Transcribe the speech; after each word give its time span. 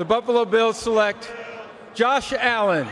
the 0.00 0.08
Buffalo 0.08 0.48
Bills 0.48 0.80
select 0.80 1.28
Josh 1.92 2.32
Allen, 2.32 2.88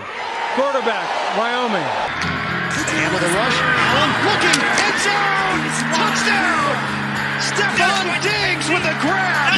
quarterback, 0.60 1.08
Wyoming. 1.40 1.80
And 1.80 3.08
with 3.16 3.24
a 3.24 3.32
rush, 3.32 3.56
Allen 3.64 4.12
looking, 4.28 4.60
end 4.60 4.98
zone, 5.00 5.62
touchdown! 5.96 6.68
Stephon 7.40 8.12
Diggs 8.20 8.68
with 8.68 8.84
a 8.84 8.92
grab. 9.00 9.56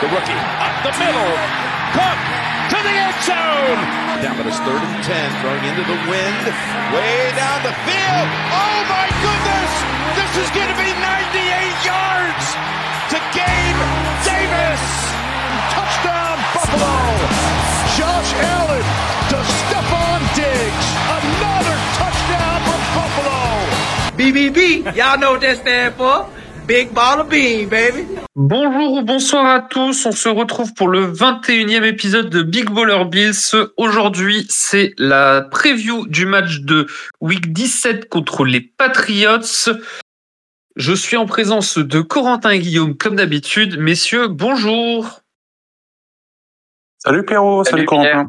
The 0.00 0.08
rookie 0.08 0.40
up 0.64 0.72
the 0.88 0.92
middle, 0.96 1.36
Cook 1.92 2.20
to 2.72 2.78
the 2.80 2.96
end 2.96 3.20
zone. 3.28 3.80
Down 4.24 4.40
but 4.40 4.48
it's 4.48 4.56
third 4.64 4.80
and 4.80 5.04
ten, 5.04 5.28
throwing 5.44 5.60
into 5.68 5.84
the 5.84 6.00
wind, 6.08 6.44
way 6.96 7.28
down 7.36 7.60
the 7.60 7.76
field. 7.84 8.28
Oh 8.56 8.78
my 8.88 9.04
goodness! 9.20 9.72
This 10.16 10.32
is 10.40 10.48
going 10.56 10.72
to 10.72 10.78
be 10.80 10.96
98 10.96 11.76
yards 11.84 12.46
to 13.12 13.20
Gabe 13.36 13.80
Davis. 14.24 15.27
Touchdown 15.98 16.38
Buffalo! 16.54 16.96
Josh 17.96 18.34
Allen 18.34 18.84
to 19.30 19.36
Stephon 19.42 20.20
Diggs. 20.36 20.86
Another 21.10 21.76
touchdown 21.98 22.58
for 22.66 22.78
Buffalo. 22.94 23.40
BBB, 24.16 24.94
y'all 24.94 25.18
know 25.18 25.32
what 25.32 25.40
that 25.40 25.56
stand 25.56 25.94
for. 25.94 26.28
Big 26.68 26.94
ball 26.94 27.20
of 27.20 27.28
bean, 27.28 27.68
baby. 27.68 28.06
Bonjour 28.36 28.92
ou 28.92 29.02
bonsoir 29.02 29.46
à 29.46 29.60
tous, 29.60 30.06
on 30.06 30.12
se 30.12 30.28
retrouve 30.28 30.72
pour 30.74 30.86
le 30.86 31.10
21e 31.10 31.84
épisode 31.84 32.30
de 32.30 32.42
Big 32.42 32.70
Baller 32.70 33.04
Bills. 33.06 33.56
Aujourd'hui, 33.76 34.46
c'est 34.48 34.92
la 34.98 35.40
preview 35.50 36.06
du 36.06 36.26
match 36.26 36.60
de 36.60 36.86
Week 37.20 37.52
17 37.52 38.08
contre 38.08 38.44
les 38.44 38.60
Patriots. 38.60 39.72
Je 40.76 40.92
suis 40.92 41.16
en 41.16 41.26
présence 41.26 41.78
de 41.78 42.00
Corentin 42.00 42.50
et 42.50 42.60
Guillaume 42.60 42.96
comme 42.96 43.16
d'habitude. 43.16 43.78
Messieurs, 43.80 44.28
bonjour. 44.28 45.22
Salut 46.98 47.24
Pierrot, 47.24 47.64
salut, 47.64 47.76
Salut, 47.76 47.86
Corentin. 47.86 48.28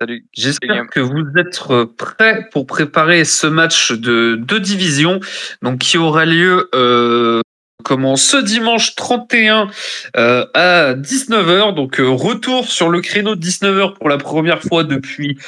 Salut. 0.00 0.26
J'espère 0.32 0.86
que 0.88 1.00
vous 1.00 1.24
êtes 1.38 1.60
prêts 1.96 2.48
pour 2.50 2.66
préparer 2.66 3.24
ce 3.24 3.46
match 3.46 3.92
de 3.92 4.34
deux 4.34 4.60
divisions, 4.60 5.20
donc 5.62 5.78
qui 5.78 5.96
aura 5.96 6.26
lieu 6.26 6.68
euh, 6.74 7.40
comment 7.82 8.16
ce 8.16 8.36
dimanche 8.36 8.94
31 8.94 9.70
euh, 10.16 10.46
à 10.54 10.94
19h. 10.94 11.74
Donc 11.74 12.00
euh, 12.00 12.08
retour 12.08 12.66
sur 12.66 12.88
le 12.88 13.00
créneau 13.00 13.36
de 13.36 13.44
19h 13.44 13.94
pour 13.94 14.08
la 14.08 14.18
première 14.18 14.60
fois 14.60 14.84
depuis 14.84 15.38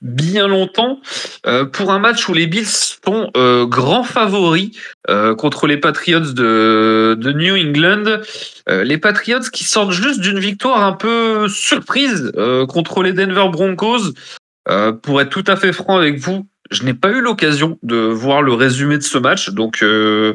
bien 0.00 0.48
longtemps 0.48 1.00
euh, 1.46 1.64
pour 1.64 1.92
un 1.92 1.98
match 1.98 2.28
où 2.28 2.34
les 2.34 2.46
Bills 2.46 2.66
sont 2.66 3.30
euh, 3.36 3.66
grands 3.66 4.02
favoris 4.02 4.70
euh, 5.08 5.34
contre 5.34 5.66
les 5.66 5.76
Patriots 5.76 6.20
de, 6.20 7.16
de 7.18 7.32
New 7.32 7.56
England. 7.56 8.20
Euh, 8.68 8.84
les 8.84 8.98
Patriots 8.98 9.50
qui 9.52 9.64
sortent 9.64 9.92
juste 9.92 10.20
d'une 10.20 10.38
victoire 10.38 10.82
un 10.82 10.92
peu 10.92 11.48
surprise 11.48 12.32
euh, 12.36 12.66
contre 12.66 13.02
les 13.02 13.12
Denver 13.12 13.48
Broncos. 13.50 14.12
Euh, 14.68 14.92
pour 14.92 15.20
être 15.20 15.30
tout 15.30 15.44
à 15.46 15.56
fait 15.56 15.72
franc 15.72 15.96
avec 15.96 16.18
vous, 16.18 16.46
je 16.70 16.84
n'ai 16.84 16.94
pas 16.94 17.10
eu 17.10 17.20
l'occasion 17.20 17.78
de 17.82 17.96
voir 17.96 18.42
le 18.42 18.52
résumé 18.52 18.96
de 18.96 19.02
ce 19.02 19.18
match, 19.18 19.50
donc 19.50 19.82
euh, 19.82 20.34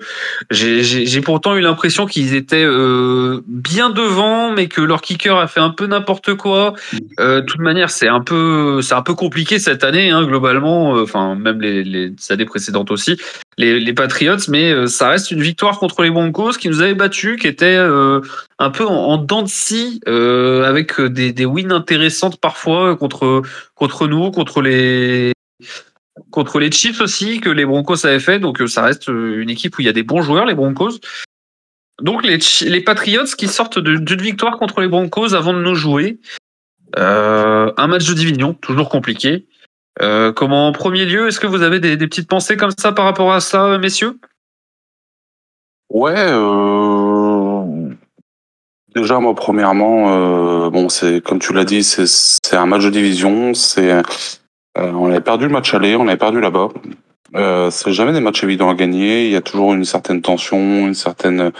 j'ai- 0.51 1.21
pourtant 1.21 1.55
eu 1.55 1.61
l'impression 1.61 2.05
qu'ils 2.05 2.35
étaient 2.35 2.65
euh, 2.65 3.41
bien 3.47 3.89
devant, 3.89 4.51
mais 4.51 4.67
que 4.67 4.81
leur 4.81 5.01
kicker 5.01 5.37
a 5.37 5.47
fait 5.47 5.61
un 5.61 5.69
peu 5.69 5.87
n'importe 5.87 6.35
quoi. 6.35 6.73
Euh, 7.19 7.41
de 7.41 7.45
toute 7.45 7.61
manière, 7.61 7.89
c'est 7.89 8.07
un 8.09 8.21
peu, 8.21 8.81
c'est 8.81 8.93
un 8.95 9.01
peu 9.01 9.13
compliqué 9.15 9.59
cette 9.59 9.83
année, 9.83 10.11
hein, 10.11 10.23
globalement. 10.25 10.97
euh, 10.97 11.03
Enfin, 11.03 11.35
même 11.35 11.61
les, 11.61 11.83
les 11.83 12.13
années 12.29 12.45
précédentes 12.45 12.91
aussi, 12.91 13.17
les, 13.57 13.79
les 13.79 13.93
Patriots. 13.93 14.37
Mais 14.49 14.71
euh, 14.71 14.87
ça 14.87 15.07
reste 15.09 15.31
une 15.31 15.41
victoire 15.41 15.79
contre 15.79 16.01
les 16.03 16.09
Broncos 16.09 16.53
qui 16.59 16.67
nous 16.67 16.81
avaient 16.81 16.95
battus, 16.95 17.39
qui 17.39 17.47
était 17.47 17.77
euh, 17.77 18.19
un 18.59 18.69
peu 18.71 18.85
en, 18.85 18.93
en 18.93 19.17
dents 19.17 19.43
de 19.43 19.47
scie, 19.47 20.01
euh, 20.07 20.63
avec 20.63 20.99
des, 20.99 21.31
des 21.31 21.45
wins 21.45 21.71
intéressantes 21.71 22.39
parfois 22.41 22.95
contre 22.97 23.43
contre 23.75 24.07
nous, 24.07 24.31
contre 24.31 24.61
les 24.61 25.31
contre 26.31 26.59
les 26.59 26.71
Chiefs 26.71 27.01
aussi 27.01 27.39
que 27.39 27.49
les 27.49 27.65
Broncos 27.65 28.05
avaient 28.05 28.19
fait. 28.19 28.39
Donc 28.39 28.61
euh, 28.61 28.67
ça 28.67 28.83
reste 28.83 29.09
euh, 29.09 29.41
une 29.41 29.49
équipe 29.49 29.77
où 29.77 29.81
il 29.81 29.85
y 29.85 29.89
a 29.89 29.93
des 29.93 30.03
bons 30.03 30.21
joueurs, 30.21 30.45
les 30.45 30.55
Broncos. 30.55 30.99
Donc 32.01 32.23
les, 32.23 32.81
Patriots 32.81 33.35
qui 33.37 33.47
sortent 33.47 33.79
d'une 33.79 34.21
victoire 34.21 34.57
contre 34.57 34.81
les 34.81 34.87
Broncos 34.87 35.33
avant 35.33 35.53
de 35.53 35.61
nous 35.61 35.75
jouer. 35.75 36.19
Euh, 36.97 37.71
un 37.77 37.87
match 37.87 38.07
de 38.07 38.13
division, 38.13 38.53
toujours 38.53 38.89
compliqué. 38.89 39.47
Comment 40.35 40.67
en 40.67 40.71
premier 40.73 41.05
lieu, 41.05 41.29
est-ce 41.29 41.39
que 41.39 41.47
vous 41.47 41.61
avez 41.61 41.79
des, 41.79 41.95
des 41.95 42.07
petites 42.07 42.27
pensées 42.27 42.57
comme 42.57 42.73
ça 42.77 42.91
par 42.91 43.05
rapport 43.05 43.31
à 43.31 43.39
ça, 43.39 43.77
messieurs? 43.77 44.19
Ouais, 45.89 46.13
euh... 46.17 47.93
déjà 48.93 49.19
moi 49.19 49.33
premièrement, 49.35 50.67
bon 50.67 50.89
c'est 50.89 51.21
comme 51.21 51.39
tu 51.39 51.53
l'as 51.53 51.63
dit, 51.63 51.81
c'est 51.81 52.57
un 52.57 52.65
match 52.65 52.83
de 52.83 52.89
division, 52.89 53.53
c'est 53.53 54.01
on 54.75 55.07
avait 55.07 55.21
perdu 55.21 55.45
le 55.45 55.51
match 55.51 55.73
aller, 55.73 55.95
on 55.95 56.07
avait 56.07 56.17
perdu 56.17 56.39
là-bas. 56.39 56.69
Euh, 57.35 57.69
c'est 57.69 57.91
jamais 57.91 58.13
des 58.13 58.19
matchs 58.21 58.43
évidents 58.43 58.69
à 58.69 58.75
gagner, 58.75 59.25
il 59.25 59.31
y 59.31 59.35
a 59.35 59.41
toujours 59.41 59.73
une 59.73 59.83
certaine 59.85 60.21
tension, 60.21 60.87
une 60.87 60.93
certaine 60.93 61.51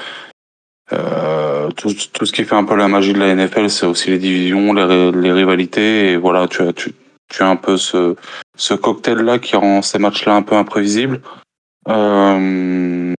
euh, 0.94 1.70
tout, 1.72 1.90
ce 1.90 2.32
qui 2.32 2.44
fait 2.46 2.56
un 2.56 2.64
peu 2.64 2.76
la 2.76 2.88
magie 2.88 3.14
de 3.14 3.20
la 3.20 3.34
NFL, 3.34 3.70
c'est 3.70 3.86
aussi 3.88 4.10
les 4.12 4.20
divisions, 4.20 4.74
les, 4.74 4.84
ri- 4.84 5.12
les 5.22 5.32
rivalités, 5.32 6.12
et 6.12 6.18
voilà, 6.18 6.48
tu 6.48 6.62
as, 6.62 6.74
tu, 6.74 6.94
as 7.40 7.48
un 7.50 7.56
peu 7.56 7.78
ce, 7.78 8.16
ce 8.56 8.74
cocktail-là 8.76 9.40
qui 9.40 9.56
rend 9.56 9.82
ces 9.82 9.98
matchs-là 9.98 10.36
un 10.36 10.44
peu 10.44 10.56
imprévisibles. 10.56 11.22
Euh, 11.88 13.14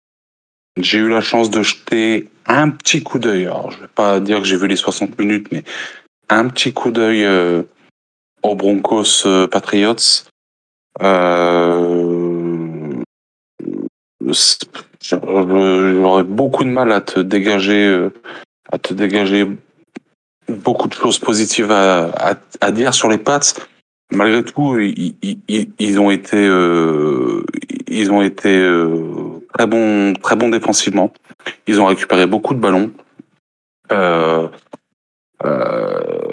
j'ai 0.80 1.00
eu 1.00 1.10
la 1.10 1.22
chance 1.22 1.50
de 1.50 1.64
jeter 1.64 2.30
un 2.46 2.70
petit 2.70 3.02
coup 3.02 3.18
d'œil. 3.18 3.46
Alors, 3.46 3.72
je 3.72 3.80
vais 3.80 3.88
pas 3.88 4.20
dire 4.20 4.40
que 4.40 4.46
j'ai 4.46 4.58
vu 4.58 4.68
les 4.68 4.76
60 4.76 5.18
minutes, 5.18 5.48
mais 5.52 5.64
un 6.30 6.48
petit 6.50 6.72
coup 6.74 6.92
d'œil 6.92 7.26
euh, 7.26 7.64
aux 8.50 8.56
Broncos 8.56 9.26
euh, 9.26 9.48
Patriots. 9.48 10.24
Euh, 11.02 12.92
J'aurais 15.02 16.24
beaucoup 16.24 16.64
de 16.64 16.70
mal 16.70 16.92
à 16.92 17.02
te 17.02 17.20
dégager, 17.20 17.86
euh, 17.86 18.12
à 18.72 18.80
te 18.80 18.94
dégager 18.94 19.48
beaucoup 20.48 20.88
de 20.88 20.94
choses 20.94 21.20
positives 21.20 21.72
à, 21.72 22.72
dire 22.72 22.94
sur 22.94 23.10
les 23.10 23.20
Pats. 23.20 23.40
Malgré 24.12 24.44
tout, 24.44 24.80
ils, 24.80 26.00
ont 26.00 26.10
été, 26.10 26.38
ils 27.88 28.12
ont 28.12 28.22
été 28.22 28.50
très 29.54 29.68
bons, 29.68 30.14
très 30.14 30.36
défensivement. 30.36 31.12
Ils 31.68 31.80
ont 31.82 31.86
récupéré 31.86 32.26
beaucoup 32.26 32.54
de 32.56 32.60
ballons. 32.60 32.92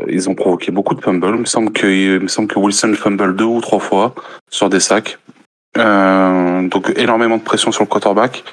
Ils 0.09 0.29
ont 0.29 0.35
provoqué 0.35 0.71
beaucoup 0.73 0.95
de 0.95 1.01
fumbles. 1.01 1.35
Il 1.35 1.41
me 1.41 1.45
semble 1.45 1.73
que, 1.73 1.87
il 1.87 2.21
me 2.21 2.29
semble 2.29 2.49
que 2.49 2.59
Wilson 2.59 2.95
fumble 2.95 3.37
deux 3.37 3.45
ou 3.45 3.61
trois 3.61 3.81
fois 3.81 4.15
sur 4.51 4.69
des 4.69 4.81
sacs. 4.81 5.19
Euh, 5.79 6.69
donc 6.69 6.93
énormément 6.97 7.39
de 7.39 7.43
pression 7.43 7.73
sur 7.73 7.83
le 7.83 7.89
quarterback. 7.89 8.45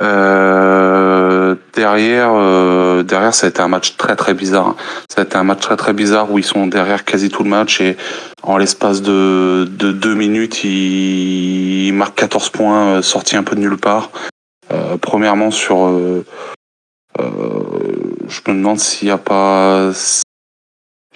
Euh, 0.00 1.56
derrière, 1.74 2.30
euh, 2.32 3.02
derrière, 3.02 3.34
ça 3.34 3.46
a 3.46 3.50
été 3.50 3.60
un 3.60 3.68
match 3.68 3.96
très 3.96 4.16
très 4.16 4.34
bizarre. 4.34 4.76
Ça 5.10 5.22
a 5.22 5.24
été 5.24 5.36
un 5.36 5.44
match 5.44 5.60
très 5.60 5.76
très 5.76 5.92
bizarre 5.92 6.30
où 6.30 6.38
ils 6.38 6.44
sont 6.44 6.66
derrière 6.66 7.04
quasi 7.04 7.28
tout 7.28 7.42
le 7.42 7.50
match 7.50 7.80
et 7.80 7.96
en 8.42 8.56
l'espace 8.56 9.02
de, 9.02 9.68
de 9.70 9.92
deux 9.92 10.14
minutes, 10.14 10.64
ils, 10.64 11.88
ils 11.88 11.92
marquent 11.92 12.16
14 12.16 12.50
points 12.50 12.86
euh, 12.86 13.02
sortis 13.02 13.36
un 13.36 13.42
peu 13.42 13.56
de 13.56 13.60
nulle 13.60 13.76
part. 13.76 14.10
Euh, 14.70 14.96
premièrement 14.98 15.50
sur, 15.50 15.86
euh, 15.86 16.24
euh, 17.18 17.24
je 18.28 18.40
me 18.48 18.56
demande 18.56 18.78
s'il 18.78 19.08
n'y 19.08 19.12
a 19.12 19.18
pas, 19.18 19.90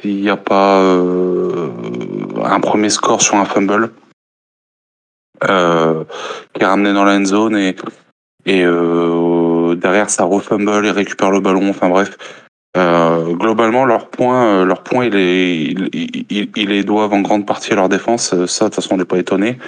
s'il 0.01 0.21
n'y 0.21 0.31
a 0.31 0.37
pas 0.37 0.81
euh, 0.81 1.69
un 2.45 2.61
premier 2.61 2.91
score 2.91 3.23
sur 3.23 3.37
un 3.37 3.45
fumble 3.45 3.93
euh, 5.49 6.05
qui 6.55 6.63
est 6.63 6.67
ramené 6.67 6.93
dans 6.93 7.05
la 7.05 7.17
end 7.17 7.25
zone 7.25 7.57
et 7.57 7.77
et 8.45 8.65
euh, 8.65 9.77
derrière 9.77 10.11
ça 10.11 10.25
refumble 10.25 10.85
et 10.85 10.91
récupère 10.91 11.31
le 11.31 11.41
ballon. 11.41 11.71
Enfin 11.71 11.89
bref, 11.89 12.17
globalement 12.75 13.85
leur 13.85 14.09
point, 14.09 14.45
euh, 14.47 14.65
leur 14.65 14.83
ils 14.93 16.51
les 16.55 16.85
doivent 16.85 17.13
en 17.13 17.21
grande 17.21 17.47
partie 17.47 17.73
à 17.73 17.77
leur 17.77 17.89
défense. 17.89 18.31
Ça, 18.47 18.65
de 18.65 18.69
toute 18.71 18.75
façon, 18.77 18.95
on 18.95 18.99
n'est 18.99 19.05
pas 19.05 19.19
étonné. 19.19 19.59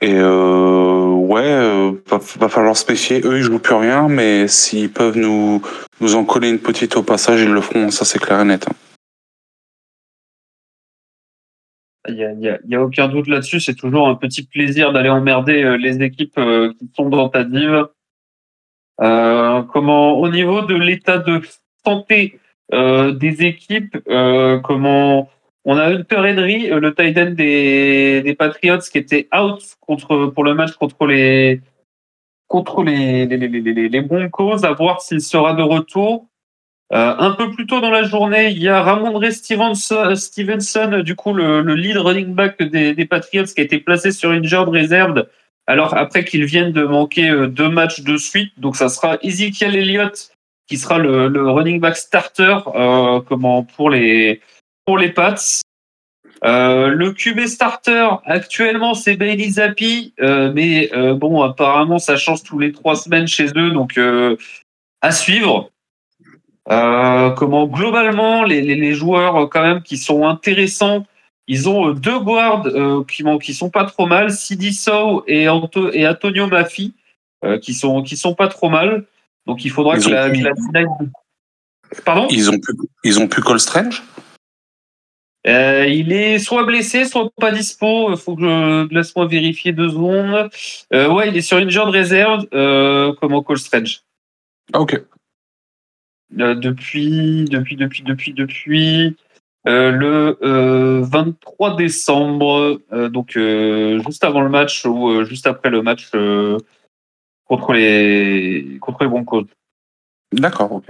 Et 0.00 0.14
euh, 0.14 1.06
ouais, 1.06 1.92
va, 2.08 2.18
va 2.38 2.48
falloir 2.48 2.76
se 2.76 2.90
méfier. 2.90 3.20
Eux, 3.24 3.38
ils 3.38 3.42
jouent 3.42 3.58
plus 3.58 3.74
rien, 3.74 4.08
mais 4.08 4.48
s'ils 4.48 4.90
peuvent 4.90 5.16
nous 5.16 5.62
nous 6.00 6.14
en 6.16 6.24
coller 6.24 6.50
une 6.50 6.58
petite 6.58 6.96
au 6.96 7.02
passage, 7.02 7.40
ils 7.42 7.52
le 7.52 7.60
feront. 7.60 7.90
Ça, 7.90 8.04
c'est 8.04 8.18
clair 8.18 8.40
et 8.40 8.44
net. 8.44 8.66
hein. 8.68 8.74
Il 12.08 12.16
y 12.16 12.24
a, 12.24 12.32
y 12.32 12.48
a- 12.48 12.78
a 12.78 12.82
aucun 12.82 13.08
doute 13.08 13.28
là-dessus. 13.28 13.60
C'est 13.60 13.74
toujours 13.74 14.08
un 14.08 14.14
petit 14.14 14.44
plaisir 14.46 14.92
d'aller 14.92 15.08
emmerder 15.08 15.62
euh, 15.62 15.76
les 15.76 16.02
équipes 16.02 16.36
euh, 16.38 16.72
qui 16.78 16.90
sont 16.96 17.08
dans 17.08 17.28
ta 17.30 17.44
div. 17.44 17.86
Euh, 19.00 19.62
comment, 19.62 20.18
au 20.20 20.28
niveau 20.28 20.62
de 20.62 20.74
l'état 20.74 21.18
de 21.18 21.40
santé 21.84 22.38
euh, 22.72 23.12
des 23.12 23.42
équipes, 23.44 23.96
euh, 24.08 24.58
comment 24.60 25.28
on 25.64 25.76
a 25.78 25.86
Hunter 25.86 26.16
Henry, 26.18 26.70
euh, 26.70 26.78
le 26.78 26.94
tight 26.94 27.16
end 27.18 27.30
des, 27.30 28.20
des 28.22 28.34
Patriots, 28.34 28.78
qui 28.90 28.98
était 28.98 29.28
out 29.34 29.62
contre 29.80 30.26
pour 30.26 30.44
le 30.44 30.54
match 30.54 30.72
contre 30.74 31.06
les 31.06 31.60
contre 32.48 32.82
les 32.84 33.26
les, 33.26 33.36
les, 33.36 33.48
les, 33.48 33.88
les 33.88 34.00
Broncos, 34.02 34.64
à 34.64 34.72
voir 34.72 35.00
s'il 35.00 35.20
sera 35.22 35.54
de 35.54 35.62
retour. 35.62 36.26
Un 36.94 37.32
peu 37.32 37.50
plus 37.50 37.66
tôt 37.66 37.80
dans 37.80 37.90
la 37.90 38.04
journée, 38.04 38.50
il 38.50 38.62
y 38.62 38.68
a 38.68 38.80
Ramondre 38.80 39.30
Stevenson, 39.32 40.14
Stevenson 40.14 41.02
du 41.04 41.16
coup 41.16 41.32
le, 41.32 41.60
lead 41.74 41.96
running 41.96 42.34
back 42.34 42.62
des, 42.62 43.04
Patriots, 43.04 43.46
qui 43.46 43.60
a 43.60 43.64
été 43.64 43.78
placé 43.78 44.12
sur 44.12 44.32
une 44.32 44.44
job 44.44 44.68
réserve. 44.68 45.26
Alors 45.66 45.96
après 45.96 46.24
qu'ils 46.24 46.44
viennent 46.44 46.72
de 46.72 46.84
manquer 46.84 47.30
deux 47.48 47.68
matchs 47.68 48.02
de 48.02 48.16
suite, 48.16 48.52
donc 48.58 48.76
ça 48.76 48.88
sera 48.88 49.18
Ezekiel 49.22 49.74
Elliott 49.74 50.30
qui 50.66 50.78
sera 50.78 50.98
le, 50.98 51.50
running 51.50 51.80
back 51.80 51.96
starter, 51.96 52.58
comment 53.26 53.64
pour 53.64 53.90
les 53.90 54.40
pour 54.84 54.98
les 54.98 55.10
Pats. 55.10 55.62
Euh, 56.44 56.88
le 56.88 57.12
QB 57.12 57.46
starter 57.46 58.08
actuellement 58.26 58.94
c'est 58.94 59.16
Bailey 59.16 59.48
Zappi, 59.50 60.12
euh, 60.20 60.52
mais 60.52 60.90
euh, 60.92 61.14
bon 61.14 61.40
apparemment 61.42 61.98
ça 61.98 62.16
change 62.16 62.42
tous 62.42 62.58
les 62.58 62.72
trois 62.72 62.96
semaines 62.96 63.26
chez 63.26 63.46
eux, 63.56 63.70
donc 63.70 63.98
à 65.00 65.12
suivre. 65.12 65.70
Comment 66.66 67.66
globalement 67.66 68.44
les, 68.44 68.62
les, 68.62 68.74
les, 68.74 68.94
joueurs 68.94 69.48
quand 69.50 69.62
même 69.62 69.82
qui 69.82 69.96
sont 69.96 70.26
intéressants, 70.26 71.06
ils 71.46 71.68
ont 71.68 71.92
deux 71.92 72.18
guards 72.20 72.66
qui, 73.06 73.22
qui 73.42 73.54
sont 73.54 73.70
pas 73.70 73.84
trop 73.84 74.06
mal, 74.06 74.30
Sidi 74.30 74.72
Sow 74.72 75.24
et, 75.26 75.48
Anto, 75.48 75.92
et 75.92 76.06
Antonio 76.08 76.46
Maffi 76.46 76.94
qui 77.60 77.74
sont 77.74 78.02
qui 78.02 78.16
sont 78.16 78.34
pas 78.34 78.48
trop 78.48 78.70
mal. 78.70 79.04
Donc 79.46 79.64
il 79.64 79.70
faudra 79.70 79.98
que 79.98 80.08
la, 80.08 80.30
Pardon? 82.04 82.26
Ils 82.30 82.50
ont 82.50 82.58
pu 82.58 82.72
ils 83.04 83.18
ont 83.20 83.28
pu 83.28 83.40
Call 83.42 83.60
Strange? 83.60 84.02
Euh, 85.46 85.86
il 85.86 86.12
est 86.12 86.38
soit 86.38 86.64
blessé, 86.64 87.04
soit 87.04 87.30
pas 87.36 87.50
dispo. 87.50 88.16
Faut 88.16 88.34
que 88.34 88.42
je 88.42 88.94
laisse-moi 88.94 89.26
vérifier 89.26 89.72
deux 89.72 89.90
secondes. 89.90 90.48
Euh, 90.92 91.08
ouais, 91.12 91.28
il 91.28 91.36
est 91.36 91.42
sur 91.42 91.58
une 91.58 91.68
de 91.68 91.78
réserve, 91.80 92.46
euh, 92.54 93.12
comme 93.14 93.34
au 93.34 93.42
Call 93.42 93.58
Strange? 93.58 94.02
Ah, 94.72 94.80
ok. 94.80 95.02
Euh, 96.40 96.54
depuis, 96.54 97.44
depuis, 97.44 97.76
depuis, 97.76 98.02
depuis, 98.02 98.32
depuis 98.32 99.16
euh, 99.66 99.90
le 99.90 101.00
23 101.02 101.76
décembre, 101.76 102.80
donc 103.10 103.38
juste 104.06 104.24
avant 104.24 104.42
le 104.42 104.50
match 104.50 104.84
ou 104.84 105.24
juste 105.24 105.46
après 105.46 105.70
le 105.70 105.82
match 105.82 106.10
contre 107.46 107.72
les 107.72 108.78
contre 108.80 109.04
les 109.04 109.08
Broncos. 109.08 109.46
D'accord, 110.32 110.72
ok. 110.72 110.84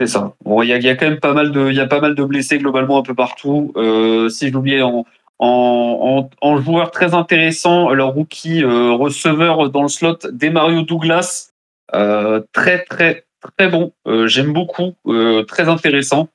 C'est 0.00 0.06
ça. 0.06 0.34
Bon, 0.44 0.62
il 0.62 0.68
y 0.68 0.72
a, 0.72 0.78
y 0.78 0.88
a, 0.88 0.96
quand 0.96 1.08
même 1.08 1.20
pas 1.20 1.32
mal 1.32 1.52
de, 1.52 1.68
il 1.70 1.76
y 1.76 1.80
a 1.80 1.86
pas 1.86 2.00
mal 2.00 2.14
de 2.14 2.24
blessés 2.24 2.58
globalement 2.58 2.98
un 2.98 3.02
peu 3.02 3.14
partout. 3.14 3.72
Euh, 3.76 4.28
si 4.28 4.50
j'oubliais 4.50 4.82
en, 4.82 5.06
en, 5.38 6.28
en, 6.40 6.48
en, 6.48 6.60
joueur 6.60 6.90
très 6.90 7.14
intéressant, 7.14 7.90
leur 7.90 8.12
rookie 8.14 8.64
euh, 8.64 8.92
receveur 8.92 9.70
dans 9.70 9.82
le 9.82 9.88
slot, 9.88 10.18
Demario 10.32 10.82
Douglas, 10.82 11.52
euh, 11.94 12.40
très 12.52 12.84
très 12.84 13.26
très 13.56 13.68
bon. 13.68 13.92
Euh, 14.06 14.26
j'aime 14.26 14.52
beaucoup, 14.52 14.94
euh, 15.06 15.42
très 15.44 15.68
intéressant. 15.68 16.28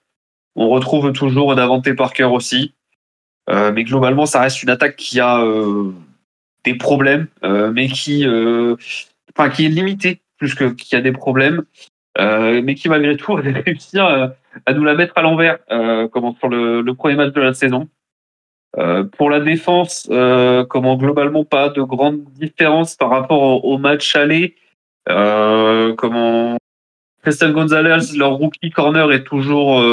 On 0.55 0.69
retrouve 0.69 1.11
toujours 1.13 1.55
Davante 1.55 1.93
Parker 1.93 2.25
aussi, 2.25 2.73
euh, 3.49 3.71
mais 3.71 3.83
globalement 3.83 4.25
ça 4.25 4.41
reste 4.41 4.63
une 4.63 4.69
attaque 4.69 4.95
qui 4.95 5.19
a 5.19 5.43
des 6.63 6.75
problèmes, 6.75 7.27
mais 7.43 7.87
qui, 7.87 8.25
enfin 9.35 9.49
qui 9.49 9.65
est 9.65 9.69
limitée 9.69 10.21
plus 10.37 10.55
que 10.55 10.65
qui 10.65 10.95
a 10.95 11.01
des 11.01 11.11
problèmes. 11.11 11.63
Euh, 12.17 12.61
mais 12.63 12.75
qui 12.75 12.89
malgré 12.89 13.15
tout 13.15 13.37
a 13.37 13.41
réussi 13.41 13.99
à, 13.99 14.35
à 14.65 14.73
nous 14.73 14.83
la 14.83 14.95
mettre 14.95 15.17
à 15.17 15.21
l'envers, 15.21 15.59
euh, 15.71 16.07
comment 16.07 16.35
sur 16.35 16.49
le, 16.49 16.81
le, 16.81 16.93
premier 16.93 17.15
match 17.15 17.33
de 17.33 17.41
la 17.41 17.53
saison. 17.53 17.87
Euh, 18.77 19.03
pour 19.03 19.29
la 19.29 19.39
défense, 19.39 20.07
euh, 20.11 20.65
comment 20.65 20.97
globalement 20.97 21.45
pas 21.45 21.69
de 21.69 21.81
grande 21.81 22.23
différence 22.33 22.95
par 22.95 23.09
rapport 23.09 23.41
au, 23.41 23.73
au 23.73 23.77
match 23.77 24.15
aller. 24.15 24.55
Euh, 25.09 25.95
comment 25.95 26.57
Christian 27.27 27.51
Gonzalez, 27.51 28.15
leur 28.17 28.33
rookie 28.33 28.69
corner 28.69 29.11
est 29.11 29.23
toujours 29.23 29.83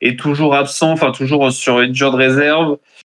est 0.00 0.18
toujours 0.18 0.54
absent, 0.54 0.90
enfin 0.90 1.12
toujours 1.12 1.52
sur 1.52 1.80
une 1.80 1.92
de 1.92 2.04
réserve. 2.04 2.78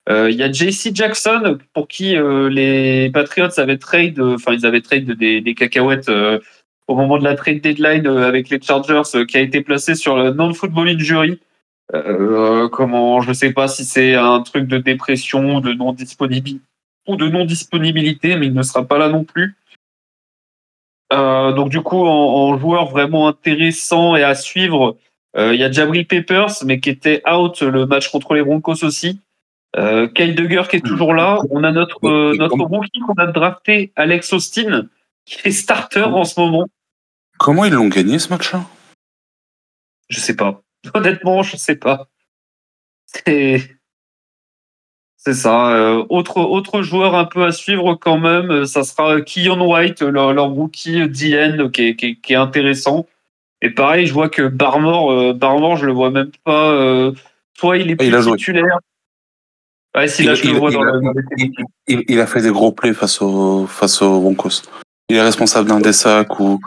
Il 0.09 0.35
y 0.35 0.43
a 0.43 0.51
JC 0.51 0.93
Jackson 0.93 1.57
pour 1.73 1.87
qui 1.87 2.15
les 2.49 3.09
Patriots 3.13 3.57
avaient 3.57 3.77
trade, 3.77 4.19
enfin 4.19 4.53
ils 4.53 4.65
avaient 4.65 4.81
trade 4.81 5.11
des, 5.11 5.53
cacahuètes 5.55 6.09
au 6.87 6.95
moment 6.95 7.17
de 7.17 7.23
la 7.23 7.35
trade 7.35 7.61
deadline 7.61 8.07
euh, 8.07 8.27
avec 8.27 8.49
les 8.49 8.61
Chargers 8.61 9.01
euh, 9.15 9.25
qui 9.25 9.37
a 9.37 9.41
été 9.41 9.61
placé 9.61 9.95
sur 9.95 10.17
le 10.17 10.31
non-football 10.31 10.89
injury. 10.89 11.39
Euh, 11.93 12.67
comment, 12.69 13.21
je 13.21 13.33
sais 13.33 13.53
pas 13.53 13.67
si 13.67 13.85
c'est 13.85 14.15
un 14.15 14.41
truc 14.41 14.67
de 14.67 14.77
dépression, 14.77 15.59
de 15.61 15.73
non 15.73 15.93
disponibilité 15.93 16.61
ou 17.07 17.15
de 17.15 17.29
non 17.29 17.45
disponibilité, 17.45 18.35
mais 18.35 18.47
il 18.47 18.53
ne 18.53 18.63
sera 18.63 18.83
pas 18.83 18.97
là 18.97 19.07
non 19.07 19.23
plus. 19.23 19.55
Euh, 21.13 21.53
donc 21.53 21.69
du 21.69 21.81
coup, 21.81 22.05
en, 22.05 22.51
en, 22.51 22.57
joueur 22.57 22.87
vraiment 22.87 23.27
intéressant 23.27 24.15
et 24.15 24.23
à 24.23 24.35
suivre, 24.35 24.97
euh, 25.37 25.53
il 25.53 25.59
y 25.59 25.63
a 25.63 25.71
Jabril 25.71 26.05
Peppers, 26.05 26.63
mais 26.65 26.79
qui 26.79 26.89
était 26.89 27.21
out 27.29 27.61
le 27.61 27.85
match 27.85 28.09
contre 28.09 28.33
les 28.33 28.43
Broncos 28.43 28.83
aussi. 28.83 29.21
Euh, 29.75 30.07
Kyle 30.07 30.35
Duggar 30.35 30.67
qui 30.67 30.77
est 30.77 30.85
toujours 30.85 31.13
là. 31.13 31.39
On 31.49 31.63
a 31.63 31.71
notre 31.71 32.33
notre 32.35 32.57
rookie 32.57 32.99
qu'on 32.99 33.13
a 33.13 33.27
drafté, 33.27 33.91
Alex 33.95 34.33
Austin, 34.33 34.87
qui 35.25 35.47
est 35.47 35.51
starter 35.51 36.03
en 36.03 36.23
ce 36.23 36.39
moment. 36.39 36.67
Comment 37.37 37.65
ils 37.65 37.73
l'ont 37.73 37.87
gagné 37.87 38.17
ce 38.17 38.29
match-là? 38.29 38.65
Je 40.09 40.19
sais 40.19 40.35
pas. 40.35 40.61
Honnêtement, 40.93 41.43
je 41.43 41.57
sais 41.57 41.75
pas. 41.75 42.07
C'est 43.05 43.76
c'est 45.17 45.33
ça. 45.33 45.71
Euh, 45.71 46.05
autre 46.09 46.37
autre 46.37 46.83
joueur 46.83 47.15
un 47.15 47.25
peu 47.25 47.43
à 47.43 47.51
suivre 47.51 47.95
quand 47.95 48.17
même, 48.17 48.51
euh, 48.51 48.65
ça 48.65 48.83
sera 48.83 49.19
Keon 49.21 49.59
White, 49.59 50.01
leur, 50.01 50.33
leur 50.33 50.47
rookie 50.49 51.09
DN, 51.09 51.69
qui 51.71 51.87
est, 51.87 51.95
qui, 51.95 52.19
qui 52.21 52.33
est, 52.33 52.37
intéressant. 52.37 53.05
Et 53.61 53.71
pareil, 53.71 54.05
je 54.05 54.13
vois 54.13 54.29
que 54.29 54.47
Barmore, 54.47 55.11
euh, 55.11 55.33
Barmore, 55.33 55.77
je 55.77 55.85
le 55.85 55.91
vois 55.91 56.11
même 56.11 56.31
pas. 56.43 56.71
Euh, 56.71 57.11
soit 57.57 57.77
il 57.77 57.89
est 57.89 57.95
plus 57.95 58.07
il 58.07 58.35
titulaire. 58.37 58.79
Ouais, 59.95 60.07
si, 60.07 60.23
là, 60.23 60.33
il, 60.33 60.35
je 60.35 60.51
le 60.51 60.59
vois 60.59 60.71
dans 60.71 60.83
a, 60.83 60.93
il, 61.87 62.19
a 62.19 62.27
fait 62.27 62.41
des 62.41 62.51
gros 62.51 62.71
plays 62.71 62.93
face 62.93 63.21
au 63.21 63.65
face 63.65 64.01
aux 64.03 64.21
Broncos. 64.21 64.61
Il 65.09 65.15
est 65.15 65.21
responsable 65.21 65.67
d'un 65.67 65.79
des 65.79 65.93
sacs 65.93 66.39
ou 66.39 66.59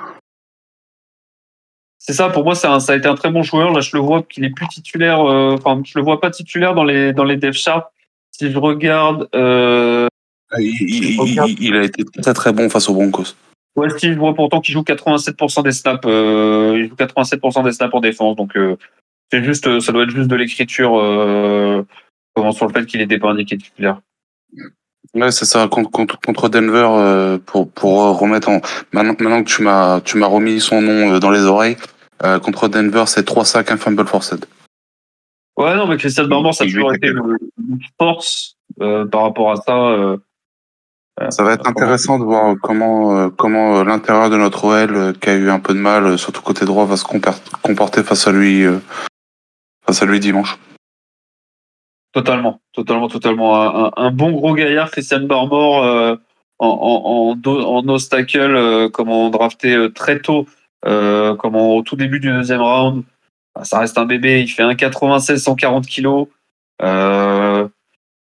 c'est 2.02 2.14
ça, 2.14 2.30
pour 2.30 2.44
moi, 2.44 2.54
ça, 2.54 2.80
ça 2.80 2.94
a 2.94 2.96
été 2.96 3.06
un 3.06 3.14
très 3.14 3.30
bon 3.30 3.42
joueur. 3.42 3.72
Là, 3.72 3.82
je 3.82 3.94
le 3.94 4.02
vois 4.02 4.22
qu'il 4.22 4.42
est 4.44 4.50
plus 4.50 4.66
titulaire. 4.66 5.20
Euh, 5.20 5.54
enfin, 5.54 5.80
je 5.84 5.92
le 5.98 6.02
vois 6.02 6.18
pas 6.18 6.30
titulaire 6.30 6.74
dans 6.74 6.82
les 6.82 7.12
dans 7.12 7.24
les 7.24 7.36
dev 7.36 7.52
charts. 7.52 7.92
Si 8.40 8.50
je 8.50 8.56
regarde, 8.56 9.28
euh, 9.34 10.06
ah, 10.50 10.56
il, 10.60 11.76
a 11.76 11.84
été 11.84 12.04
très 12.22 12.32
très 12.32 12.54
bon 12.54 12.70
face 12.70 12.88
aux 12.88 12.94
Broncos. 12.94 13.34
Ouais, 13.76 13.90
si 13.98 14.14
je 14.14 14.18
vois 14.18 14.32
pourtant 14.32 14.62
qu'il 14.62 14.72
joue 14.72 14.80
87% 14.80 15.62
des 15.62 15.72
snaps. 15.72 16.00
Euh, 16.06 16.72
il 16.78 16.88
joue 16.88 16.94
87% 16.94 17.64
des 17.64 17.72
snaps 17.72 17.92
en 17.92 18.00
défense. 18.00 18.36
Donc, 18.36 18.56
euh, 18.56 18.78
c'est 19.30 19.44
juste, 19.44 19.80
ça 19.80 19.92
doit 19.92 20.04
être 20.04 20.16
juste 20.16 20.28
de 20.28 20.36
l'écriture. 20.36 20.92
comment 22.34 22.52
sur 22.52 22.66
le 22.66 22.72
fait 22.72 22.86
qu'il 22.86 23.00
n'était 23.00 23.18
pas 23.18 23.28
indiqué 23.28 23.58
titulaire. 23.58 24.00
Ouais, 25.12 25.32
c'est 25.32 25.44
ça. 25.44 25.68
Contre, 25.68 25.90
contre, 25.90 26.48
Denver, 26.48 27.36
pour, 27.44 27.70
pour 27.70 28.18
remettre 28.18 28.48
en. 28.48 28.62
Maintenant, 28.92 29.16
maintenant 29.20 29.44
que 29.44 29.50
tu 29.50 29.62
m'as, 29.62 30.00
tu 30.00 30.16
m'as 30.16 30.28
remis 30.28 30.60
son 30.60 30.80
nom 30.80 31.18
dans 31.18 31.30
les 31.30 31.42
oreilles, 31.42 31.76
contre 32.42 32.68
Denver, 32.68 33.04
c'est 33.06 33.24
3 33.24 33.44
sacs, 33.44 33.70
un 33.70 33.76
fumble 33.76 34.06
forced. 34.06 34.46
Ouais, 35.60 35.76
non, 35.76 35.86
mais 35.86 35.96
Christian 35.96 36.26
Barber, 36.26 36.52
ça 36.52 36.64
a 36.64 36.66
toujours 36.66 36.94
été 36.94 37.08
une 37.08 37.38
force 37.98 38.56
par 38.78 39.22
rapport 39.22 39.52
à 39.52 39.56
ça. 39.56 41.30
ça 41.30 41.42
va 41.42 41.52
être 41.52 41.68
intéressant 41.68 42.18
de 42.18 42.24
voir 42.24 42.56
comment, 42.62 43.28
comment 43.30 43.84
l'intérieur 43.84 44.30
de 44.30 44.36
notre 44.36 44.64
OL, 44.64 45.18
qui 45.18 45.28
a 45.28 45.34
eu 45.34 45.50
un 45.50 45.60
peu 45.60 45.74
de 45.74 45.78
mal, 45.78 46.18
surtout 46.18 46.40
côté 46.40 46.64
droit, 46.64 46.86
va 46.86 46.96
se 46.96 47.04
comporter 47.62 48.02
face 48.02 48.26
à 48.26 48.32
lui, 48.32 48.64
face 49.84 50.02
à 50.02 50.06
lui 50.06 50.18
dimanche. 50.18 50.58
Totalement, 52.12 52.60
totalement, 52.72 53.08
totalement. 53.08 53.86
Un, 53.86 53.92
un, 53.96 54.10
bon 54.10 54.32
gros 54.32 54.54
gaillard, 54.54 54.90
Christian 54.90 55.20
Barmore, 55.20 55.84
euh, 55.84 56.16
en, 56.58 56.66
en, 56.66 57.50
en, 57.50 57.60
en 57.62 57.88
obstacle, 57.88 58.40
euh, 58.40 58.88
comment 58.88 59.30
drafté 59.30 59.74
euh, 59.74 59.90
très 59.90 60.20
tôt, 60.20 60.46
euh, 60.86 61.36
comment 61.36 61.76
au 61.76 61.82
tout 61.82 61.94
début 61.94 62.18
du 62.18 62.28
deuxième 62.28 62.62
round. 62.62 63.04
Ça 63.62 63.80
reste 63.80 63.98
un 63.98 64.06
bébé, 64.06 64.40
il 64.40 64.48
fait 64.48 64.62
1,96, 64.62 65.38
140 65.38 65.86
kilos. 65.86 66.28
Euh, 66.82 67.68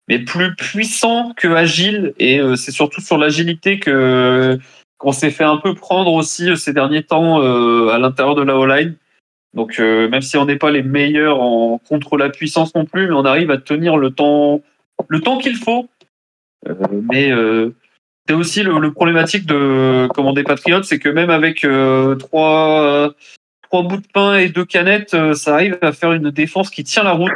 mais 0.09 0.19
plus 0.19 0.55
puissant 0.55 1.33
que 1.37 1.49
agile, 1.49 2.15
et 2.19 2.39
euh, 2.39 2.57
c'est 2.57 2.71
surtout 2.71 3.01
sur 3.01 3.19
l'agilité 3.19 3.79
que 3.81 4.59
qu'on 4.99 5.13
s'est 5.13 5.31
fait 5.31 5.45
un 5.45 5.57
peu 5.57 5.75
prendre 5.75 6.13
aussi 6.13 6.57
ces 6.57 6.73
derniers 6.73 7.03
temps 7.03 7.41
à 7.41 7.99
l'intérieur 7.99 8.35
de 8.35 8.43
la 8.43 8.57
O-line. 8.57 8.97
Donc 9.55 9.79
euh, 9.79 10.09
même 10.09 10.21
si 10.21 10.37
on 10.37 10.45
n'est 10.45 10.57
pas 10.57 10.71
les 10.71 10.83
meilleurs 10.83 11.41
en 11.41 11.79
contre 11.79 12.17
la 12.17 12.29
puissance 12.29 12.75
non 12.75 12.85
plus, 12.85 13.07
mais 13.07 13.15
on 13.15 13.25
arrive 13.25 13.51
à 13.51 13.59
tenir 13.59 13.97
le 13.97 14.11
temps, 14.11 14.61
le 15.09 15.21
temps 15.21 15.39
qu'il 15.39 15.57
faut. 15.57 15.89
Euh, 16.69 16.75
mais 17.13 17.31
euh, 17.31 17.71
c'est 18.29 18.35
aussi 18.35 18.63
le, 18.63 18.79
le, 18.79 18.93
problématique 18.93 19.47
de 19.47 20.09
comment 20.13 20.33
des 20.33 20.43
patriotes, 20.43 20.85
c'est 20.85 20.99
que 20.99 21.09
même 21.09 21.31
avec 21.31 21.65
euh, 21.65 22.17
trois 22.17 23.15
trois 23.75 23.83
bouts 23.89 23.97
de 23.97 24.07
pain 24.07 24.37
et 24.37 24.49
deux 24.51 24.65
canettes, 24.65 25.15
euh, 25.15 25.35
ça 25.35 25.55
arrive 25.55 25.77
à 25.83 25.91
faire 25.93 26.13
une 26.13 26.31
défense 26.31 26.71
qui 26.71 26.85
tient 26.85 27.03
la 27.03 27.11
route. 27.11 27.33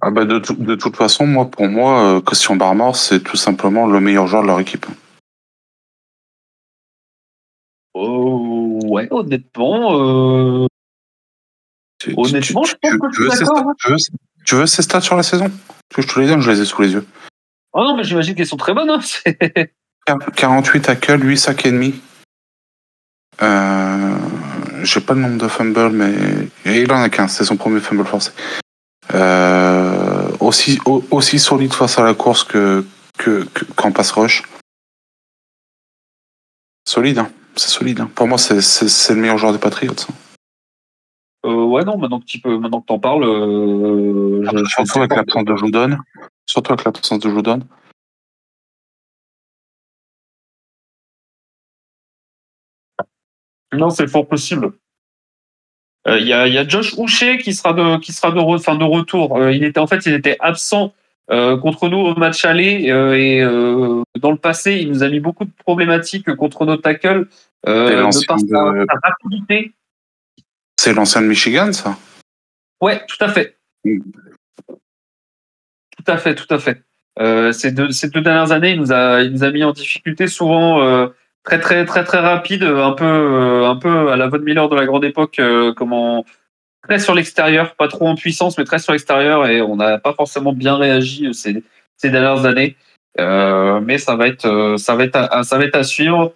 Ah 0.00 0.10
bah 0.10 0.24
de, 0.24 0.40
de 0.40 0.74
toute 0.74 0.96
façon, 0.96 1.28
moi 1.28 1.48
pour 1.48 1.68
moi, 1.68 2.20
Christian 2.26 2.56
Barmore, 2.56 2.96
c'est 2.96 3.20
tout 3.20 3.36
simplement 3.36 3.86
le 3.86 4.00
meilleur 4.00 4.26
joueur 4.26 4.42
de 4.42 4.48
leur 4.48 4.58
équipe. 4.58 4.86
Oh, 7.94 8.80
ouais, 8.84 9.06
honnêtement. 9.12 10.66
Tu- 12.00 12.14
Honnêtement, 12.16 12.62
tu- 12.62 12.70
je 12.70 12.74
pense 12.80 12.90
tu- 12.90 12.98
que 12.98 13.10
tu 13.14 13.22
veux 13.22 13.28
suis 13.30 13.38
ces 13.38 13.44
d'accord, 13.44 13.58
stats- 13.58 13.92
hein. 13.92 13.96
tu 14.44 14.54
veux- 14.56 14.66
ces 14.66 14.82
stats 14.82 15.00
sur 15.02 15.16
la 15.16 15.22
saison? 15.22 15.50
Que 15.94 16.02
je 16.02 16.08
te 16.08 16.18
les 16.18 16.26
donne, 16.26 16.40
je 16.40 16.50
les 16.50 16.60
ai 16.62 16.64
sous 16.64 16.82
les 16.82 16.92
yeux. 16.94 17.06
Ah 17.74 17.80
non, 17.84 17.96
mais 17.96 18.02
j'imagine 18.02 18.34
qu'elles 18.34 18.46
sont 18.46 18.56
très 18.56 18.74
bonnes. 18.74 18.90
Hein. 18.90 19.00
C'est- 19.02 19.72
48 20.34 20.80
tackles, 20.80 21.24
8 21.24 21.36
sacs 21.38 21.64
et 21.66 21.70
demi. 21.70 21.94
Euh, 23.42 24.16
J'ai 24.82 25.00
pas 25.00 25.14
le 25.14 25.20
nombre 25.20 25.38
de 25.38 25.48
fumbles, 25.48 25.90
mais 25.90 26.12
et 26.64 26.82
il 26.82 26.92
en 26.92 27.00
a 27.02 27.08
qu'un, 27.08 27.28
c'est 27.28 27.44
son 27.44 27.56
premier 27.56 27.80
fumble 27.80 28.04
forcé. 28.04 28.30
Euh, 29.14 30.28
aussi, 30.40 30.78
au- 30.86 31.04
aussi 31.10 31.38
solide 31.38 31.72
face 31.72 31.98
à 31.98 32.04
la 32.04 32.14
course 32.14 32.44
que 32.44 32.84
que- 33.18 33.44
que- 33.52 33.64
qu'en 33.76 33.92
pass 33.92 34.12
rush. 34.12 34.42
Solide, 36.88 37.18
hein. 37.18 37.30
c'est 37.56 37.68
solide. 37.68 38.00
hein. 38.00 38.10
Pour 38.14 38.26
moi, 38.26 38.38
c'est- 38.38 38.60
le 39.14 39.20
meilleur 39.20 39.36
joueur 39.38 39.52
des 39.52 39.58
Patriots. 39.58 39.92
hein. 40.08 40.14
Euh, 41.46 41.64
ouais, 41.64 41.84
non, 41.84 41.96
maintenant 41.98 42.20
que 42.20 42.24
tu 42.26 42.38
peux, 42.38 42.58
maintenant 42.58 42.80
que 42.80 42.86
t'en 42.86 42.98
parles, 42.98 43.24
euh, 43.24 44.42
je, 44.44 44.58
je 44.58 44.64
Surtout 44.70 44.98
avec 44.98 45.14
l'absence 45.16 45.44
de 45.44 45.56
Judon. 45.56 45.98
Surtout 46.46 46.72
avec 46.72 46.84
l'absence 46.84 47.18
de 47.18 47.30
Judon. 47.30 47.60
Non, 53.72 53.90
c'est 53.90 54.08
fort 54.08 54.26
possible. 54.26 54.72
Euh, 56.08 56.18
Il 56.18 56.26
y, 56.26 56.32
a, 56.32 56.48
y 56.48 56.58
a 56.58 56.66
Josh 56.66 56.94
Houcher 56.96 57.38
qui 57.38 57.52
sera 57.54 57.72
de, 57.72 57.98
qui 57.98 58.12
sera 58.12 58.32
de, 58.32 58.38
re- 58.40 58.56
enfin, 58.56 58.74
de 58.74 58.84
retour. 58.84 59.36
Euh, 59.36 59.52
il 59.52 59.64
était 59.64 59.80
en 59.80 59.86
fait, 59.86 60.06
il 60.06 60.14
était 60.14 60.36
absent 60.40 60.94
euh, 61.30 61.56
contre 61.58 61.88
nous 61.88 61.98
au 61.98 62.14
match 62.16 62.44
aller 62.44 62.86
et 62.86 63.40
dans 64.18 64.30
le 64.30 64.36
passé, 64.36 64.76
il 64.76 64.88
nous 64.88 65.02
a 65.02 65.08
mis 65.08 65.20
beaucoup 65.20 65.44
de 65.44 65.52
problématiques 65.64 66.34
contre 66.34 66.64
nos 66.66 66.76
tackles 66.76 67.28
de 67.66 68.26
par 68.26 68.38
sa, 68.40 68.46
de- 68.46 68.86
sa 68.88 68.98
rapidité. 69.08 69.72
C'est 70.80 70.94
l'ancien 70.94 71.20
de 71.20 71.26
Michigan, 71.26 71.72
ça? 71.72 71.96
Ouais, 72.80 73.04
tout 73.06 73.22
à 73.22 73.28
fait. 73.28 73.58
Mm. 73.84 74.00
Tout 74.68 76.04
à 76.06 76.16
fait, 76.16 76.34
tout 76.34 76.52
à 76.52 76.58
fait. 76.58 76.82
Ces, 77.52 77.72
deux, 77.72 77.90
ces 77.90 78.08
deux 78.08 78.22
dernières 78.22 78.52
années, 78.52 78.70
il 78.70 78.80
nous 78.80 78.90
a, 78.92 79.20
il 79.20 79.32
nous 79.32 79.44
a 79.44 79.50
mis 79.50 79.62
en 79.62 79.72
difficulté 79.72 80.26
souvent 80.26 81.10
très 81.44 81.60
très 81.60 81.84
très 81.84 82.04
très 82.04 82.18
rapide, 82.18 82.62
un 82.62 82.92
peu 82.92 83.04
euh, 83.04 83.68
un 83.68 83.76
peu 83.76 84.10
à 84.10 84.16
la 84.16 84.28
Von 84.28 84.40
Miller 84.40 84.68
de 84.68 84.76
la 84.76 84.86
grande 84.86 85.04
époque, 85.04 85.38
euh, 85.38 85.72
comment 85.74 86.24
très 86.82 86.98
sur 86.98 87.14
l'extérieur, 87.14 87.74
pas 87.74 87.88
trop 87.88 88.08
en 88.08 88.14
puissance, 88.14 88.56
mais 88.58 88.64
très 88.64 88.78
sur 88.78 88.92
l'extérieur, 88.92 89.46
et 89.46 89.60
on 89.62 89.76
n'a 89.76 89.98
pas 89.98 90.14
forcément 90.14 90.52
bien 90.52 90.76
réagi 90.76 91.26
euh, 91.26 91.32
ces, 91.32 91.62
ces 91.96 92.10
dernières 92.10 92.46
années. 92.46 92.76
Euh, 93.18 93.80
mais 93.80 93.98
ça 93.98 94.14
va 94.14 94.28
être 94.28 94.46
euh, 94.46 94.76
ça 94.76 94.94
va 94.94 95.04
être 95.04 95.16
à, 95.16 95.42
ça 95.42 95.58
va 95.58 95.64
être 95.64 95.74
à 95.74 95.82
suivre. 95.82 96.32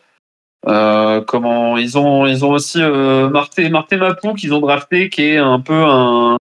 Euh, 0.66 1.20
comment 1.20 1.76
ils 1.76 1.99
ont 1.99 2.26
ils 2.26 2.44
ont 2.44 2.50
aussi 2.52 2.82
euh, 2.82 3.28
Marté 3.28 3.68
Marté 3.68 3.96
Mapou 3.96 4.32
qu'ils 4.32 4.54
ont 4.54 4.61
drafté 4.61 5.11
qui 5.11 5.23
est 5.23 5.37
un 5.37 5.61
peu 5.61 5.84
un, 5.84 6.38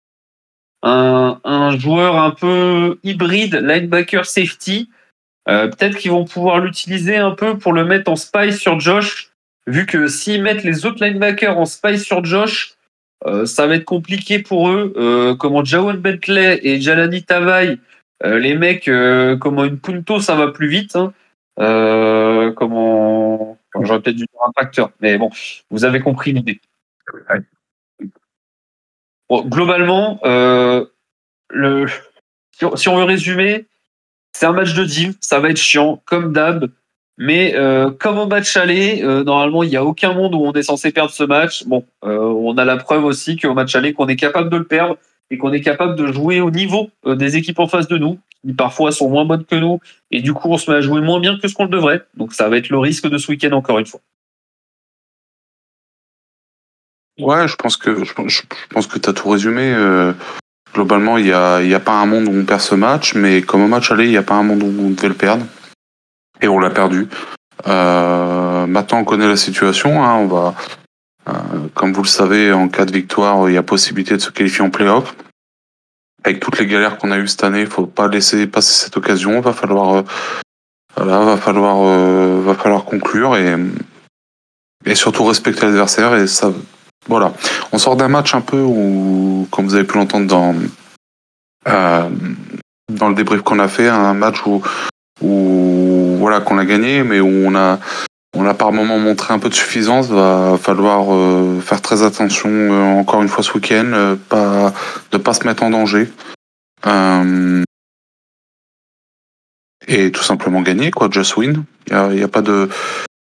un 0.82 1.78
joueur 1.78 2.18
un 2.18 2.32
peu 2.32 3.00
hybride 3.04 3.56
linebacker 3.56 4.26
safety 4.26 4.90
euh, 5.50 5.68
peut-être 5.68 5.98
qu'ils 5.98 6.12
vont 6.12 6.26
pouvoir 6.26 6.60
l'utiliser 6.60 7.18
un 7.18 7.32
peu 7.32 7.58
pour 7.58 7.74
le 7.74 7.84
mettre 7.84 8.10
en 8.10 8.16
spy 8.16 8.54
sur 8.54 8.80
Josh 8.80 9.32
vu 9.68 9.86
que 9.86 10.08
s'ils 10.08 10.42
mettent 10.42 10.64
les 10.64 10.86
autres 10.86 11.04
linebackers 11.06 11.58
en 11.58 11.66
spy 11.66 12.00
sur 12.00 12.24
Josh 12.24 12.76
euh, 13.26 13.46
ça 13.46 13.68
va 13.68 13.76
être 13.76 13.86
compliqué 13.86 14.40
pour 14.40 14.70
eux 14.70 14.94
euh, 14.98 15.36
comment 15.36 15.64
Jawan 15.64 15.98
Bentley 15.98 16.60
et 16.64 16.80
Jalani 16.82 17.24
Tavai 17.24 17.78
euh, 18.24 18.40
les 18.40 18.56
mecs 18.56 18.88
euh, 18.88 19.38
comment 19.38 19.66
une 19.66 19.80
punto 19.80 20.20
ça 20.20 20.36
va 20.36 20.48
plus 20.50 20.68
vite 20.68 20.96
hein. 20.96 21.14
Comment 22.56 23.58
J'aurais 23.82 24.02
peut-être 24.02 24.16
dû 24.16 24.26
dire 24.26 24.42
un 24.48 24.52
tracteur, 24.52 24.92
mais 25.02 25.18
bon, 25.18 25.30
vous 25.72 25.84
avez 25.84 26.00
compris 26.00 26.32
l'idée. 26.32 26.60
Bon, 29.30 29.44
globalement, 29.46 30.20
le, 31.50 31.88
si 32.76 32.88
on 32.88 32.98
veut 32.98 33.04
résumer, 33.04 33.66
c'est 34.36 34.46
un 34.46 34.52
match 34.54 34.74
de 34.74 34.84
div, 34.84 35.16
ça 35.22 35.40
va 35.40 35.50
être 35.50 35.58
chiant, 35.58 36.02
comme 36.06 36.34
d'hab, 36.34 36.70
mais 37.18 37.54
euh, 37.56 37.92
comme 37.92 38.18
au 38.18 38.26
match 38.26 38.58
aller, 38.58 39.02
euh, 39.04 39.24
normalement, 39.24 39.64
il 39.64 39.70
n'y 39.70 39.76
a 39.78 39.86
aucun 39.86 40.14
monde 40.14 40.34
où 40.36 40.40
on 40.40 40.52
est 40.54 40.64
censé 40.64 40.92
perdre 40.92 41.12
ce 41.12 41.24
match. 41.24 41.64
Bon, 41.66 41.86
euh, 42.04 42.18
on 42.18 42.58
a 42.58 42.66
la 42.66 42.78
preuve 42.78 43.06
aussi 43.06 43.38
qu'au 43.38 43.54
match 43.54 43.76
aller, 43.76 43.94
qu'on 43.94 44.08
est 44.08 44.16
capable 44.16 44.50
de 44.50 44.58
le 44.58 44.64
perdre 44.66 44.98
et 45.30 45.38
qu'on 45.38 45.54
est 45.54 45.62
capable 45.62 45.96
de 45.96 46.12
jouer 46.12 46.42
au 46.42 46.52
niveau 46.52 46.90
euh, 47.06 47.16
des 47.16 47.38
équipes 47.38 47.60
en 47.60 47.68
face 47.68 47.88
de 47.88 47.98
nous, 47.98 48.20
qui 48.46 48.54
parfois 48.54 48.92
sont 48.92 49.10
moins 49.10 49.26
bonnes 49.26 49.46
que 49.46 49.56
nous, 49.56 49.80
et 50.12 50.22
du 50.22 50.34
coup, 50.34 50.50
on 50.50 50.58
se 50.58 50.70
met 50.70 50.78
à 50.78 50.82
jouer 50.82 51.02
moins 51.02 51.20
bien 51.20 51.38
que 51.40 51.48
ce 51.48 51.54
qu'on 51.54 51.64
le 51.66 51.70
devrait. 51.70 52.04
Donc, 52.18 52.34
ça 52.34 52.50
va 52.50 52.58
être 52.58 52.70
le 52.70 52.80
risque 52.80 53.08
de 53.08 53.18
ce 53.18 53.32
week-end 53.32 53.52
encore 53.52 53.80
une 53.80 53.86
fois. 53.86 54.02
Ouais, 57.20 57.48
je 57.48 57.56
pense 57.56 57.78
que 57.78 58.04
je, 58.04 58.14
pense- 58.14 58.88
que 58.88 58.98
t'as 58.98 59.14
tout 59.14 59.30
résumé. 59.30 59.72
euh, 59.72 60.14
globalement, 60.74 61.18
il 61.18 61.28
y 61.28 61.34
a, 61.34 61.62
y 61.62 61.74
a 61.74 61.80
pas 61.80 61.94
un 61.94 62.06
monde 62.06 62.28
où 62.28 62.32
on 62.32 62.46
perd 62.46 62.62
ce 62.62 62.76
match, 62.76 63.16
mais 63.16 63.42
comme 63.42 63.64
au 63.64 63.68
match 63.68 63.92
aller, 63.92 64.06
il 64.06 64.12
y 64.12 64.18
a 64.18 64.24
pas 64.24 64.36
un 64.36 64.44
monde 64.44 64.64
où 64.64 64.74
on 64.82 64.90
devait 64.90 65.10
le 65.10 65.14
perdre, 65.14 65.46
et 66.42 66.48
on 66.48 66.60
l'a 66.60 66.70
perdu. 66.70 67.08
Euh, 67.68 68.66
maintenant, 68.66 69.00
on 69.00 69.04
connaît 69.06 69.28
la 69.28 69.38
situation. 69.38 70.04
Hein, 70.04 70.16
on 70.16 70.28
va, 70.28 70.56
euh, 71.30 71.34
comme 71.74 71.94
vous 71.94 72.04
le 72.04 72.08
savez, 72.08 72.52
en 72.52 72.68
cas 72.68 72.86
de 72.86 72.92
victoire, 72.92 73.50
il 73.50 73.54
y 73.54 73.58
a 73.58 73.64
possibilité 73.64 74.16
de 74.16 74.22
se 74.22 74.32
qualifier 74.32 74.62
en 74.62 74.70
playoff. 74.70 75.16
Avec 76.26 76.40
toutes 76.40 76.58
les 76.58 76.68
galères 76.68 76.98
qu'on 76.98 77.12
a 77.12 77.18
eues 77.18 77.28
cette 77.28 77.44
année, 77.44 77.62
il 77.62 77.68
faut 77.68 77.86
pas 77.86 78.08
laisser 78.08 78.48
passer 78.48 78.74
cette 78.86 78.98
occasion. 78.98 79.42
Va 79.42 79.54
falloir, 79.54 79.96
euh, 79.96 80.04
voilà, 80.96 81.20
va 81.20 81.38
falloir, 81.38 81.78
euh, 81.82 82.42
va 82.44 82.56
falloir 82.56 82.86
conclure 82.86 83.36
et 83.36 83.56
et 84.86 84.96
surtout 84.96 85.24
respecter 85.26 85.66
l'adversaire 85.66 86.16
et 86.16 86.28
ça 86.28 86.52
voilà. 87.08 87.34
On 87.72 87.78
sort 87.78 87.96
d'un 87.96 88.08
match 88.08 88.34
un 88.36 88.42
peu 88.42 88.62
où, 88.62 89.48
comme 89.52 89.66
vous 89.66 89.76
avez 89.76 89.84
pu 89.84 89.98
l'entendre 89.98 90.28
dans, 90.28 90.56
euh, 91.68 92.10
dans 92.92 93.10
le 93.10 93.16
débrief 93.16 93.42
qu'on 93.42 93.60
a 93.60 93.68
fait, 93.68 93.88
un 93.88 94.14
match 94.14 94.46
où, 94.46 94.62
où 95.22 96.16
voilà, 96.20 96.42
qu'on 96.42 96.58
a 96.58 96.66
gagné, 96.66 97.04
mais 97.04 97.20
où 97.20 97.28
on 97.28 97.56
a, 97.56 97.80
on 98.36 98.46
a 98.46 98.54
par 98.54 98.72
moment 98.72 99.00
montré 99.00 99.34
un 99.34 99.40
peu 99.40 99.50
de 99.50 99.54
suffisance. 99.54 100.08
Va 100.08 100.58
falloir 100.62 101.14
euh, 101.14 101.60
faire 101.60 101.82
très 101.82 102.04
attention 102.04 102.50
euh, 102.50 103.00
encore 103.00 103.22
une 103.22 103.30
fois 103.30 103.44
ce 103.44 103.54
week-end, 103.54 104.18
pas, 104.30 104.74
de 105.12 105.18
pas 105.18 105.34
se 105.34 105.46
mettre 105.46 105.64
en 105.64 105.70
danger. 105.70 106.10
Et 109.88 110.12
tout 110.12 110.24
simplement 110.24 110.62
gagner, 110.62 110.92
quoi, 110.92 111.10
just 111.12 111.36
win. 111.36 111.66
Il 111.88 111.94
n'y 111.94 112.00
a, 112.00 112.14
y 112.14 112.24
a 112.24 112.28
pas 112.30 112.42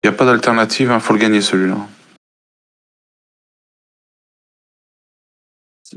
il 0.03 0.11
d'alternative, 0.11 0.91
il 0.93 0.99
faut 0.99 1.13
le 1.13 1.19
gagner 1.19 1.41
celui-là. 1.41 1.77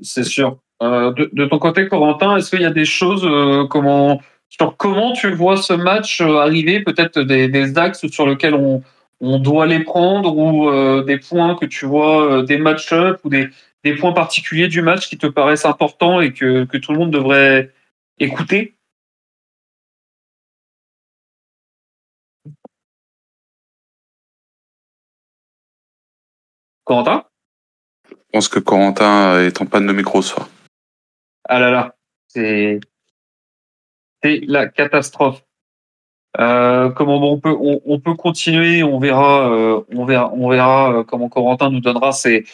C'est 0.03 0.25
sûr. 0.25 0.59
Euh, 0.83 1.13
de, 1.13 1.45
ton 1.47 1.59
côté, 1.59 1.89
Corentin, 1.89 2.37
est-ce 2.37 2.51
qu'il 2.51 2.61
y 2.63 2.65
a 2.67 2.71
des 2.71 2.85
choses 2.85 3.25
euh, 3.25 3.67
comment, 3.67 4.21
sur 4.49 4.77
comment 4.77 5.13
tu 5.13 5.31
vois 5.33 5.57
ce 5.57 5.73
match 5.73 6.21
euh, 6.21 6.39
arriver? 6.39 6.81
Peut-être 6.81 7.21
des, 7.21 7.79
axes 7.79 8.07
sur 8.09 8.27
lesquels 8.27 8.55
on, 8.55 8.83
doit 9.39 9.67
les 9.67 9.81
prendre 9.85 10.37
ou 10.37 10.71
des 11.05 11.19
points 11.19 11.55
que 11.57 11.67
tu 11.67 11.87
vois, 11.87 12.43
des 12.43 12.59
match-up 12.59 13.21
ou 13.25 13.31
des, 13.31 13.51
points 13.99 14.13
particuliers 14.13 14.69
du 14.69 14.83
match 14.83 15.09
qui 15.09 15.17
te 15.19 15.27
paraissent 15.27 15.65
importants 15.67 16.21
et 16.21 16.33
que, 16.33 16.65
tout 16.65 16.93
le 16.93 16.99
monde 16.99 17.11
devrait 17.11 17.73
écouter? 18.19 18.75
Corentin? 26.85 27.25
Pense 28.35 28.49
que 28.49 28.59
Corentin 28.59 29.41
est 29.43 29.63
en 29.63 29.67
panne 29.67 29.87
de 29.87 29.93
micro 29.93 30.21
ce 30.21 30.31
soir. 30.31 30.49
Ah 31.49 31.61
là 31.61 31.71
là, 31.71 31.95
c'est 32.27 32.81
la 34.23 34.67
catastrophe. 34.67 35.45
Euh, 36.41 36.91
comment 36.91 37.23
on 37.31 37.39
peut 37.39 37.57
on, 37.57 37.81
on 37.87 38.17
continuer, 38.17 38.83
on 38.83 38.99
verra 38.99 39.49
euh, 39.53 39.83
on 39.95 40.05
verra 40.05 40.33
on 40.35 40.49
verra 40.49 40.93
euh, 40.93 41.05
comment 41.05 41.29
Corentin 41.29 41.71
nous 41.71 41.79
donnera 41.79 42.11
ses 42.11 42.45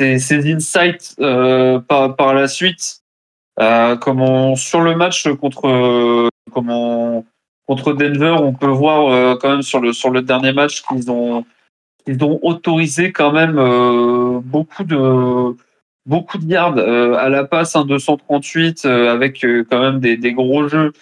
insights 0.00 1.14
par 1.16 2.34
la 2.34 2.48
suite. 2.48 3.02
Comment 3.56 4.56
sur 4.56 4.80
le 4.80 4.96
match 4.96 5.28
contre 5.36 6.32
Denver, 7.92 8.34
on 8.40 8.52
peut 8.52 8.66
voir 8.66 9.38
quand 9.38 9.50
même 9.50 9.62
sur 9.62 9.80
le 9.80 10.22
dernier 10.22 10.52
match 10.52 10.82
qu'ils 10.82 11.08
ont 11.08 11.44
ils 12.10 12.24
ont 12.24 12.40
autorisé 12.42 13.12
quand 13.12 13.32
même 13.32 13.56
euh, 13.58 14.40
beaucoup 14.42 14.82
de 14.82 15.56
beaucoup 16.06 16.38
de 16.38 16.44
yards 16.44 16.78
euh, 16.78 17.14
à 17.14 17.28
la 17.28 17.44
passe, 17.44 17.76
un 17.76 17.84
238 17.84 18.84
euh, 18.84 19.12
avec 19.12 19.46
quand 19.70 19.80
même 19.80 20.00
des, 20.00 20.16
des 20.16 20.32
gros 20.32 20.68
jeux. 20.68 20.92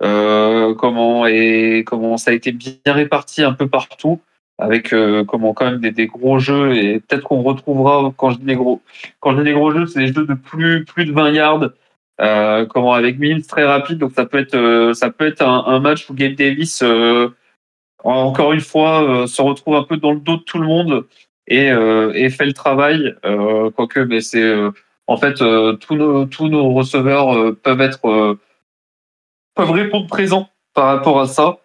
Comment 0.00 1.26
et 1.26 1.84
comment 1.86 2.16
ça 2.18 2.32
a 2.32 2.34
été 2.34 2.52
bien 2.52 2.74
réparti 2.86 3.42
un 3.42 3.52
peu 3.52 3.68
partout 3.68 4.20
avec 4.58 4.94
comment 5.26 5.54
quand 5.54 5.70
même 5.70 5.80
des, 5.80 6.06
gros 6.06 6.38
jeux. 6.38 6.76
Et 6.76 7.00
peut-être 7.00 7.22
qu'on 7.22 7.42
retrouvera 7.42 8.12
quand 8.16 8.30
je 8.30 8.38
dis 8.38 8.44
des 8.44 8.56
gros 8.56 8.82
quand 9.20 9.36
je 9.36 9.42
des 9.42 9.52
gros 9.52 9.70
jeux 9.70 9.86
c'est 9.86 10.00
des 10.00 10.12
jeux 10.12 10.26
de 10.26 10.34
plus 10.34 10.84
plus 10.84 11.06
de 11.06 11.12
20 11.12 11.30
yards. 11.30 11.70
Comment 12.68 12.92
avec 12.92 13.18
Mills 13.18 13.46
très 13.46 13.64
rapide. 13.64 13.98
Donc 13.98 14.12
ça 14.12 14.26
peut 14.26 14.38
être 14.38 14.92
ça 14.94 15.10
peut 15.10 15.26
être 15.26 15.42
un, 15.42 15.64
un 15.66 15.80
match 15.80 16.10
où 16.10 16.14
Gabe 16.14 16.34
Davis 16.34 16.82
encore 18.06 18.52
une 18.52 18.60
fois, 18.60 19.02
euh, 19.02 19.26
se 19.26 19.42
retrouve 19.42 19.74
un 19.74 19.82
peu 19.82 19.96
dans 19.96 20.12
le 20.12 20.20
dos 20.20 20.36
de 20.36 20.42
tout 20.42 20.58
le 20.58 20.66
monde 20.66 21.06
et, 21.46 21.70
euh, 21.70 22.12
et 22.14 22.30
fait 22.30 22.46
le 22.46 22.52
travail. 22.52 23.14
Euh, 23.24 23.70
quoique, 23.70 24.00
mais 24.00 24.20
c'est 24.20 24.42
euh, 24.42 24.70
En 25.06 25.16
fait, 25.16 25.34
tous 25.34 25.94
nos 25.94 26.26
tous 26.26 26.48
nos 26.48 26.72
receveurs 26.72 27.54
peuvent 27.62 27.80
être 27.80 28.38
peuvent 29.54 29.70
répondre 29.70 30.06
présent 30.06 30.48
par 30.74 30.86
rapport 30.86 31.20
à 31.20 31.26
ça. 31.26 31.58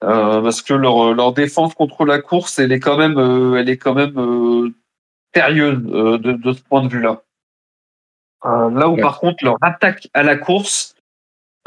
parce 0.00 0.62
que 0.62 0.74
leur, 0.74 1.14
leur 1.14 1.32
défense 1.32 1.74
contre 1.74 2.04
la 2.04 2.20
course, 2.20 2.58
elle 2.58 2.72
est 2.72 2.80
quand 2.80 2.96
même, 2.96 3.18
elle 3.56 3.68
est 3.68 3.76
quand 3.76 3.94
même 3.94 4.72
sérieuse 5.34 5.82
de, 5.82 6.32
de 6.32 6.52
ce 6.52 6.62
point 6.62 6.82
de 6.82 6.88
vue-là. 6.88 7.22
là 8.44 8.88
où 8.88 8.96
par 8.96 9.20
contre 9.20 9.44
leur 9.44 9.56
attaque 9.60 10.08
à 10.14 10.22
la 10.22 10.36
course, 10.36 10.94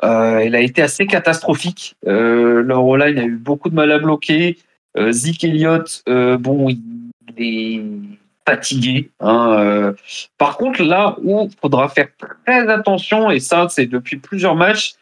euh, 0.04 0.40
elle 0.40 0.56
a 0.56 0.60
été 0.60 0.82
assez 0.82 1.08
catastrophique. 1.08 1.96
Euh, 2.06 2.68
a 3.00 3.10
eu 3.10 3.38
beaucoup 3.38 3.70
de 3.70 3.76
mal 3.76 3.92
à 3.92 4.00
bloquer. 4.00 4.58
Euh, 4.98 5.12
Zeke 5.12 5.44
Elliott, 5.46 6.04
euh, 6.08 6.38
bon, 6.38 6.70
il 6.70 6.82
est 7.38 7.82
fatigué. 8.48 9.10
Hein, 9.22 9.56
euh. 9.60 9.94
Par 10.38 10.58
contre, 10.58 10.84
là 10.84 11.16
où 11.24 11.48
il 11.50 11.58
faudra 11.62 11.88
faire 11.90 12.10
très 12.46 12.68
attention, 12.70 13.32
et 13.32 13.40
ça, 13.40 13.68
c'est 13.70 13.86
depuis 13.86 14.18
plusieurs 14.18 14.56
matchs, 14.56 14.94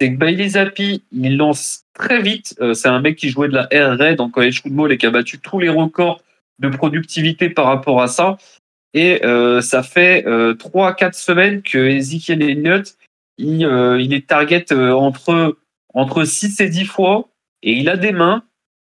c'est 0.00 0.12
que 0.12 0.16
Bailey 0.16 0.48
Zappi, 0.50 1.02
il 1.12 1.36
lance 1.36 1.84
très 1.94 2.20
vite. 2.20 2.54
Euh, 2.60 2.74
c'est 2.74 2.88
un 2.88 3.00
mec 3.00 3.16
qui 3.16 3.28
jouait 3.28 3.48
de 3.48 3.54
la 3.54 3.68
air 3.70 3.96
raid 3.96 4.20
en 4.20 4.30
college 4.30 4.62
football 4.62 4.92
et 4.92 4.98
qui 4.98 5.06
a 5.06 5.10
battu 5.10 5.38
tous 5.38 5.60
les 5.60 5.68
records 5.68 6.22
de 6.58 6.68
productivité 6.68 7.50
par 7.50 7.66
rapport 7.66 8.00
à 8.00 8.08
ça. 8.08 8.38
Et 8.94 9.20
ça 9.60 9.82
fait 9.82 10.24
trois, 10.58 10.94
quatre 10.94 11.16
semaines 11.16 11.60
que 11.60 11.76
Ezekiel 11.76 12.40
Elliott 12.40 12.96
il, 13.38 13.64
euh, 13.64 14.00
il 14.00 14.14
est 14.14 14.26
target 14.26 14.66
euh, 14.72 14.92
entre, 14.92 15.56
entre 15.94 16.24
6 16.24 16.60
et 16.60 16.68
10 16.68 16.84
fois 16.86 17.28
et 17.62 17.72
il 17.72 17.88
a 17.88 17.96
des 17.96 18.12
mains. 18.12 18.44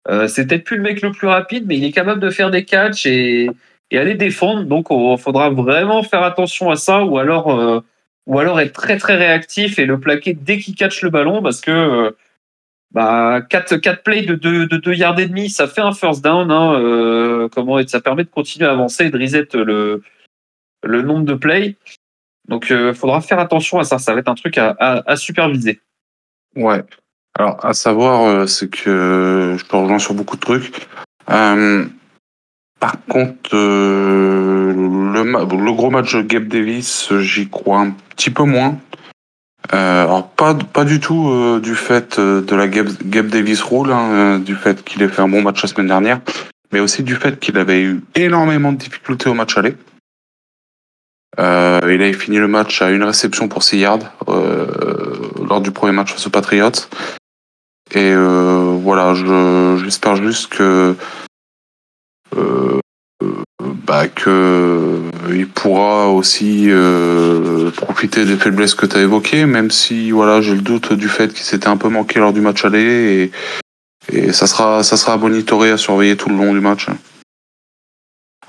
Euh, 0.08 0.28
c'est 0.28 0.46
peut-être 0.46 0.64
plus 0.64 0.76
le 0.76 0.82
mec 0.82 1.00
le 1.00 1.12
plus 1.12 1.28
rapide, 1.28 1.64
mais 1.66 1.78
il 1.78 1.84
est 1.84 1.92
capable 1.92 2.20
de 2.20 2.30
faire 2.30 2.50
des 2.50 2.64
catchs 2.64 3.06
et, 3.06 3.50
aller 3.92 4.14
défendre. 4.14 4.64
Donc, 4.64 4.88
il 4.90 5.18
faudra 5.18 5.50
vraiment 5.50 6.02
faire 6.02 6.24
attention 6.24 6.68
à 6.68 6.74
ça 6.74 7.04
ou 7.04 7.16
alors, 7.16 7.82
ou 8.26 8.38
alors 8.40 8.58
être 8.58 8.72
très 8.72 8.96
très 8.96 9.14
réactif 9.14 9.78
et 9.78 9.86
le 9.86 10.00
plaquer 10.00 10.34
dès 10.34 10.58
qu'il 10.58 10.74
catch 10.74 11.00
le 11.02 11.10
ballon 11.10 11.40
parce 11.40 11.60
que 11.60 12.12
bah, 12.90 13.40
4, 13.48 13.76
4 13.76 14.02
plays 14.02 14.22
de 14.22 14.34
2, 14.34 14.66
de 14.66 14.76
2 14.78 14.94
yards 14.94 15.20
et 15.20 15.26
demi, 15.26 15.48
ça 15.48 15.68
fait 15.68 15.80
un 15.80 15.92
first 15.92 16.24
down. 16.24 16.50
Hein, 16.50 17.48
comment, 17.52 17.86
ça 17.86 18.00
permet 18.00 18.24
de 18.24 18.30
continuer 18.30 18.66
à 18.66 18.72
avancer 18.72 19.06
et 19.06 19.10
de 19.10 19.18
reset 19.18 19.46
le, 19.54 20.02
le 20.82 21.02
nombre 21.02 21.24
de 21.24 21.34
plays. 21.34 21.76
Donc, 22.48 22.70
euh, 22.70 22.92
faudra 22.92 23.20
faire 23.20 23.38
attention 23.38 23.78
à 23.78 23.84
ça. 23.84 23.98
Ça 23.98 24.12
va 24.12 24.20
être 24.20 24.28
un 24.28 24.34
truc 24.34 24.58
à, 24.58 25.16
superviser. 25.16 25.80
Ouais. 26.56 26.84
Alors, 27.38 27.64
à 27.64 27.72
savoir, 27.74 28.22
euh, 28.22 28.46
c'est 28.46 28.70
que 28.70 29.56
je 29.58 29.64
peux 29.64 29.76
rejoindre 29.76 30.00
sur 30.00 30.14
beaucoup 30.14 30.36
de 30.36 30.40
trucs. 30.40 30.86
Euh, 31.30 31.84
par 32.78 33.04
contre, 33.06 33.50
euh, 33.54 34.72
le, 34.72 35.72
gros 35.72 35.90
match 35.90 36.14
de 36.14 36.22
Gabe 36.22 36.46
Davis, 36.46 37.12
j'y 37.18 37.48
crois 37.48 37.80
un 37.80 37.90
petit 38.10 38.30
peu 38.30 38.44
moins. 38.44 38.78
Alors 39.70 40.28
pas 40.28 40.54
pas 40.54 40.84
du 40.84 41.00
tout 41.00 41.58
du 41.60 41.74
fait 41.74 42.20
de 42.20 42.54
la 42.54 42.68
Gabe, 42.68 42.90
Gabe 43.02 43.28
Davis 43.28 43.62
rule, 43.62 43.90
hein, 43.90 44.38
du 44.38 44.54
fait 44.54 44.84
qu'il 44.84 45.00
ait 45.00 45.08
fait 45.08 45.22
un 45.22 45.28
bon 45.28 45.40
match 45.40 45.62
la 45.62 45.68
semaine 45.68 45.86
dernière, 45.86 46.20
mais 46.70 46.80
aussi 46.80 47.02
du 47.02 47.16
fait 47.16 47.40
qu'il 47.40 47.56
avait 47.56 47.80
eu 47.80 48.02
énormément 48.14 48.72
de 48.72 48.76
difficultés 48.76 49.30
au 49.30 49.34
match 49.34 49.56
aller. 49.56 49.74
Euh, 51.38 51.80
il 51.84 52.02
avait 52.02 52.12
fini 52.12 52.38
le 52.38 52.48
match 52.48 52.80
à 52.82 52.90
une 52.90 53.02
réception 53.02 53.48
pour 53.48 53.62
6 53.62 53.78
yards 53.78 54.12
euh, 54.28 54.66
lors 55.48 55.60
du 55.60 55.70
premier 55.70 55.92
match 55.92 56.12
face 56.12 56.26
aux 56.26 56.30
Patriots. 56.30 56.70
Et 57.92 58.12
euh, 58.12 58.76
voilà, 58.80 59.14
j'espère 59.84 60.16
juste 60.16 60.48
que 60.48 60.94
euh, 62.36 62.80
bah, 63.86 64.08
que 64.08 65.00
il 65.30 65.48
pourra 65.48 66.08
aussi 66.08 66.66
euh, 66.68 67.70
profiter 67.70 68.24
des 68.24 68.36
faiblesses 68.36 68.74
que 68.74 68.86
tu 68.86 68.96
as 68.96 69.02
évoquées, 69.02 69.46
même 69.46 69.70
si 69.70 70.10
voilà, 70.10 70.40
j'ai 70.40 70.54
le 70.54 70.60
doute 70.60 70.92
du 70.92 71.08
fait 71.08 71.32
qu'il 71.32 71.44
s'était 71.44 71.68
un 71.68 71.76
peu 71.76 71.88
manqué 71.88 72.18
lors 72.18 72.32
du 72.32 72.40
match 72.40 72.64
aller 72.64 73.30
et, 74.12 74.16
et 74.16 74.32
ça 74.32 74.46
sera 74.46 74.82
ça 74.82 74.96
sera 74.96 75.14
à 75.14 75.16
monitorer, 75.16 75.70
à 75.70 75.76
surveiller 75.76 76.16
tout 76.16 76.28
le 76.28 76.36
long 76.36 76.52
du 76.52 76.60
match. 76.60 76.88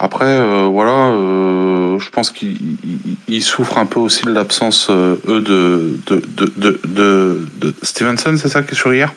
Après, 0.05 0.25
euh, 0.25 0.67
voilà, 0.67 1.07
euh, 1.07 1.97
je 1.97 2.11
pense 2.11 2.29
qu'ils 2.29 3.43
souffrent 3.43 3.79
un 3.79 3.87
peu 3.87 3.99
aussi 3.99 4.23
de 4.23 4.29
l'absence, 4.29 4.91
euh, 4.91 5.19
eux, 5.27 5.41
de, 5.41 5.97
de, 6.05 6.21
de, 6.37 6.79
de, 6.85 7.47
de 7.57 7.73
Stevenson, 7.81 8.37
c'est 8.37 8.49
ça 8.49 8.61
qui 8.61 8.73
est 8.73 8.75
sur 8.75 8.93
hier? 8.93 9.11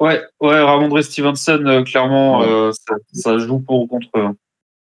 Ouais, 0.00 0.22
ouais, 0.40 0.62
Ramondre 0.62 1.04
Stevenson, 1.04 1.84
clairement, 1.84 2.40
ouais. 2.40 2.70
ça, 2.72 2.94
ça, 3.12 3.36
joue 3.36 3.58
pour 3.58 3.86
contre 3.86 4.08
eux. 4.16 4.28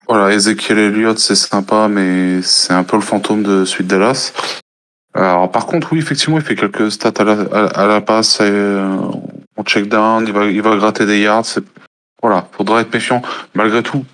Voilà, 0.08 0.32
Ezekiel 0.32 0.78
Elliott, 0.78 1.18
c'est 1.18 1.34
sympa, 1.34 1.86
mais 1.88 2.40
c'est 2.40 2.72
un 2.72 2.82
peu 2.82 2.96
le 2.96 3.02
fantôme 3.02 3.42
de 3.42 3.66
Suite 3.66 3.88
Dallas. 3.88 4.32
Alors, 5.12 5.50
par 5.50 5.66
contre, 5.66 5.92
oui, 5.92 5.98
effectivement, 5.98 6.38
il 6.38 6.42
fait 6.42 6.56
quelques 6.56 6.90
stats 6.90 7.12
à 7.18 7.24
la, 7.24 7.32
à, 7.52 7.66
à 7.82 7.86
la 7.86 8.00
passe, 8.00 8.40
et, 8.40 8.80
en 9.54 9.64
check 9.64 9.86
down, 9.86 10.24
il 10.26 10.32
va, 10.32 10.46
il 10.46 10.62
va 10.62 10.76
gratter 10.76 11.04
des 11.04 11.20
yards. 11.20 11.58
Voilà, 12.22 12.48
faudra 12.52 12.80
être 12.80 12.94
méfiant. 12.94 13.20
Malgré 13.54 13.82
tout, 13.82 14.06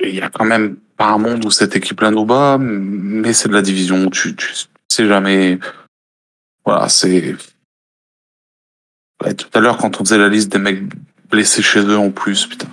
il 0.00 0.14
y 0.14 0.20
a 0.20 0.28
quand 0.28 0.44
même 0.44 0.76
pas 0.96 1.08
un 1.08 1.18
monde 1.18 1.44
où 1.44 1.50
cette 1.50 1.76
équipe-là 1.76 2.10
nous 2.10 2.24
bat, 2.24 2.58
mais 2.58 3.32
c'est 3.32 3.48
de 3.48 3.54
la 3.54 3.62
division. 3.62 4.08
Tu, 4.10 4.34
tu 4.34 4.52
sais 4.88 5.06
jamais. 5.06 5.58
Voilà, 6.64 6.88
c'est. 6.88 7.36
Ouais, 9.24 9.34
tout 9.34 9.48
à 9.54 9.60
l'heure, 9.60 9.78
quand 9.78 10.00
on 10.00 10.04
faisait 10.04 10.18
la 10.18 10.28
liste 10.28 10.50
des 10.50 10.58
mecs 10.58 10.82
blessés 11.30 11.62
chez 11.62 11.80
eux 11.80 11.98
en 11.98 12.10
plus, 12.10 12.46
putain. 12.46 12.68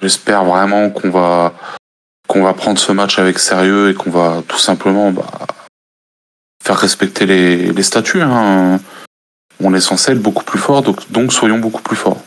J'espère 0.00 0.44
vraiment 0.44 0.90
qu'on 0.90 1.10
va 1.10 1.54
qu'on 2.28 2.42
va 2.42 2.52
prendre 2.52 2.78
ce 2.78 2.92
match 2.92 3.18
avec 3.18 3.38
sérieux 3.38 3.90
et 3.90 3.94
qu'on 3.94 4.10
va 4.10 4.42
tout 4.46 4.58
simplement 4.58 5.10
bah, 5.10 5.46
faire 6.62 6.76
respecter 6.76 7.24
les, 7.24 7.72
les 7.72 7.82
statuts. 7.82 8.20
Hein. 8.20 8.78
On 9.60 9.74
est 9.74 9.80
censé 9.80 10.12
être 10.12 10.20
beaucoup 10.20 10.44
plus 10.44 10.58
fort, 10.58 10.82
donc, 10.82 11.10
donc 11.10 11.32
soyons 11.32 11.58
beaucoup 11.58 11.80
plus 11.80 11.96
forts 11.96 12.22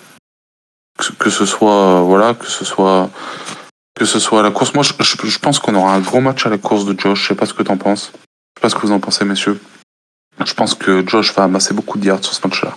que 1.18 1.30
ce 1.30 1.46
soit 1.46 2.02
voilà 2.02 2.34
que 2.34 2.48
ce 2.48 2.66
soit 2.66 3.10
que 3.96 4.06
ce 4.06 4.20
soit 4.20 4.40
à 4.40 4.44
la 4.44 4.52
course. 4.52 4.74
Moi 4.74 4.84
je, 4.84 4.94
je 5.00 5.40
pense 5.40 5.60
qu'on 5.60 5.76
aura 5.76 5.94
un 5.94 6.00
gros 6.00 6.22
match 6.22 6.46
à 6.46 6.50
la 6.50 6.58
course 6.58 6.86
de 6.86 7.00
Josh. 7.00 7.24
Je 7.24 7.28
sais 7.30 7.36
pas 7.36 7.46
ce 7.46 7.54
que 7.54 7.64
t'en 7.64 7.78
penses. 7.78 8.12
Je 8.14 8.18
sais 8.18 8.62
pas 8.62 8.70
ce 8.70 8.76
que 8.76 8.82
vous 8.82 8.94
en 8.94 9.00
pensez 9.00 9.26
messieurs. 9.26 9.60
Je 10.44 10.54
pense 10.54 10.76
que 10.76 11.06
Josh 11.08 11.34
va 11.34 11.44
amasser 11.44 11.74
beaucoup 11.74 11.98
de 12.00 12.06
yards 12.06 12.24
sur 12.24 12.34
ce 12.34 12.48
match 12.48 12.64
là 12.64 12.76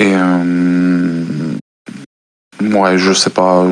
et 0.00 0.14
euh, 0.14 1.24
ouais 2.60 2.98
je 2.98 3.12
sais 3.12 3.30
pas. 3.30 3.66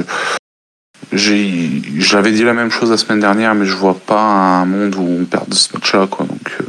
J'avais 1.10 2.32
dit 2.32 2.44
la 2.44 2.52
même 2.52 2.70
chose 2.70 2.90
la 2.90 2.98
semaine 2.98 3.20
dernière 3.20 3.54
mais 3.54 3.64
je 3.64 3.74
vois 3.74 3.98
pas 3.98 4.20
un 4.20 4.66
monde 4.66 4.94
où 4.94 5.02
on 5.02 5.24
perd 5.24 5.48
de 5.48 5.54
ce 5.54 5.72
match 5.72 5.94
là 5.94 6.06
quoi. 6.06 6.26
Donc 6.26 6.56
euh, 6.60 6.64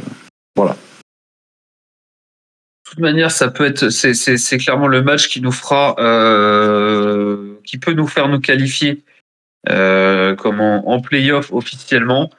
voilà 0.56 0.76
toute 2.90 2.98
manière, 2.98 3.30
ça 3.30 3.48
peut 3.48 3.64
être, 3.64 3.88
c'est 3.90 4.58
clairement 4.58 4.88
le 4.88 5.00
match 5.00 5.28
qui 5.28 5.40
nous 5.40 5.52
fera, 5.52 5.94
euh, 6.00 7.54
qui 7.62 7.78
peut 7.78 7.92
nous 7.92 8.08
faire 8.08 8.28
nous 8.28 8.40
qualifier 8.40 9.04
euh, 9.68 10.34
en, 10.36 11.00
playoff 11.00 11.52
officiellement. 11.52 12.30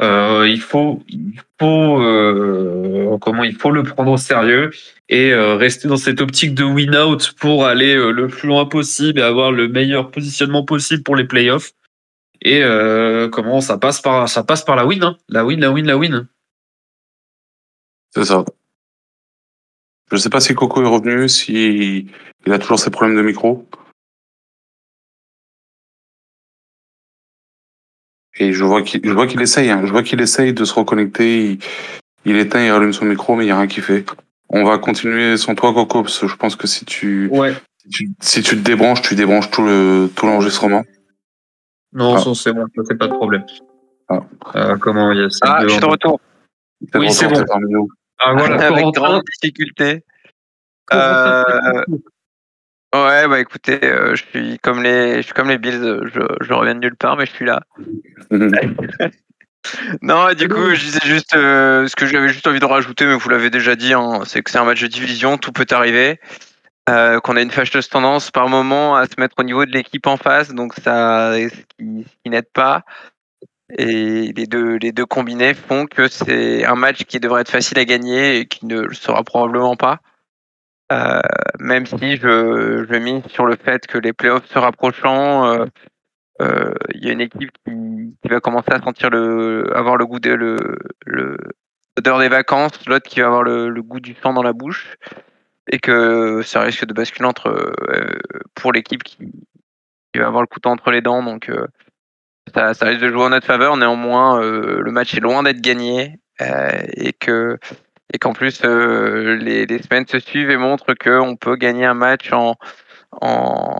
Euh, 0.00 0.46
il 0.48 0.60
faut, 0.60 1.02
il 1.08 1.40
faut, 1.60 2.00
euh, 2.00 3.18
comment 3.20 3.42
il 3.42 3.56
faut 3.56 3.72
le 3.72 3.82
prendre 3.82 4.12
au 4.12 4.16
sérieux 4.16 4.70
et 5.08 5.34
rester 5.34 5.88
dans 5.88 5.96
cette 5.96 6.20
optique 6.20 6.54
de 6.54 6.62
win 6.62 6.94
out 6.96 7.32
pour 7.40 7.66
aller 7.66 7.96
le 7.96 8.28
plus 8.28 8.46
loin 8.46 8.66
possible 8.66 9.18
et 9.18 9.22
avoir 9.22 9.50
le 9.50 9.66
meilleur 9.66 10.12
positionnement 10.12 10.64
possible 10.64 11.02
pour 11.02 11.16
les 11.16 11.24
playoffs. 11.24 11.72
Et 12.40 12.62
comment 13.32 13.60
ça 13.60 13.78
passe 13.78 14.00
par, 14.00 14.28
ça 14.28 14.44
passe 14.44 14.64
par 14.64 14.76
la 14.76 14.86
win, 14.86 15.02
hein. 15.02 15.16
la 15.28 15.44
win, 15.44 15.58
la 15.58 15.72
win, 15.72 15.86
la 15.86 15.96
win. 15.96 16.28
C'est 18.14 18.24
ça. 18.24 18.44
Je 20.12 20.18
sais 20.18 20.28
pas 20.28 20.40
si 20.40 20.54
Coco 20.54 20.82
est 20.82 20.86
revenu, 20.86 21.26
si 21.28 22.06
il 22.46 22.52
a 22.52 22.58
toujours 22.58 22.78
ses 22.78 22.90
problèmes 22.90 23.16
de 23.16 23.22
micro. 23.22 23.66
Et 28.38 28.52
je 28.52 28.64
vois 28.64 28.82
qu'il, 28.82 29.00
je 29.02 29.12
vois 29.12 29.26
qu'il 29.26 29.40
essaye, 29.40 29.70
hein. 29.70 29.82
je 29.84 29.90
vois 29.90 30.02
qu'il 30.02 30.20
essaye 30.20 30.52
de 30.52 30.64
se 30.64 30.74
reconnecter. 30.74 31.52
Il, 31.52 31.58
il 32.26 32.36
éteint, 32.36 32.62
il 32.62 32.70
rallume 32.70 32.92
son 32.92 33.06
micro, 33.06 33.36
mais 33.36 33.44
il 33.44 33.46
n'y 33.46 33.52
a 33.52 33.58
rien 33.58 33.66
qui 33.66 33.80
fait. 33.80 34.04
On 34.50 34.64
va 34.64 34.76
continuer 34.76 35.38
sans 35.38 35.54
toi, 35.54 35.72
Coco, 35.72 36.02
parce 36.02 36.18
que 36.18 36.28
je 36.28 36.36
pense 36.36 36.56
que 36.56 36.66
si 36.66 36.84
tu, 36.84 37.28
ouais. 37.32 37.54
si 37.78 37.88
tu, 37.88 38.10
si 38.20 38.42
tu 38.42 38.56
te 38.56 38.60
débranches, 38.60 39.00
tu 39.00 39.14
débranches 39.14 39.50
tout 39.50 39.62
le, 39.62 40.10
tout 40.14 40.26
l'enregistrement. 40.26 40.82
Non, 41.94 42.16
ah. 42.16 42.34
c'est 42.34 42.52
bon, 42.52 42.66
c'est 42.84 42.98
pas 42.98 43.08
de 43.08 43.14
problème. 43.14 43.44
Ah. 44.10 44.20
Euh, 44.56 44.76
comment 44.76 45.10
il 45.12 45.20
y 45.20 45.24
a 45.24 45.28
Ah, 45.40 45.60
je 45.62 45.68
suis 45.68 45.80
de 45.80 45.86
retour. 45.86 46.20
Oui, 46.94 47.10
c'est 47.12 47.28
bon. 47.28 47.88
Ah, 48.18 48.34
voilà, 48.34 48.66
avec 48.68 48.86
grande 48.86 49.22
difficulté. 49.40 50.04
Euh... 50.92 51.84
Ouais, 52.94 53.26
bah 53.26 53.40
écoutez, 53.40 53.82
euh, 53.84 54.14
je 54.14 54.22
suis 54.22 54.58
comme 54.58 54.82
les, 54.82 55.16
je 55.16 55.22
suis 55.22 55.32
comme 55.32 55.48
les 55.48 55.56
Bills, 55.56 56.02
je, 56.12 56.20
je 56.40 56.52
reviens 56.52 56.74
de 56.74 56.80
nulle 56.80 56.96
part, 56.96 57.16
mais 57.16 57.24
je 57.24 57.32
suis 57.32 57.46
là. 57.46 57.62
non, 60.02 60.34
du 60.34 60.46
coup, 60.46 60.74
je 60.74 60.84
disais 60.84 61.00
juste 61.02 61.34
euh, 61.34 61.88
ce 61.88 61.96
que 61.96 62.04
j'avais 62.04 62.28
juste 62.28 62.46
envie 62.46 62.60
de 62.60 62.66
rajouter, 62.66 63.06
mais 63.06 63.14
vous 63.14 63.30
l'avez 63.30 63.48
déjà 63.48 63.76
dit, 63.76 63.94
hein, 63.94 64.20
c'est 64.26 64.42
que 64.42 64.50
c'est 64.50 64.58
un 64.58 64.64
match 64.64 64.82
de 64.82 64.88
division, 64.88 65.38
tout 65.38 65.52
peut 65.52 65.66
arriver. 65.70 66.20
Euh, 66.90 67.20
qu'on 67.20 67.36
a 67.36 67.42
une 67.42 67.52
fâcheuse 67.52 67.88
tendance 67.88 68.32
par 68.32 68.48
moment 68.48 68.96
à 68.96 69.06
se 69.06 69.12
mettre 69.16 69.36
au 69.38 69.44
niveau 69.44 69.64
de 69.64 69.70
l'équipe 69.70 70.04
en 70.08 70.16
face, 70.16 70.52
donc 70.52 70.74
ça, 70.74 71.32
ce 71.34 71.48
qui 71.78 72.04
n'aide 72.28 72.50
pas. 72.52 72.82
Et 73.78 74.32
les 74.32 74.46
deux, 74.46 74.76
les 74.76 74.92
deux 74.92 75.06
combinés 75.06 75.54
font 75.54 75.86
que 75.86 76.08
c'est 76.08 76.64
un 76.64 76.74
match 76.74 77.04
qui 77.04 77.20
devrait 77.20 77.42
être 77.42 77.50
facile 77.50 77.78
à 77.78 77.84
gagner 77.84 78.38
et 78.38 78.46
qui 78.46 78.66
ne 78.66 78.80
le 78.80 78.94
sera 78.94 79.22
probablement 79.24 79.76
pas. 79.76 80.00
Euh, 80.92 81.20
même 81.58 81.86
si 81.86 82.16
je, 82.16 82.84
je 82.88 82.98
mise 82.98 83.26
sur 83.28 83.46
le 83.46 83.56
fait 83.56 83.86
que 83.86 83.96
les 83.96 84.12
playoffs 84.12 84.46
se 84.46 84.58
rapprochant, 84.58 85.46
euh, 85.46 85.66
euh, 86.42 86.74
il 86.94 87.04
y 87.04 87.08
a 87.08 87.12
une 87.12 87.20
équipe 87.20 87.50
qui, 87.64 87.72
qui, 88.22 88.28
va 88.28 88.40
commencer 88.40 88.72
à 88.72 88.80
sentir 88.80 89.08
le, 89.08 89.74
avoir 89.74 89.96
le 89.96 90.06
goût 90.06 90.20
de 90.20 90.34
le, 90.34 90.78
le 91.06 91.36
l'odeur 91.96 92.18
des 92.18 92.28
vacances, 92.28 92.86
l'autre 92.86 93.08
qui 93.08 93.20
va 93.20 93.26
avoir 93.26 93.42
le, 93.42 93.68
le, 93.68 93.82
goût 93.82 94.00
du 94.00 94.14
sang 94.22 94.32
dans 94.32 94.42
la 94.42 94.52
bouche, 94.52 94.96
et 95.70 95.78
que 95.78 96.42
ça 96.42 96.62
risque 96.62 96.86
de 96.86 96.94
basculer 96.94 97.26
entre 97.26 97.48
euh, 97.48 98.18
pour 98.54 98.72
l'équipe 98.72 99.02
qui, 99.02 99.16
qui, 99.16 100.18
va 100.18 100.26
avoir 100.26 100.42
le 100.42 100.46
couteau 100.46 100.70
entre 100.70 100.90
les 100.90 101.00
dents. 101.00 101.22
Donc 101.22 101.48
euh, 101.48 101.66
ça, 102.54 102.74
ça, 102.74 102.86
risque 102.86 103.00
de 103.02 103.08
jouer 103.08 103.22
en 103.22 103.30
notre 103.30 103.46
faveur. 103.46 103.76
Néanmoins, 103.76 104.42
euh, 104.42 104.80
le 104.80 104.90
match 104.92 105.14
est 105.14 105.20
loin 105.20 105.42
d'être 105.42 105.60
gagné 105.60 106.18
et 106.96 107.12
que 107.12 107.58
et 108.12 108.18
qu'en 108.18 108.32
plus 108.32 108.64
les, 108.64 109.64
les, 109.64 109.82
semaines 109.82 110.06
se 110.08 110.18
suivent 110.18 110.50
et 110.50 110.56
montrent 110.56 110.94
qu'on 110.94 111.36
peut 111.36 111.54
gagner 111.54 111.84
un 111.86 111.94
match 111.94 112.32
en, 112.32 112.56
en, 113.20 113.76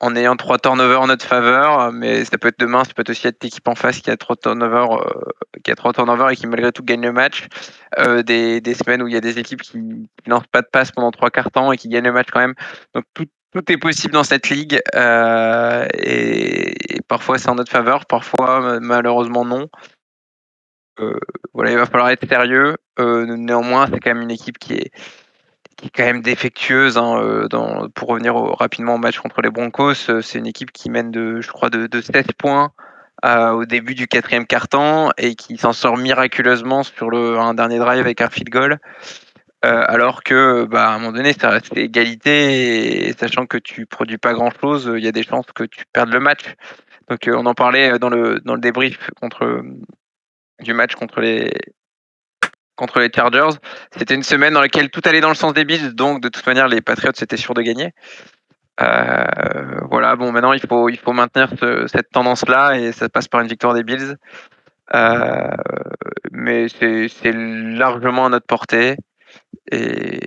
en 0.00 0.14
ayant 0.14 0.36
trois 0.36 0.58
turnovers 0.58 1.00
en 1.00 1.08
notre 1.08 1.26
faveur, 1.26 1.92
mais 1.92 2.24
ça 2.24 2.38
peut 2.38 2.48
être 2.48 2.60
demain, 2.60 2.84
ça 2.84 2.92
peut 2.94 3.04
aussi 3.08 3.26
être 3.26 3.42
l'équipe 3.42 3.66
en 3.66 3.74
face 3.74 4.00
qui 4.00 4.10
a 4.10 4.16
trois 4.16 4.36
turnovers, 4.36 4.92
euh, 4.92 5.24
qui 5.64 5.72
a 5.72 5.74
trois 5.74 5.92
turnovers 5.92 6.30
et 6.30 6.36
qui 6.36 6.46
malgré 6.46 6.70
tout 6.70 6.84
gagne 6.84 7.02
le 7.02 7.12
match. 7.12 7.48
Euh, 7.98 8.22
des, 8.22 8.60
des, 8.60 8.74
semaines 8.74 9.02
où 9.02 9.08
il 9.08 9.14
y 9.14 9.16
a 9.16 9.20
des 9.20 9.38
équipes 9.38 9.62
qui, 9.62 9.72
qui 9.72 10.30
lancent 10.30 10.46
pas 10.52 10.62
de 10.62 10.68
passe 10.70 10.92
pendant 10.92 11.10
trois 11.10 11.30
quarts 11.30 11.50
temps 11.50 11.72
et 11.72 11.76
qui 11.76 11.88
gagnent 11.88 12.04
le 12.04 12.12
match 12.12 12.28
quand 12.32 12.40
même. 12.40 12.54
Donc 12.94 13.04
tout, 13.14 13.26
tout 13.52 13.72
est 13.72 13.76
possible 13.78 14.12
dans 14.12 14.24
cette 14.24 14.50
ligue 14.50 14.80
euh, 14.94 15.86
et, 15.94 17.00
parfois 17.08 17.38
c'est 17.38 17.48
en 17.48 17.54
notre 17.54 17.72
faveur, 17.72 18.06
parfois 18.06 18.78
malheureusement 18.80 19.44
non. 19.44 19.68
Euh, 21.00 21.18
voilà, 21.54 21.70
il 21.70 21.78
va 21.78 21.86
falloir 21.86 22.10
être 22.10 22.28
sérieux. 22.28 22.76
Euh, 22.98 23.24
néanmoins, 23.24 23.86
c'est 23.86 24.00
quand 24.00 24.12
même 24.12 24.22
une 24.22 24.32
équipe 24.32 24.58
qui 24.58 24.74
est 24.74 24.90
qui 25.76 25.86
est 25.86 25.90
quand 25.90 26.04
même 26.04 26.22
défectueuse. 26.22 26.98
Hein, 26.98 27.48
pour 27.94 28.08
revenir 28.08 28.34
rapidement 28.34 28.96
au 28.96 28.98
match 28.98 29.20
contre 29.20 29.42
les 29.42 29.50
Broncos, 29.50 29.94
c'est 29.94 30.38
une 30.38 30.46
équipe 30.46 30.72
qui 30.72 30.90
mène 30.90 31.12
de, 31.12 31.40
je 31.40 31.48
crois, 31.52 31.70
de, 31.70 31.86
de 31.86 32.00
16 32.00 32.24
points 32.36 32.72
euh, 33.24 33.50
au 33.50 33.64
début 33.64 33.96
du 33.96 34.06
quatrième 34.06 34.46
quart-temps 34.46 35.10
et 35.18 35.34
qui 35.34 35.56
s'en 35.56 35.72
sort 35.72 35.96
miraculeusement 35.96 36.84
sur 36.84 37.12
un 37.14 37.52
dernier 37.54 37.78
drive 37.78 38.00
avec 38.00 38.20
un 38.20 38.30
field 38.30 38.48
goal. 38.48 38.78
Euh, 39.64 39.82
alors 39.88 40.22
que, 40.22 40.64
bah, 40.66 40.88
à 40.88 40.94
un 40.94 40.98
moment 40.98 41.12
donné, 41.12 41.32
ça 41.32 41.50
reste 41.50 41.76
égalité 41.76 43.08
et 43.08 43.12
sachant 43.14 43.46
que 43.46 43.58
tu 43.58 43.86
produis 43.86 44.18
pas 44.18 44.32
grand-chose, 44.32 44.90
il 44.96 45.04
y 45.04 45.08
a 45.08 45.12
des 45.12 45.24
chances 45.24 45.46
que 45.54 45.64
tu 45.64 45.84
perdes 45.92 46.12
le 46.12 46.20
match. 46.20 46.54
Donc, 47.08 47.20
on 47.26 47.44
en 47.46 47.54
parlait 47.54 47.98
dans 47.98 48.10
le 48.10 48.40
dans 48.44 48.54
le 48.54 48.60
débrief 48.60 49.10
du 50.60 50.74
match 50.74 50.94
contre 50.94 51.20
les 51.20 51.50
contre 52.76 53.00
les 53.00 53.10
Chargers. 53.14 53.58
C'était 53.96 54.14
une 54.14 54.22
semaine 54.22 54.54
dans 54.54 54.60
laquelle 54.60 54.90
tout 54.90 55.02
allait 55.04 55.20
dans 55.20 55.28
le 55.28 55.34
sens 55.34 55.52
des 55.52 55.64
Bills, 55.64 55.94
donc 55.94 56.22
de 56.22 56.28
toute 56.28 56.46
manière 56.46 56.68
les 56.68 56.80
Patriots 56.80 57.12
étaient 57.20 57.36
sûrs 57.36 57.54
de 57.54 57.62
gagner. 57.62 57.92
Euh, 58.80 59.24
voilà, 59.90 60.14
bon 60.14 60.30
maintenant 60.30 60.52
il 60.52 60.60
faut 60.60 60.88
il 60.88 60.98
faut 60.98 61.12
maintenir 61.12 61.50
ce, 61.58 61.88
cette 61.88 62.10
tendance-là 62.10 62.78
et 62.78 62.92
ça 62.92 63.08
passe 63.08 63.26
par 63.26 63.40
une 63.40 63.48
victoire 63.48 63.74
des 63.74 63.82
Bills. 63.82 64.16
Euh, 64.94 65.50
mais 66.30 66.68
c'est 66.68 67.32
largement 67.32 68.26
à 68.26 68.28
notre 68.28 68.46
portée. 68.46 68.96
Et, 69.70 70.20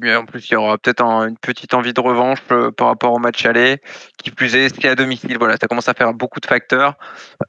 bien 0.00 0.20
en 0.20 0.24
plus, 0.24 0.48
il 0.50 0.54
y 0.54 0.56
aura 0.56 0.78
peut-être 0.78 1.02
une 1.02 1.36
petite 1.36 1.74
envie 1.74 1.92
de 1.92 2.00
revanche 2.00 2.38
euh, 2.50 2.70
par 2.70 2.88
rapport 2.88 3.12
au 3.12 3.18
match 3.18 3.44
aller. 3.44 3.80
Qui 4.18 4.30
plus 4.30 4.54
est, 4.54 4.74
c'est 4.74 4.88
à 4.88 4.94
domicile. 4.94 5.36
Voilà, 5.38 5.56
ça 5.60 5.66
commence 5.66 5.88
à 5.88 5.94
faire 5.94 6.12
beaucoup 6.14 6.40
de 6.40 6.46
facteurs. 6.46 6.94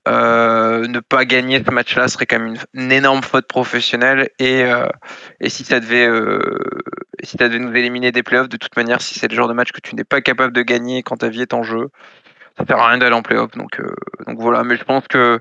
Euh, 0.08 0.88
ne 0.88 1.00
pas 1.00 1.26
gagner 1.26 1.64
ce 1.66 1.72
match-là 1.72 2.08
serait 2.08 2.26
quand 2.26 2.40
même 2.40 2.56
une, 2.74 2.92
énorme 2.92 3.22
faute 3.24 3.48
professionnelle. 3.48 4.30
Et, 4.40 4.64
euh, 4.64 4.88
et 5.40 5.50
si 5.50 5.64
ça 5.64 5.80
devait, 5.80 6.08
si 7.24 7.38
ça 7.38 7.48
devait 7.48 7.60
nous 7.60 7.74
éliminer 7.76 8.12
des 8.12 8.24
playoffs, 8.24 8.50
de 8.50 8.58
toute 8.58 8.76
manière, 8.76 9.02
si 9.02 9.18
c'est 9.20 9.30
le 9.30 9.36
genre 9.36 9.48
de 9.48 9.54
match 9.54 9.72
que 9.72 9.82
tu 9.82 9.96
n'es 9.96 10.04
pas 10.04 10.22
capable 10.22 10.54
de 10.54 10.62
gagner 10.62 11.04
quand 11.04 11.18
ta 11.18 11.30
vie 11.30 11.42
est 11.42 11.54
en 11.54 11.64
jeu, 11.64 11.90
ça 12.58 12.66
sert 12.66 12.78
à 12.78 12.90
rien 12.90 12.98
d'aller 12.98 13.16
en 13.16 13.22
playoff. 13.22 13.52
Donc, 13.52 13.82
donc 14.26 14.40
voilà. 14.40 14.64
Mais 14.64 14.76
je 14.76 14.84
pense 14.84 15.08
que 15.08 15.40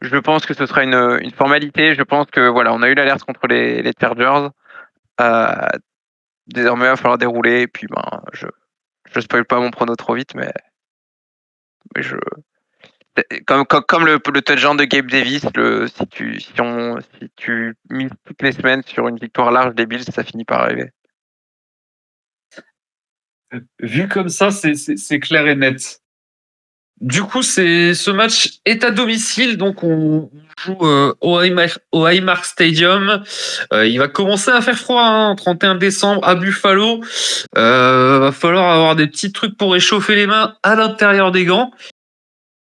je 0.00 0.16
pense 0.16 0.44
que 0.44 0.54
ce 0.54 0.66
sera 0.66 0.82
une, 0.82 1.18
une 1.20 1.30
formalité. 1.30 1.94
Je 1.94 2.02
pense 2.02 2.26
que 2.32 2.48
voilà, 2.48 2.72
on 2.74 2.82
a 2.82 2.88
eu 2.88 2.94
l'alerte 2.94 3.22
contre 3.22 3.46
les, 3.46 3.82
les 3.82 3.92
Chargers. 3.98 4.48
Euh, 5.20 5.68
désormais, 6.46 6.86
il 6.86 6.88
va 6.88 6.96
falloir 6.96 7.18
dérouler. 7.18 7.66
Puis, 7.68 7.86
ben, 7.88 8.22
je 8.32 8.46
je 9.14 9.20
spoil 9.20 9.44
pas 9.44 9.60
mon 9.60 9.70
prono 9.70 9.94
trop 9.94 10.14
vite, 10.14 10.34
mais, 10.34 10.52
comme, 13.46 14.04
le, 14.06 14.18
le 14.32 14.42
touchdown 14.42 14.76
de 14.76 14.84
Gabe 14.84 15.06
Davis, 15.06 15.42
si 15.42 16.06
tu 16.08 16.40
si 16.40 16.52
tu 17.36 17.76
mises 17.90 18.10
toutes 18.24 18.42
les 18.42 18.52
semaines 18.52 18.82
sur 18.82 19.06
une 19.08 19.18
victoire 19.18 19.52
large 19.52 19.74
des 19.74 19.86
Bills, 19.86 20.04
ça 20.04 20.24
finit 20.24 20.44
par 20.44 20.62
arriver. 20.62 20.90
Vu 23.80 24.08
comme 24.08 24.28
ça, 24.28 24.50
c'est 24.50 25.20
clair 25.20 25.46
et 25.46 25.54
net. 25.54 26.00
Du 27.04 27.22
coup, 27.22 27.42
c'est 27.42 27.92
ce 27.92 28.10
match 28.10 28.60
est 28.64 28.82
à 28.82 28.90
domicile, 28.90 29.58
donc 29.58 29.84
on 29.84 30.30
joue 30.58 30.78
euh, 30.80 31.12
au, 31.20 31.36
Highmark, 31.36 32.46
Stadium. 32.46 33.22
Euh, 33.74 33.86
il 33.86 33.98
va 33.98 34.08
commencer 34.08 34.50
à 34.50 34.62
faire 34.62 34.78
froid, 34.78 35.04
hein, 35.04 35.34
31 35.36 35.74
décembre 35.74 36.26
à 36.26 36.34
Buffalo. 36.34 37.02
Euh, 37.58 38.20
va 38.20 38.32
falloir 38.32 38.72
avoir 38.72 38.96
des 38.96 39.06
petits 39.06 39.32
trucs 39.32 39.54
pour 39.58 39.74
réchauffer 39.74 40.14
les 40.14 40.26
mains 40.26 40.56
à 40.62 40.76
l'intérieur 40.76 41.30
des 41.30 41.44
gants. 41.44 41.72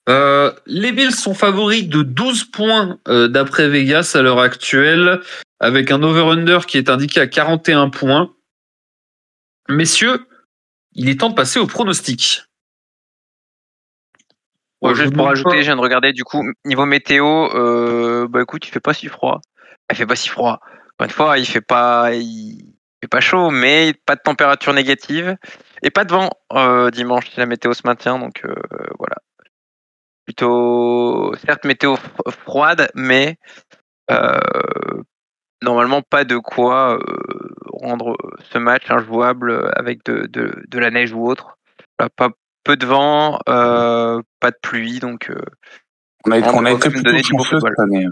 Euh, 0.08 0.54
les 0.68 0.94
Bills 0.94 1.12
sont 1.12 1.34
favoris 1.34 1.90
de 1.90 2.02
12 2.02 2.46
points 2.46 2.98
d'après 3.08 3.68
Vegas 3.68 4.14
à 4.16 4.22
l'heure 4.22 4.40
actuelle, 4.40 5.20
avec 5.60 5.92
un 5.92 6.02
over-under 6.02 6.66
qui 6.66 6.78
est 6.78 6.90
indiqué 6.90 7.20
à 7.20 7.28
41 7.28 7.90
points. 7.90 8.32
Messieurs, 9.68 10.26
il 10.94 11.10
est 11.10 11.20
temps 11.20 11.30
de 11.30 11.36
passer 11.36 11.60
au 11.60 11.68
pronostic. 11.68 12.44
Ouais, 14.82 14.96
juste 14.96 15.14
pour 15.14 15.26
rajouter, 15.26 15.58
je 15.58 15.64
viens 15.64 15.76
de 15.76 15.82
regarder 15.82 16.14
du 16.14 16.24
coup 16.24 16.42
niveau 16.64 16.86
météo. 16.86 17.50
Euh, 17.54 18.28
bah 18.30 18.42
écoute, 18.42 18.66
il 18.66 18.72
fait 18.72 18.80
pas 18.80 18.94
si 18.94 19.08
froid. 19.08 19.42
Il 19.92 19.98
fait 19.98 20.06
pas 20.06 20.16
si 20.16 20.30
froid. 20.30 20.60
Encore 20.94 21.06
une 21.06 21.10
fois, 21.10 21.38
il 21.38 21.46
fait 21.46 21.62
pas, 21.62 22.14
il 22.14 22.76
fait 23.02 23.10
pas 23.10 23.20
chaud, 23.20 23.50
mais 23.50 23.94
pas 24.06 24.16
de 24.16 24.22
température 24.22 24.74
négative 24.74 25.36
et 25.84 25.90
pas 25.90 26.06
de 26.06 26.14
vent 26.14 26.30
euh, 26.54 26.92
dimanche 26.92 27.30
si 27.30 27.40
la 27.40 27.46
météo 27.46 27.74
se 27.74 27.82
maintient. 27.86 28.20
Donc 28.20 28.46
euh, 28.46 28.56
voilà. 28.98 29.18
Plutôt, 30.26 31.34
certes 31.46 31.66
météo 31.66 31.96
froide, 32.46 32.90
mais 32.96 33.38
normalement 35.62 36.02
pas 36.02 36.24
de 36.24 36.38
quoi 36.38 36.98
rendre 37.74 38.16
ce 38.52 38.58
match 38.58 38.90
injouable 38.90 39.72
avec 39.76 40.06
de, 40.06 40.26
de, 40.28 40.64
de 40.68 40.80
la 40.80 40.90
neige 40.90 41.12
ou 41.12 41.28
autre. 41.28 41.58
Voilà, 41.98 42.10
pas 42.16 42.30
peu 42.70 42.78
de 42.78 42.86
vent, 42.86 43.40
euh, 43.50 44.22
pas 44.40 44.52
de 44.52 44.58
pluie, 44.62 45.00
donc 45.00 45.32
euh, 45.32 45.42
on 46.26 46.32
a, 46.32 46.38
été, 46.38 46.50
on 46.54 46.66
a 46.66 46.72
été 46.72 46.92
plutôt 46.92 47.18
chanceux 47.24 47.60
cette 47.60 47.80
année. 47.80 48.06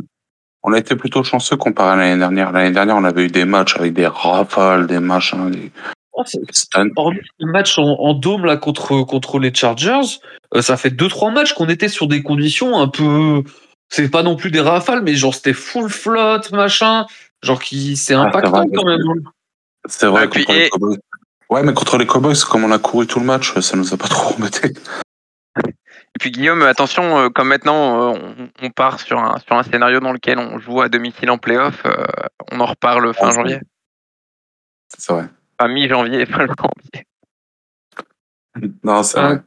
On 0.64 0.74
a 0.74 0.80
été 0.80 0.96
plutôt 0.96 1.24
chanceux 1.24 1.58
comparé 1.58 1.92
à 1.92 1.96
l'année 1.96 2.18
dernière. 2.18 2.52
L'année 2.52 2.72
dernière, 2.72 2.96
on 2.96 3.04
avait 3.04 3.26
eu 3.26 3.28
des 3.28 3.46
matchs 3.46 3.78
avec 3.78 3.94
des 3.94 4.08
rafales, 4.08 4.88
des 4.88 5.00
machins. 5.00 5.52
Des... 5.52 5.72
Oh, 6.14 6.24
Hormis 6.96 7.20
le 7.38 7.52
match 7.52 7.78
en, 7.78 7.84
en, 7.84 8.16
dôme 8.16 8.46
là 8.46 8.58
contre 8.58 9.04
contre 9.04 9.38
les 9.38 9.54
Chargers, 9.54 10.18
euh, 10.56 10.64
ça 10.64 10.76
fait 10.76 10.90
deux 10.90 11.08
trois 11.08 11.30
matchs 11.30 11.54
qu'on 11.54 11.70
était 11.70 11.90
sur 11.90 12.08
des 12.08 12.24
conditions 12.24 12.80
un 12.80 12.88
peu. 12.88 13.44
C'est 13.90 14.10
pas 14.10 14.24
non 14.24 14.36
plus 14.36 14.50
des 14.50 14.62
rafales, 14.62 15.04
mais 15.04 15.14
genre 15.14 15.36
c'était 15.36 15.54
full 15.54 15.92
flotte, 15.92 16.52
machin. 16.52 17.06
Genre 17.44 17.62
qui 17.62 17.96
c'est 17.96 18.16
impactant 18.16 18.64
ah, 18.64 18.66
quand 18.74 18.86
même. 18.86 19.02
C'est 19.88 20.08
vrai. 20.08 20.28
Ah, 20.34 20.54
et, 20.54 20.70
Ouais, 21.50 21.64
mais 21.64 21.74
contre 21.74 21.98
les 21.98 22.06
Cowboys, 22.06 22.36
comme 22.50 22.64
on 22.64 22.72
a 22.72 22.80
couru 22.80 23.08
tout 23.08 23.20
le 23.20 23.26
match, 23.26 23.58
ça 23.60 23.78
nous 23.78 23.94
a 23.94 23.98
pas 23.98 24.08
trop 24.10 24.36
embêté. 24.36 24.74
Et 26.18 26.20
puis 26.20 26.32
Guillaume, 26.32 26.64
attention, 26.64 27.18
euh, 27.18 27.30
comme 27.30 27.50
maintenant 27.50 28.16
euh, 28.16 28.20
on, 28.60 28.66
on, 28.66 28.70
part 28.72 29.00
sur 29.00 29.20
un, 29.20 29.38
sur 29.40 29.56
un 29.56 29.64
scénario 29.64 30.00
dans 30.00 30.12
lequel 30.12 30.40
on 30.40 30.58
joue 30.60 30.82
à 30.82 30.90
domicile 30.90 31.30
en 31.30 31.38
playoff, 31.38 31.84
euh, 31.86 32.06
on 32.52 32.60
en 32.60 32.66
reparle 32.66 33.14
fin 33.14 33.32
janvier. 33.32 33.60
C'est 34.98 35.14
vrai. 35.14 35.26
Enfin, 35.60 35.72
mi-janvier, 35.72 36.26
fin 36.26 36.48
janvier. 36.48 37.06
Non, 38.84 39.04
c'est 39.04 39.22
vrai. 39.22 39.42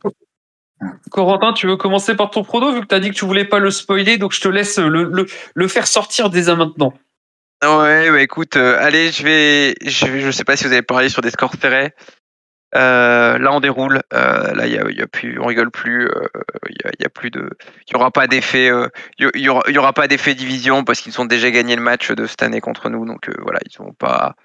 Corentin, 1.10 1.52
tu 1.52 1.66
veux 1.66 1.76
commencer 1.76 2.14
par 2.14 2.30
ton 2.30 2.44
prono 2.44 2.72
vu 2.72 2.80
que 2.82 2.86
tu 2.86 2.94
as 2.94 3.00
dit 3.00 3.10
que 3.10 3.16
tu 3.16 3.26
voulais 3.26 3.44
pas 3.44 3.58
le 3.58 3.70
spoiler, 3.70 4.16
donc 4.16 4.32
je 4.32 4.40
te 4.40 4.48
laisse 4.48 4.78
le, 4.78 5.04
le, 5.04 5.26
le 5.54 5.68
faire 5.68 5.86
sortir 5.86 6.30
dès 6.30 6.48
à 6.48 6.54
maintenant. 6.54 6.94
Ouais, 7.62 8.10
bah 8.10 8.22
écoute, 8.22 8.56
euh, 8.56 8.78
allez, 8.80 9.12
je 9.12 9.22
vais, 9.22 9.74
je, 9.84 10.20
je 10.20 10.30
sais 10.30 10.44
pas 10.44 10.56
si 10.56 10.64
vous 10.64 10.72
avez 10.72 10.80
parlé 10.80 11.10
sur 11.10 11.20
des 11.20 11.30
scores 11.30 11.52
serrés. 11.60 11.92
Euh, 12.74 13.36
là, 13.38 13.52
on 13.52 13.60
déroule. 13.60 14.00
Euh, 14.14 14.54
là, 14.54 14.66
il 14.66 14.72
y 14.72 14.78
a, 14.78 14.90
y 14.90 15.02
a, 15.02 15.06
plus, 15.06 15.38
on 15.38 15.44
rigole 15.44 15.70
plus. 15.70 16.08
Il 16.70 16.76
y, 16.82 16.88
a, 16.88 16.90
y, 17.00 17.04
a, 17.04 17.10
plus 17.10 17.30
de, 17.30 17.50
il 17.86 17.92
y 17.92 17.96
aura 17.96 18.10
pas 18.10 18.26
d'effet, 18.28 18.70
il 19.18 19.30
y, 19.34 19.48
aura, 19.50 19.62
y 19.70 19.76
aura 19.76 19.92
pas 19.92 20.08
d'effet 20.08 20.34
division 20.34 20.84
parce 20.84 21.00
qu'ils 21.02 21.20
ont 21.20 21.26
déjà 21.26 21.50
gagné 21.50 21.76
le 21.76 21.82
match 21.82 22.10
de 22.12 22.26
cette 22.26 22.42
année 22.42 22.62
contre 22.62 22.88
nous. 22.88 23.04
Donc 23.04 23.28
voilà, 23.42 23.58
ils 23.70 23.82
ont 23.82 23.92
pas, 23.92 24.36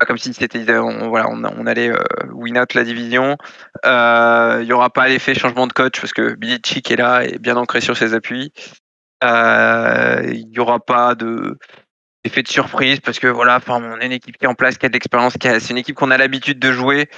comme 0.00 0.18
si 0.18 0.34
c'était 0.34 0.76
on, 0.78 1.10
voilà 1.10 1.28
on, 1.28 1.44
on 1.44 1.66
allait 1.66 1.92
win 2.32 2.58
out 2.58 2.74
la 2.74 2.82
division. 2.82 3.36
Il 3.84 4.64
y 4.66 4.72
aura 4.72 4.90
pas 4.90 5.06
l'effet 5.06 5.34
changement 5.34 5.68
de 5.68 5.72
coach 5.72 6.00
parce 6.00 6.12
que 6.12 6.34
Billy 6.34 6.58
Chick 6.64 6.90
est 6.90 6.96
là 6.96 7.24
et 7.24 7.38
bien 7.38 7.56
ancré 7.56 7.80
sur 7.80 7.96
ses 7.96 8.14
appuis. 8.14 8.52
Il 9.22 10.48
y 10.50 10.58
aura 10.58 10.80
pas 10.80 11.14
de 11.14 11.56
effet 12.24 12.42
de 12.42 12.48
surprise 12.48 13.00
parce 13.00 13.18
que 13.18 13.26
voilà, 13.26 13.56
enfin, 13.56 13.80
on 13.82 14.00
est 14.00 14.06
une 14.06 14.12
équipe 14.12 14.36
qui 14.38 14.44
est 14.44 14.48
en 14.48 14.54
place, 14.54 14.78
qui 14.78 14.86
a 14.86 14.88
de 14.88 14.94
l'expérience, 14.94 15.34
c'est 15.40 15.70
une 15.70 15.78
équipe 15.78 15.96
qu'on 15.96 16.10
a 16.10 16.16
l'habitude 16.16 16.58
de 16.58 16.72
jouer, 16.72 17.08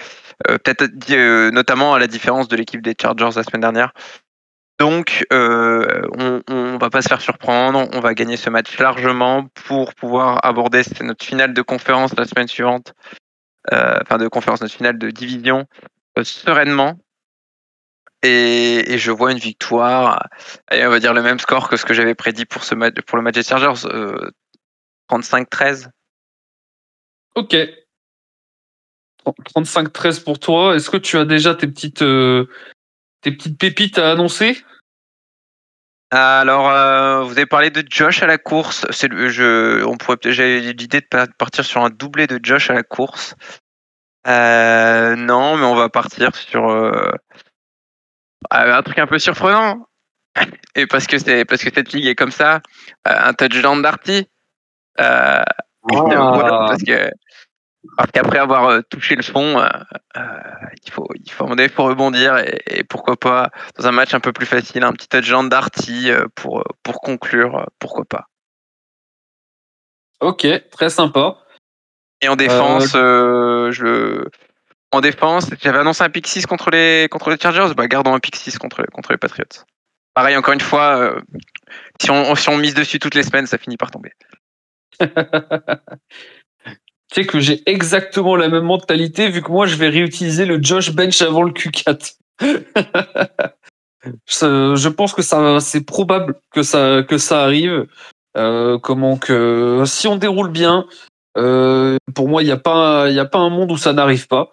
euh, 0.49 0.59
peut-être 0.59 0.89
euh, 1.11 1.51
notamment 1.51 1.95
à 1.95 1.99
la 1.99 2.07
différence 2.07 2.49
de 2.49 2.57
l'équipe 2.57 2.83
des 2.83 2.95
Chargers 3.01 3.31
la 3.37 3.43
semaine 3.43 3.61
dernière. 3.61 3.93
Donc, 4.79 5.27
euh, 5.33 6.03
on, 6.19 6.41
on 6.49 6.79
va 6.79 6.89
pas 6.89 7.03
se 7.03 7.09
faire 7.09 7.21
surprendre, 7.21 7.87
on 7.93 8.01
va 8.01 8.15
gagner 8.15 8.39
ce 8.39 8.49
match 8.49 8.79
largement 8.79 9.47
pour 9.67 9.95
pouvoir 9.95 10.41
aborder 10.43 10.83
notre 11.03 11.25
finale 11.25 11.53
de 11.53 11.63
conférence 11.63 12.15
la 12.17 12.25
semaine 12.25 12.49
suivante, 12.49 12.95
enfin 13.71 14.17
de 14.17 14.29
conférence, 14.29 14.63
notre 14.63 14.75
finale 14.75 14.97
de 14.97 15.11
division 15.11 15.67
sereinement. 16.23 16.99
Et, 18.23 18.97
je 18.97 19.11
vois 19.11 19.33
une 19.33 19.39
victoire, 19.39 20.29
on 20.73 20.89
va 20.89 20.99
dire 20.99 21.13
le 21.13 21.23
même 21.23 21.39
score 21.39 21.69
que 21.69 21.77
ce 21.77 21.85
que 21.85 21.93
j'avais 21.93 22.15
prédit 22.15 22.47
pour 22.47 22.65
ce 22.65 22.75
match, 22.75 22.95
pour 23.07 23.19
le 23.19 23.23
match 23.23 23.35
des 23.35 23.43
Chargers, 23.43 23.87
35-13. 25.11 25.91
Ok. 27.35 27.57
35-13 29.25 30.25
pour 30.25 30.39
toi. 30.39 30.75
Est-ce 30.75 30.91
que 30.91 30.97
tu 30.97 31.17
as 31.17 31.25
déjà 31.25 31.55
tes 31.55 31.67
petites, 31.67 32.03
euh, 32.03 32.49
tes 33.21 33.33
petites 33.33 33.59
pépites 33.59 33.99
à 33.99 34.13
annoncer? 34.13 34.63
Alors, 36.13 36.69
euh, 36.69 37.23
vous 37.23 37.33
avez 37.33 37.47
parlé 37.47 37.71
de 37.71 37.85
Josh 37.89 38.23
à 38.23 38.27
la 38.27 38.39
course. 38.39 38.87
C'est 38.91 39.09
le, 39.09 39.29
je, 39.29 39.85
on 39.85 39.97
pourrait 39.97 40.19
j'ai 40.25 40.61
l'idée 40.73 41.01
de 41.01 41.27
partir 41.39 41.65
sur 41.65 41.85
un 41.85 41.91
doublé 41.91 42.27
de 42.27 42.41
Josh 42.43 42.71
à 42.71 42.75
la 42.75 42.83
course. 42.83 43.35
Euh, 44.27 45.15
non, 45.15 45.57
mais 45.57 45.65
on 45.65 45.77
va 45.77 45.89
partir 45.89 46.35
sur 46.35 46.69
un 48.51 48.83
truc 48.83 48.99
un 48.99 49.07
peu 49.07 49.19
surprenant. 49.19 49.87
Et 50.75 50.87
parce 50.87 51.07
que 51.07 51.19
c'est 51.19 51.45
parce 51.45 51.63
que 51.63 51.71
cette 51.73 51.93
ligue 51.93 52.07
est 52.07 52.15
comme 52.15 52.33
ça, 52.33 52.61
un 53.05 53.33
touchdown 53.33 53.83
d'Arty. 53.83 54.29
Euh, 54.99 55.43
ah. 55.93 56.67
parce 56.69 56.83
que 56.83 57.11
qu'après 58.13 58.39
avoir 58.39 58.69
euh, 58.69 58.81
touché 58.91 59.15
le 59.15 59.23
fond, 59.23 59.59
euh, 59.59 59.69
il 60.85 60.93
faut 60.93 61.09
il 61.15 61.31
faut, 61.31 61.47
faut 61.47 61.85
rebondir 61.85 62.37
et, 62.39 62.85
pourquoi 62.85 63.17
pas 63.17 63.51
dans 63.79 63.87
un 63.87 63.93
match 63.93 64.15
un 64.15 64.21
peu 64.21 64.33
plus 64.33 64.47
facile, 64.47 64.85
un 64.85 64.93
petit 64.93 65.09
touchdown 65.09 65.49
d'Arty 65.49 66.11
pour 66.35 66.65
pour 66.83 67.01
conclure, 67.01 67.67
pourquoi 67.79 68.05
pas. 68.05 68.27
Ok, 70.21 70.47
très 70.71 70.91
sympa. 70.91 71.39
Et 72.21 72.29
en 72.29 72.37
défense, 72.37 72.93
je 72.93 74.25
en 74.93 75.01
défense, 75.01 75.47
j'avais 75.63 75.79
annoncé 75.79 76.03
un 76.03 76.11
pick 76.11 76.27
6 76.27 76.47
contre 76.47 76.71
les 76.71 77.09
contre 77.11 77.31
les 77.31 77.39
Chargers, 77.39 77.75
bah 77.75 77.87
gardons 77.87 78.15
un 78.15 78.19
pick 78.19 78.37
6 78.37 78.59
contre 78.59 78.85
contre 78.93 79.13
les 79.13 79.19
Patriots. 79.19 79.65
Pareil, 80.13 80.37
encore 80.37 80.53
une 80.53 80.61
fois, 80.61 81.15
si 82.03 82.11
on 82.11 82.35
si 82.35 82.49
on 82.51 82.59
mise 82.59 82.75
dessus 82.75 82.99
toutes 82.99 83.15
les 83.15 83.23
semaines, 83.23 83.47
ça 83.47 83.57
finit 83.57 83.79
par 83.79 83.91
tomber. 83.91 84.13
Tu 85.01 85.07
sais 87.13 87.27
que 87.27 87.41
j'ai 87.41 87.63
exactement 87.67 88.37
la 88.37 88.49
même 88.49 88.65
mentalité 88.65 89.29
vu 89.29 89.43
que 89.43 89.51
moi 89.51 89.67
je 89.67 89.77
vais 89.77 89.89
réutiliser 89.89 90.45
le 90.45 90.63
Josh 90.63 90.93
Bench 90.93 91.23
avant 91.23 91.43
le 91.43 91.53
Q4. 91.53 92.17
je 94.27 94.89
pense 94.89 95.13
que 95.15 95.23
ça 95.23 95.61
c'est 95.61 95.85
probable 95.85 96.35
que 96.53 96.63
ça 96.63 97.05
arrive. 97.43 97.87
Euh, 98.37 98.79
comment 98.79 99.17
que 99.17 99.83
si 99.87 100.07
on 100.07 100.15
déroule 100.17 100.51
bien, 100.51 100.87
euh, 101.37 101.97
pour 102.15 102.29
moi 102.29 102.43
il 102.43 102.47
n'y 102.47 102.53
a 102.53 102.57
pas 102.57 103.09
il 103.11 103.19
a 103.19 103.25
pas 103.25 103.39
un 103.39 103.51
monde 103.51 103.73
où 103.73 103.77
ça 103.77 103.93
n'arrive 103.93 104.29
pas. 104.29 104.53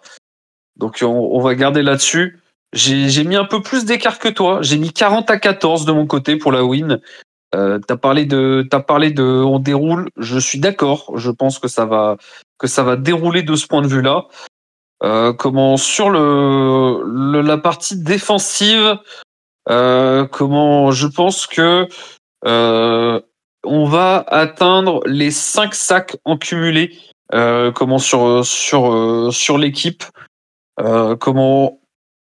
Donc 0.76 0.98
on, 1.02 1.40
va 1.40 1.54
garder 1.54 1.82
là-dessus. 1.82 2.40
J'ai 2.72 3.24
mis 3.24 3.36
un 3.36 3.44
peu 3.44 3.62
plus 3.62 3.84
d'écart 3.84 4.18
que 4.18 4.28
toi. 4.28 4.60
J'ai 4.62 4.78
mis 4.78 4.92
40 4.92 5.30
à 5.30 5.38
14 5.38 5.84
de 5.84 5.92
mon 5.92 6.06
côté 6.06 6.36
pour 6.36 6.52
la 6.52 6.64
win. 6.64 7.00
Euh, 7.54 7.78
t'as 7.78 7.96
parlé 7.96 8.26
de, 8.26 8.66
t'as 8.70 8.80
parlé 8.80 9.10
de, 9.10 9.22
on 9.22 9.58
déroule. 9.58 10.10
Je 10.16 10.38
suis 10.38 10.60
d'accord. 10.60 11.12
Je 11.16 11.30
pense 11.30 11.58
que 11.58 11.68
ça 11.68 11.86
va, 11.86 12.16
que 12.58 12.66
ça 12.66 12.82
va 12.82 12.96
dérouler 12.96 13.42
de 13.42 13.54
ce 13.54 13.66
point 13.66 13.82
de 13.82 13.88
vue-là. 13.88 14.26
Euh, 15.02 15.32
comment 15.32 15.76
sur 15.76 16.10
le, 16.10 17.40
la 17.40 17.56
partie 17.58 17.96
défensive, 17.96 18.98
euh, 19.70 20.26
comment 20.26 20.90
je 20.90 21.06
pense 21.06 21.46
que 21.46 21.86
euh, 22.44 23.20
on 23.64 23.84
va 23.84 24.24
atteindre 24.26 25.00
les 25.06 25.30
5 25.30 25.74
sacs 25.74 26.16
en 26.24 26.36
cumulé. 26.36 26.96
Euh, 27.34 27.70
comment 27.70 27.98
sur 27.98 28.44
sur 28.44 29.32
sur 29.32 29.58
l'équipe. 29.58 30.04
comment 31.20 31.80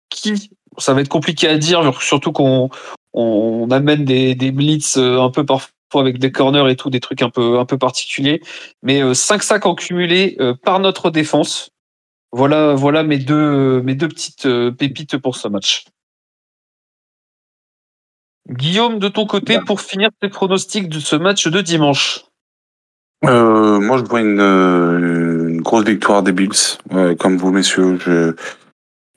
qui 0.10 0.52
ça 0.78 0.94
va 0.94 1.02
être 1.02 1.10
compliqué 1.10 1.48
à 1.48 1.58
dire, 1.58 2.02
surtout 2.02 2.32
qu'on 2.32 2.70
on 3.14 3.68
amène 3.72 4.06
des, 4.06 4.36
des 4.36 4.52
blitz 4.52 4.98
euh, 4.98 5.20
un 5.20 5.30
peu 5.30 5.46
parfois 5.46 5.72
avec 5.96 6.20
des 6.20 6.32
corners 6.32 6.70
et 6.70 6.76
tout, 6.76 6.90
des 6.90 7.00
trucs 7.00 7.22
un 7.22 7.30
peu, 7.30 7.60
un 7.60 7.66
peu 7.66 7.78
particuliers. 7.78 8.42
Mais 8.84 9.02
5 9.14 9.36
euh, 9.36 9.40
sacs 9.40 9.66
en 9.66 9.76
cumulé 9.76 10.38
euh, 10.40 10.54
par 10.54 10.80
notre 10.80 11.10
défense. 11.10 11.72
Voilà, 12.32 12.76
voilà 12.76 13.02
mes 13.04 13.18
deux, 13.18 13.82
mes 13.82 13.96
deux 13.96 14.08
petites 14.08 14.48
pépites 14.78 15.18
pour 15.18 15.36
ce 15.36 15.48
match. 15.48 15.86
Guillaume, 18.48 19.00
de 19.00 19.08
ton 19.08 19.26
côté, 19.26 19.60
pour 19.66 19.82
finir 19.82 20.10
tes 20.22 20.30
pronostics 20.30 20.90
de 20.90 21.00
ce 21.00 21.16
match 21.16 21.48
de 21.48 21.62
dimanche. 21.62 22.26
moi, 23.24 23.98
je 23.98 24.04
vois 24.04 24.22
une, 24.22 25.60
grosse 25.62 25.86
victoire 25.86 26.22
des 26.22 26.34
Bills. 26.34 26.78
comme 27.18 27.38
vous, 27.38 27.52
messieurs, 27.52 27.98
je, 28.00 28.36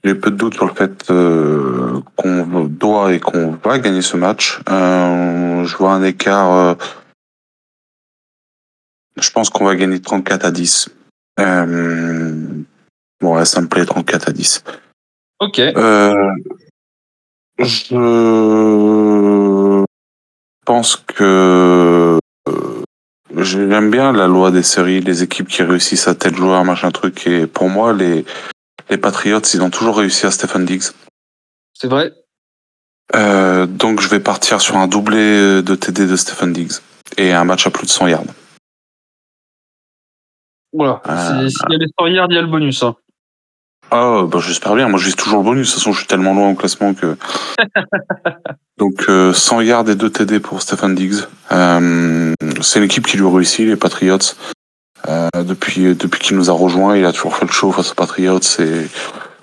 j'ai 0.05 0.15
peu 0.15 0.31
de 0.31 0.37
doute 0.37 0.55
sur 0.55 0.67
le 0.67 0.75
fait 0.75 1.11
euh, 1.11 2.01
qu'on 2.17 2.65
doit 2.65 3.13
et 3.13 3.21
qu'on 3.21 3.53
va 3.63 3.79
gagner 3.79 4.03
ce 4.03 4.17
match. 4.17 4.61
Euh, 4.69 5.65
je 5.65 5.77
vois 5.77 5.93
un 5.93 6.03
écart. 6.03 6.53
Euh, 6.53 6.75
je 9.21 9.31
pense 9.31 9.49
qu'on 9.51 9.65
va 9.65 9.77
gagner 9.77 10.01
34 10.01 10.45
à 10.45 10.51
10. 10.51 10.89
bon, 11.39 13.37
ouais, 13.37 13.45
ça 13.45 13.61
me 13.61 13.69
plaît 13.69 13.85
34 13.85 14.29
à 14.29 14.33
10. 14.33 14.65
Ok. 15.39 15.61
je 17.59 17.95
pense 20.65 20.97
que 20.97 22.19
j'aime 23.37 23.91
bien 23.91 24.13
la 24.13 24.27
loi 24.27 24.51
des 24.51 24.63
séries, 24.63 25.01
les 25.01 25.23
équipes 25.23 25.49
qui 25.49 25.63
réussissent 25.63 26.09
à 26.09 26.17
tel 26.17 26.35
joueur, 26.35 26.65
machin 26.65 26.91
truc. 26.91 27.25
Et 27.27 27.47
pour 27.47 27.69
moi, 27.69 27.93
les 27.93 28.25
les 28.91 28.99
Patriots, 28.99 29.41
ils 29.41 29.63
ont 29.63 29.71
toujours 29.71 29.99
réussi 29.99 30.27
à 30.27 30.31
Stephen 30.31 30.65
Diggs. 30.65 30.91
C'est 31.73 31.89
vrai. 31.89 32.13
Euh, 33.15 33.67
donc 33.67 34.01
je 34.01 34.09
vais 34.09 34.21
partir 34.21 34.61
sur 34.61 34.77
un 34.77 34.87
doublé 34.87 35.63
de 35.63 35.75
TD 35.75 36.07
de 36.07 36.17
Stephen 36.17 36.53
Diggs 36.53 36.79
et 37.19 37.33
un 37.33 37.45
match 37.45 37.67
à 37.67 37.71
plus 37.71 37.87
de 37.87 37.91
100 37.91 38.07
yards. 38.09 38.25
Voilà. 40.73 41.03
Euh, 41.07 41.49
s'il 41.49 41.71
y 41.71 41.75
a 41.75 41.79
les 41.79 41.87
100 41.99 42.07
yards, 42.07 42.29
il 42.31 42.35
y 42.35 42.39
a 42.39 42.43
le 42.43 42.47
bonus. 42.47 42.83
Hein. 42.83 42.97
Ah, 43.91 44.23
bah, 44.27 44.39
j'espère 44.41 44.75
bien. 44.75 44.89
Moi, 44.89 44.99
je 44.99 45.05
vise 45.05 45.17
toujours 45.17 45.41
le 45.41 45.45
bonus. 45.45 45.69
De 45.69 45.73
toute 45.73 45.81
façon, 45.81 45.93
je 45.93 45.99
suis 45.99 46.07
tellement 46.07 46.33
loin 46.33 46.51
au 46.51 46.55
classement 46.55 46.95
que. 46.95 47.17
Donc, 48.79 49.03
100 49.03 49.11
euh, 49.11 49.65
yards 49.65 49.91
et 49.91 49.95
2 49.95 50.09
TD 50.09 50.41
pour 50.41 50.63
Stephen 50.63 50.95
Diggs. 50.95 51.27
c'est 52.63 52.81
l'équipe 52.81 53.07
qui 53.07 53.19
lui 53.19 53.29
réussit, 53.29 53.67
les 53.67 53.77
Patriots. 53.77 54.19
Euh, 55.09 55.29
depuis 55.45 55.95
depuis 55.95 56.21
qu'il 56.21 56.37
nous 56.37 56.51
a 56.51 56.53
rejoint, 56.53 56.97
il 56.97 57.05
a 57.05 57.13
toujours 57.13 57.37
fait 57.37 57.47
le 57.47 57.53
show 57.53 57.73
face 57.73 57.91
aux 57.93 57.95
Patriots. 57.95 58.39
Et 58.59 58.87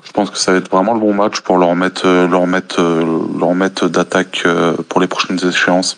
je 0.03 0.11
pense 0.13 0.29
que 0.29 0.37
ça 0.37 0.51
va 0.51 0.57
être 0.57 0.69
vraiment 0.69 0.93
le 0.93 0.99
bon 0.99 1.13
match 1.13 1.41
pour 1.41 1.57
leur 1.57 1.75
mettre 1.75 2.07
leur 2.07 2.47
mettre 2.47 2.81
leur 3.37 3.55
mettre 3.55 3.89
d'attaque 3.89 4.43
euh, 4.45 4.75
pour 4.87 5.01
les 5.01 5.07
prochaines 5.07 5.39
échéances. 5.45 5.97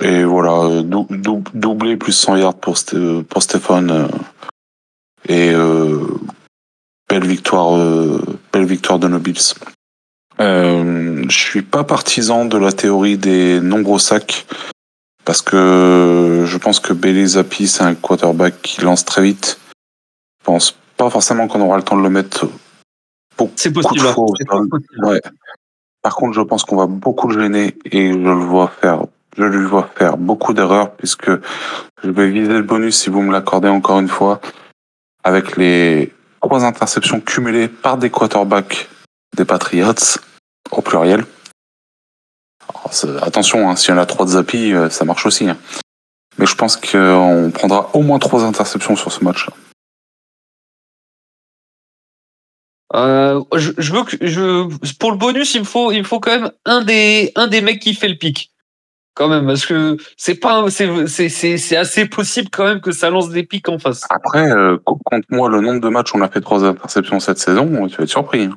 Et 0.00 0.22
voilà, 0.22 0.82
doubler 0.82 1.96
plus 1.96 2.12
100 2.12 2.36
yards 2.36 2.54
pour 2.54 2.76
pour 3.28 3.42
Stéphane 3.42 3.90
euh, 3.90 4.08
et 5.28 5.52
belle 7.08 7.26
victoire 7.26 7.76
belle 8.52 8.64
victoire 8.64 8.98
de 8.98 9.08
nos 9.08 9.18
Bills. 9.18 9.54
Euh, 10.40 11.24
je 11.28 11.38
suis 11.38 11.62
pas 11.62 11.84
partisan 11.84 12.44
de 12.44 12.58
la 12.58 12.72
théorie 12.72 13.18
des 13.18 13.60
nombreux 13.60 13.98
sacs 13.98 14.46
parce 15.28 15.42
que 15.42 16.44
je 16.46 16.56
pense 16.56 16.80
que 16.80 16.94
Bailey 16.94 17.26
Zappi, 17.26 17.68
c'est 17.68 17.82
un 17.82 17.94
quarterback 17.94 18.62
qui 18.62 18.80
lance 18.80 19.04
très 19.04 19.20
vite. 19.20 19.60
Je 20.40 20.44
pense 20.46 20.74
pas 20.96 21.10
forcément 21.10 21.48
qu'on 21.48 21.60
aura 21.60 21.76
le 21.76 21.82
temps 21.82 21.98
de 21.98 22.02
le 22.02 22.08
mettre 22.08 22.48
c'est 23.54 23.70
possible. 23.70 24.06
Ouais. 25.02 25.20
Par 26.00 26.16
contre, 26.16 26.32
je 26.32 26.40
pense 26.40 26.64
qu'on 26.64 26.76
va 26.76 26.86
beaucoup 26.86 27.28
le 27.28 27.42
gêner 27.42 27.76
et 27.84 28.10
je 28.10 28.16
le 28.16 28.32
vois 28.32 28.72
faire, 28.80 29.04
je 29.36 29.44
lui 29.44 29.66
vois 29.66 29.90
faire 29.96 30.16
beaucoup 30.16 30.54
d'erreurs 30.54 30.92
puisque 30.92 31.30
je 32.02 32.10
vais 32.10 32.30
viser 32.30 32.54
le 32.54 32.62
bonus 32.62 32.96
si 32.96 33.10
vous 33.10 33.20
me 33.20 33.30
l'accordez 33.30 33.68
encore 33.68 34.00
une 34.00 34.08
fois 34.08 34.40
avec 35.24 35.58
les 35.58 36.10
trois 36.40 36.64
interceptions 36.64 37.20
cumulées 37.20 37.68
par 37.68 37.98
des 37.98 38.08
quarterbacks 38.08 38.88
des 39.36 39.44
Patriots 39.44 39.92
au 40.70 40.80
pluriel 40.80 41.26
attention, 43.22 43.68
hein, 43.70 43.76
si 43.76 43.90
on 43.90 43.98
a 43.98 44.06
trois 44.06 44.26
de 44.26 44.30
Zappi, 44.30 44.72
euh, 44.72 44.90
ça 44.90 45.04
marche 45.04 45.26
aussi. 45.26 45.48
Hein. 45.48 45.56
Mais 46.38 46.46
je 46.46 46.54
pense 46.54 46.76
qu'on 46.76 47.50
prendra 47.52 47.90
au 47.94 48.02
moins 48.02 48.18
trois 48.18 48.44
interceptions 48.44 48.96
sur 48.96 49.10
ce 49.12 49.24
match. 49.24 49.48
Euh, 52.94 53.42
je, 53.54 53.72
je 53.76 53.92
veux 53.92 54.02
que 54.04 54.16
je 54.26 54.94
pour 54.98 55.10
le 55.10 55.18
bonus, 55.18 55.54
il 55.54 55.60
me 55.60 55.66
faut 55.66 55.92
il 55.92 55.98
me 55.98 56.04
faut 56.04 56.20
quand 56.20 56.30
même 56.30 56.50
un 56.64 56.82
des 56.82 57.32
un 57.36 57.46
des 57.46 57.60
mecs 57.60 57.80
qui 57.80 57.92
fait 57.92 58.08
le 58.08 58.14
pic. 58.16 58.50
Quand 59.14 59.28
même, 59.28 59.46
parce 59.46 59.66
que 59.66 59.96
c'est 60.16 60.36
pas 60.36 60.64
c'est 60.70 61.28
c'est 61.28 61.76
assez 61.76 62.06
possible 62.06 62.48
quand 62.50 62.64
même 62.64 62.80
que 62.80 62.92
ça 62.92 63.10
lance 63.10 63.28
des 63.30 63.42
pics 63.42 63.68
en 63.68 63.78
face. 63.78 64.04
Après, 64.08 64.50
euh, 64.50 64.78
co- 64.84 64.98
compte-moi 65.04 65.48
le 65.50 65.60
nombre 65.60 65.80
de 65.80 65.88
matchs 65.88 66.14
où 66.14 66.18
on 66.18 66.22
a 66.22 66.28
fait 66.28 66.40
trois 66.40 66.64
interceptions 66.64 67.18
cette 67.20 67.38
saison, 67.38 67.66
tu 67.88 67.96
vas 67.96 68.04
être 68.04 68.08
surpris. 68.08 68.44
hein. 68.44 68.56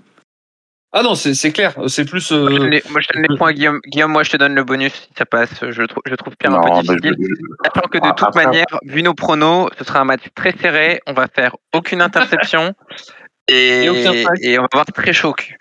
Ah 0.93 1.03
non, 1.03 1.15
c'est 1.15 1.33
c'est 1.33 1.51
clair, 1.53 1.73
c'est 1.87 2.03
plus. 2.03 2.31
Moi, 2.31 2.49
je 2.49 2.55
euh, 2.55 2.57
donne 2.59 2.69
les- 2.69 2.83
moi, 2.89 2.99
je 3.01 3.07
donne 3.13 3.25
les 3.29 3.37
points 3.37 3.49
à 3.49 3.53
Guillaume. 3.53 3.79
Guillaume, 3.87 4.11
moi, 4.11 4.23
je 4.23 4.31
te 4.31 4.37
donne 4.37 4.55
le 4.55 4.63
bonus 4.65 4.91
si 4.93 5.09
ça 5.17 5.25
passe. 5.25 5.49
Je, 5.69 5.81
le 5.81 5.87
trou- 5.87 6.01
je 6.05 6.15
trouve 6.15 6.35
Pierre 6.37 6.53
un 6.53 6.59
peu 6.61 6.67
mais 6.69 6.97
je- 7.01 7.09
difficile. 7.13 7.35
Sachant 7.73 7.87
que 7.87 7.97
de 7.97 8.03
Ah, 8.05 8.13
toute 8.17 8.27
après- 8.27 8.45
manière, 8.45 8.65
vu 8.83 9.01
nos 9.01 9.13
pronos, 9.13 9.69
ce 9.77 9.85
sera 9.85 10.01
un 10.01 10.03
match 10.05 10.23
très 10.35 10.51
serré. 10.57 10.99
On 11.07 11.13
va 11.13 11.27
faire 11.33 11.55
aucune 11.73 12.01
interception. 12.01 12.73
Et, 13.47 13.85
Et 13.85 13.89
aucun 13.89 14.13
sac. 14.23 14.37
et 14.43 14.59
on 14.59 14.61
va 14.61 14.67
avoir 14.71 14.85
très 14.85 15.11
chaud 15.13 15.29
au 15.29 15.33
cul. 15.33 15.57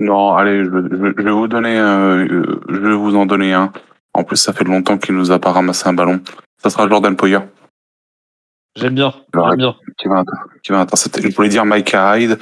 Non, 0.00 0.34
allez, 0.34 0.64
je, 0.64 0.70
je- 0.70 1.12
je 1.16 1.22
vais 1.22 1.30
vous 1.30 1.46
donner, 1.48 1.78
euh, 1.78 2.26
je 2.68 2.76
vais 2.76 2.94
vous 2.94 3.14
en 3.14 3.26
donner 3.26 3.52
un. 3.52 3.72
En 4.14 4.24
plus, 4.24 4.36
ça 4.36 4.52
fait 4.52 4.64
longtemps 4.64 4.98
qu'il 4.98 5.14
nous 5.14 5.30
a 5.30 5.38
pas 5.38 5.52
ramassé 5.52 5.86
un 5.86 5.92
ballon. 5.92 6.20
Ça 6.58 6.70
sera 6.70 6.88
Jordan 6.88 7.14
Poyer 7.14 7.38
J'aime 8.76 8.94
bien, 8.94 9.14
Alors, 9.32 9.50
j'aime 9.50 9.58
bien. 9.58 9.74
qui 9.98 10.08
va, 10.08 10.16
inter- 10.16 10.32
qui 10.62 10.72
va 10.72 10.80
intercepter. 10.80 11.22
Je 11.30 11.34
voulais 11.34 11.48
dire 11.48 11.64
Micah 11.64 12.18
Hyde, 12.18 12.38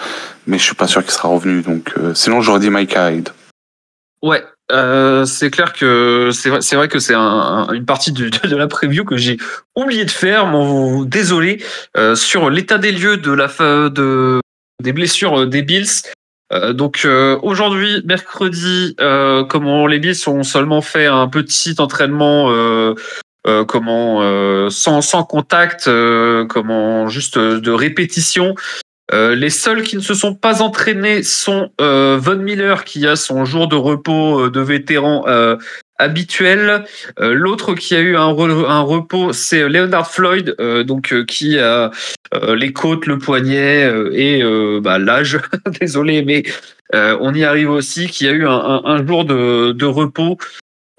mais 0.46 0.58
je 0.58 0.62
suis 0.64 0.74
pas 0.74 0.86
sûr 0.86 1.02
qu'il 1.02 1.10
sera 1.12 1.28
revenu. 1.28 1.60
Donc, 1.62 1.92
euh, 1.98 2.14
sinon, 2.14 2.40
j'aurais 2.40 2.60
dit 2.60 2.70
Micah 2.70 3.12
Hyde. 3.12 3.28
Ouais, 4.22 4.42
euh, 4.70 5.24
c'est 5.26 5.50
clair 5.50 5.72
que 5.74 6.30
c'est 6.32 6.48
vrai, 6.48 6.62
c'est 6.62 6.76
vrai 6.76 6.88
que 6.88 6.98
c'est 7.00 7.14
un- 7.14 7.20
un- 7.20 7.72
une 7.72 7.84
partie 7.84 8.12
du- 8.12 8.30
de, 8.30 8.56
la 8.56 8.66
preview 8.68 9.04
que 9.04 9.16
j'ai 9.16 9.36
oublié 9.76 10.04
de 10.04 10.10
faire. 10.10 10.46
Mon 10.46 11.02
désolé 11.04 11.62
euh, 11.96 12.14
sur 12.14 12.48
l'état 12.48 12.78
des 12.78 12.92
lieux 12.92 13.16
de 13.18 13.32
la 13.32 13.48
fa- 13.48 13.90
de 13.90 14.40
des 14.82 14.92
blessures 14.92 15.40
euh, 15.42 15.46
des 15.46 15.62
Bills. 15.62 15.86
Euh, 16.52 16.72
donc 16.72 17.02
euh, 17.04 17.38
aujourd'hui, 17.42 18.02
mercredi, 18.04 18.94
euh, 19.00 19.44
comment 19.44 19.86
les 19.86 19.98
Bills 19.98 20.16
ont 20.28 20.42
seulement 20.44 20.80
fait 20.82 21.06
un 21.06 21.26
petit 21.28 21.74
entraînement, 21.78 22.50
euh, 23.46 23.64
comment 23.64 24.20
euh, 24.22 24.70
sans 24.70 25.00
sans 25.02 25.24
contact, 25.24 25.88
euh, 25.88 26.46
comment 26.46 27.08
juste 27.08 27.36
euh, 27.36 27.60
de 27.60 27.70
répétition. 27.70 28.54
Euh, 29.12 29.34
les 29.34 29.50
seuls 29.50 29.82
qui 29.82 29.96
ne 29.96 30.00
se 30.00 30.14
sont 30.14 30.34
pas 30.34 30.62
entraînés 30.62 31.22
sont 31.22 31.70
euh, 31.80 32.18
Von 32.20 32.36
Miller 32.36 32.84
qui 32.84 33.06
a 33.06 33.16
son 33.16 33.44
jour 33.44 33.68
de 33.68 33.76
repos 33.76 34.48
de 34.48 34.60
vétéran 34.60 35.24
habituel. 35.98 36.84
L'autre 37.18 37.74
qui 37.74 37.94
a 37.94 38.00
eu 38.00 38.16
un, 38.16 38.28
un 38.36 38.80
repos, 38.80 39.32
c'est 39.32 39.68
Leonard 39.68 40.10
Floyd, 40.10 40.56
donc 40.86 41.14
qui 41.26 41.58
a 41.58 41.90
les 42.54 42.72
côtes, 42.72 43.06
le 43.06 43.18
poignet 43.18 43.92
et 44.12 44.42
bah, 44.80 44.98
l'âge. 44.98 45.38
Désolé, 45.80 46.22
mais 46.24 46.42
on 46.92 47.34
y 47.34 47.44
arrive 47.44 47.70
aussi. 47.70 48.06
Qui 48.06 48.26
a 48.28 48.32
eu 48.32 48.46
un, 48.46 48.50
un- 48.52 48.82
un 48.84 49.06
jour 49.06 49.24
de, 49.24 49.72
de 49.72 49.86
repos. 49.86 50.38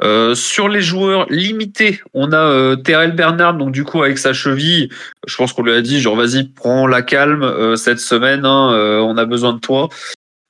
Euh, 0.02 0.34
sur 0.34 0.70
les 0.70 0.82
joueurs 0.82 1.28
limités, 1.30 2.02
on 2.14 2.32
a 2.32 2.38
euh, 2.38 2.76
Terrell 2.76 3.12
Bernard, 3.12 3.54
donc 3.54 3.72
du 3.72 3.84
coup 3.84 4.02
avec 4.02 4.18
sa 4.18 4.34
cheville, 4.34 4.90
je 5.28 5.36
pense 5.38 5.54
qu'on 5.54 5.62
lui 5.62 5.72
a 5.72 5.82
dit 5.82 6.02
genre 6.02 6.16
vas-y 6.16 6.46
prends 6.46 6.88
la 6.88 7.04
calme 7.04 7.44
euh, 7.44 7.76
cette 7.76 8.00
semaine, 8.00 8.44
hein, 8.44 9.00
on 9.04 9.18
a 9.18 9.26
besoin 9.26 9.54
de 9.54 9.60
toi. 9.60 9.90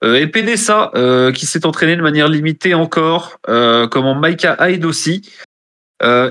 Et 0.03 0.27
Pedessa 0.27 0.91
euh, 0.95 1.32
qui 1.32 1.45
s'est 1.45 1.65
entraîné 1.65 1.95
de 1.95 2.01
manière 2.01 2.27
limitée 2.27 2.73
encore, 2.73 3.39
euh, 3.47 3.88
comment 3.88 4.19
Micah 4.19 4.58
Hyde 4.60 4.86
aussi. 4.86 5.29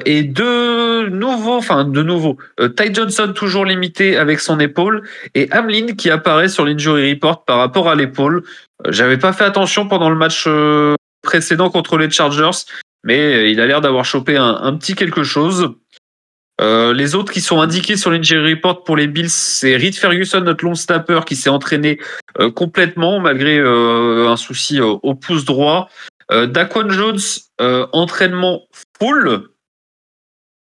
Et 0.04 0.22
deux 0.22 1.08
nouveaux, 1.08 1.56
enfin 1.56 1.84
de 1.84 2.02
nouveaux, 2.02 2.36
euh, 2.60 2.68
Ty 2.68 2.92
Johnson 2.92 3.32
toujours 3.34 3.64
limité 3.64 4.18
avec 4.18 4.40
son 4.40 4.60
épaule 4.60 5.08
et 5.34 5.48
Hamlin 5.50 5.94
qui 5.96 6.10
apparaît 6.10 6.50
sur 6.50 6.66
l'injury 6.66 7.10
report 7.10 7.46
par 7.46 7.56
rapport 7.56 7.88
à 7.88 7.94
l'épaule. 7.94 8.42
J'avais 8.90 9.16
pas 9.16 9.32
fait 9.32 9.44
attention 9.44 9.88
pendant 9.88 10.10
le 10.10 10.16
match 10.16 10.46
précédent 11.22 11.70
contre 11.70 11.96
les 11.96 12.10
Chargers, 12.10 12.66
mais 13.04 13.18
euh, 13.18 13.48
il 13.48 13.60
a 13.60 13.66
l'air 13.66 13.80
d'avoir 13.80 14.04
chopé 14.04 14.36
un, 14.36 14.58
un 14.62 14.76
petit 14.76 14.94
quelque 14.94 15.22
chose. 15.22 15.74
Euh, 16.60 16.92
les 16.92 17.14
autres 17.14 17.32
qui 17.32 17.40
sont 17.40 17.60
indiqués 17.60 17.96
sur 17.96 18.10
l'injury 18.10 18.54
report 18.54 18.84
pour 18.84 18.96
les 18.96 19.08
Bills, 19.08 19.30
c'est 19.30 19.76
Reed 19.76 19.96
Ferguson, 19.96 20.40
notre 20.42 20.64
long 20.64 20.74
snapper, 20.74 21.20
qui 21.26 21.34
s'est 21.34 21.50
entraîné 21.50 21.98
euh, 22.38 22.50
complètement 22.50 23.20
malgré 23.20 23.58
euh, 23.58 24.28
un 24.28 24.36
souci 24.36 24.80
au 24.80 25.14
pouce 25.14 25.44
droit. 25.44 25.88
Daquan 26.30 26.88
Jones, 26.88 27.18
entraînement 27.92 28.62
full. 28.98 29.48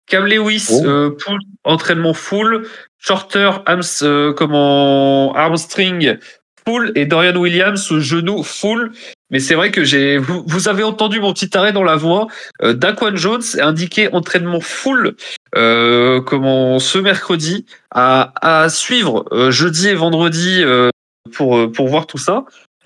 Cam 0.08 0.26
Lewis, 0.26 0.68
Oh. 0.72 1.16
entraînement 1.64 2.14
full. 2.14 2.68
Shorter, 2.98 3.52
comment, 4.36 5.34
armstring 5.34 6.18
full. 6.68 6.92
Et 6.96 7.06
Dorian 7.06 7.38
Williams, 7.38 7.98
genou 8.00 8.44
full. 8.44 8.92
Mais 9.34 9.40
c'est 9.40 9.56
vrai 9.56 9.72
que 9.72 9.84
j'ai, 9.84 10.20
vous, 10.20 10.44
vous 10.46 10.70
avez 10.70 10.84
entendu 10.84 11.20
mon 11.20 11.34
petit 11.34 11.58
arrêt 11.58 11.74
dans 11.74 11.84
la 11.84 11.96
voix. 11.96 12.28
Euh, 12.62 12.74
Daquan 12.74 13.16
Jones 13.16 13.42
est 13.56 13.62
indiqué 13.62 14.14
entraînement 14.14 14.62
full 14.62 15.16
euh, 15.56 16.22
comment 16.22 16.78
ce 16.78 17.00
mercredi 17.00 17.66
à, 17.90 18.32
à 18.42 18.70
suivre 18.70 19.26
euh, 19.32 19.50
jeudi 19.50 19.90
et 19.90 19.96
vendredi 19.96 20.62
euh, 20.64 20.90
pour 21.34 21.72
pour 21.72 21.88
voir 21.88 22.06
tout 22.06 22.20
ça. 22.20 22.46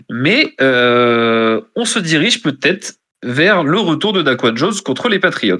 Mais 0.10 0.55
on 0.62 1.83
se 1.86 1.99
dirige 1.99 2.41
peut-être 2.41 2.95
vers 3.23 3.63
le 3.63 3.79
retour 3.79 4.13
de 4.13 4.21
Daquan 4.21 4.55
Jones 4.55 4.79
contre 4.86 5.10
les 5.10 5.19
Patriots. 5.19 5.57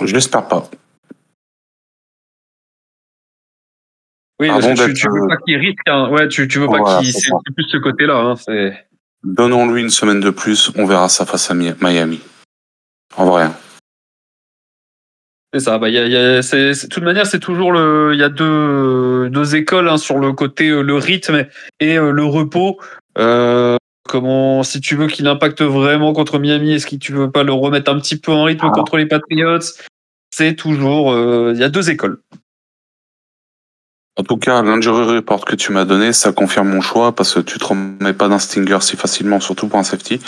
Je 0.00 0.14
l'espère 0.14 0.46
pas. 0.46 0.70
Oui, 4.38 4.48
parce 4.48 4.64
que 4.66 4.72
tu, 4.72 4.86
d'être, 4.86 4.94
tu 4.94 5.08
veux 5.08 5.28
pas 5.28 5.36
qu'il 5.38 5.56
risque. 5.56 5.78
hein. 5.86 6.08
Ouais, 6.10 6.28
tu, 6.28 6.46
tu 6.46 6.60
veux 6.60 6.68
pas 6.68 7.00
qu'il 7.02 7.12
c'est 7.12 7.28
plus 7.54 7.66
ce 7.68 7.76
côté-là. 7.78 8.16
Hein. 8.16 8.36
C'est 8.36 8.86
Donnons-lui 9.24 9.82
une 9.82 9.90
semaine 9.90 10.20
de 10.20 10.30
plus, 10.30 10.70
on 10.76 10.86
verra 10.86 11.08
ça 11.08 11.26
face 11.26 11.50
à 11.50 11.54
Mi- 11.54 11.74
Miami. 11.80 12.20
En 13.16 13.26
vrai. 13.26 13.50
C'est 15.52 15.60
ça. 15.60 15.78
Bah, 15.78 15.88
il 15.88 15.94
y 15.94 15.98
a, 15.98 16.06
il 16.06 16.12
y 16.12 16.16
a- 16.16 16.42
c'est, 16.42 16.74
c'est- 16.74 16.86
de 16.88 16.94
toute 16.94 17.02
manière, 17.02 17.26
c'est 17.26 17.40
toujours 17.40 17.72
le. 17.72 18.12
Il 18.14 18.20
y 18.20 18.22
a 18.22 18.28
deux, 18.28 19.28
deux 19.30 19.56
écoles 19.56 19.88
hein, 19.88 19.98
sur 19.98 20.18
le 20.18 20.32
côté 20.32 20.68
euh, 20.68 20.82
le 20.82 20.94
rythme 20.94 21.46
et 21.80 21.98
euh, 21.98 22.12
le 22.12 22.24
repos. 22.24 22.78
Euh, 23.18 23.76
comment, 24.08 24.62
si 24.62 24.80
tu 24.80 24.94
veux 24.96 25.08
qu'il 25.08 25.26
impacte 25.26 25.60
vraiment 25.62 26.12
contre 26.12 26.38
Miami, 26.38 26.72
est-ce 26.74 26.86
que 26.86 26.96
tu 26.96 27.12
veux 27.12 27.30
pas 27.30 27.42
le 27.42 27.52
remettre 27.52 27.90
un 27.92 27.98
petit 27.98 28.18
peu 28.18 28.32
en 28.32 28.44
rythme 28.44 28.66
Ah. 28.68 28.74
contre 28.74 28.96
les 28.96 29.06
Patriots? 29.06 29.58
C'est 30.32 30.54
toujours. 30.54 31.12
euh, 31.12 31.52
Il 31.54 31.60
y 31.60 31.64
a 31.64 31.68
deux 31.68 31.90
écoles. 31.90 32.20
En 34.16 34.22
tout 34.22 34.36
cas, 34.36 34.62
l'injury 34.62 35.04
report 35.16 35.44
que 35.44 35.56
tu 35.56 35.72
m'as 35.72 35.84
donné, 35.84 36.12
ça 36.12 36.32
confirme 36.32 36.68
mon 36.68 36.80
choix 36.80 37.14
parce 37.14 37.34
que 37.34 37.40
tu 37.40 37.58
te 37.58 37.64
remets 37.64 38.12
pas 38.12 38.28
d'un 38.28 38.38
stinger 38.38 38.78
si 38.80 38.96
facilement, 38.96 39.40
surtout 39.40 39.68
pour 39.68 39.78
un 39.78 39.84
safety. 39.84 40.20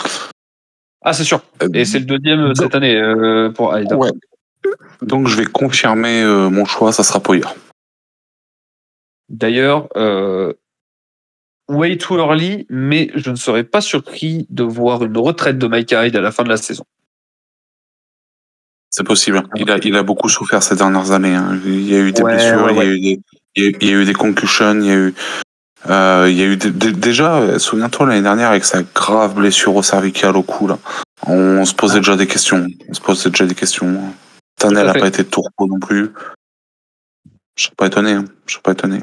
Ah, 1.01 1.13
c'est 1.13 1.25
sûr. 1.25 1.41
Euh, 1.61 1.67
Et 1.73 1.85
c'est 1.85 1.99
le 1.99 2.05
deuxième 2.05 2.55
cette 2.55 2.73
année 2.75 2.95
euh, 2.95 3.49
pour 3.51 3.77
Hyde. 3.77 3.91
Ouais. 3.93 4.11
Donc 5.01 5.27
je 5.27 5.35
vais 5.35 5.45
confirmer 5.45 6.23
euh, 6.23 6.49
mon 6.49 6.65
choix, 6.65 6.91
ça 6.93 7.03
sera 7.03 7.19
Poyer. 7.19 7.43
D'ailleurs, 9.29 9.89
euh, 9.97 10.53
way 11.67 11.97
too 11.97 12.17
early, 12.17 12.65
mais 12.69 13.11
je 13.15 13.29
ne 13.31 13.35
serais 13.35 13.63
pas 13.65 13.81
surpris 13.81 14.47
de 14.49 14.63
voir 14.63 15.03
une 15.03 15.17
retraite 15.17 15.57
de 15.57 15.67
Mike 15.67 15.91
Hyde 15.91 16.15
à 16.15 16.21
la 16.21 16.31
fin 16.31 16.43
de 16.43 16.49
la 16.49 16.57
saison. 16.57 16.85
C'est 18.89 19.03
possible. 19.03 19.43
Il 19.55 19.69
a, 19.71 19.77
il 19.83 19.95
a 19.95 20.03
beaucoup 20.03 20.29
souffert 20.29 20.61
ces 20.63 20.75
dernières 20.75 21.11
années. 21.11 21.35
hein. 21.35 21.59
Il 21.65 21.89
y 21.89 21.95
a 21.95 21.99
eu 21.99 22.11
des 22.11 22.21
Ouais, 22.21 22.35
blessures, 22.35 22.63
ouais, 22.65 22.73
il, 22.73 22.77
y 22.77 22.81
a 22.81 22.85
eu 22.85 22.99
des, 23.17 23.21
il, 23.55 23.63
y 23.63 23.65
a 23.65 23.69
eu, 23.69 23.75
il 23.81 23.87
y 23.87 23.91
a 23.91 23.95
eu 23.95 24.05
des 24.05 24.13
concussions, 24.13 24.79
il 24.79 24.85
y 24.85 24.91
a 24.91 24.95
eu, 24.95 25.13
euh, 25.89 26.27
il 26.29 26.37
y 26.37 26.43
a 26.43 26.45
eu 26.45 26.57
déjà, 26.57 27.59
souviens-toi 27.59 28.07
l'année 28.07 28.21
dernière 28.21 28.49
avec 28.49 28.65
sa 28.65 28.83
grave 28.83 29.35
blessure 29.35 29.75
au 29.75 29.83
cervical 29.83 30.35
au 30.37 30.43
cou 30.43 30.67
là, 30.67 30.77
on 31.27 31.63
se 31.65 31.73
posait 31.73 31.99
déjà 31.99 32.15
des 32.15 32.27
questions. 32.27 32.67
On 32.89 32.93
se 32.93 33.01
posait 33.01 33.29
déjà 33.29 33.45
des 33.45 33.55
questions. 33.55 33.97
Cette 34.57 34.71
année, 34.71 34.81
elle 34.81 34.87
n'a 34.87 34.93
pas 34.93 35.07
été 35.07 35.23
de 35.23 35.29
tourpeau 35.29 35.67
non 35.67 35.79
plus. 35.79 36.11
Je 37.55 37.63
serais 37.63 37.75
pas 37.75 37.87
étonné. 37.87 38.11
hein. 38.11 38.25
Je 38.45 38.53
serais 38.53 38.61
pas 38.61 38.71
étonné. 38.73 38.99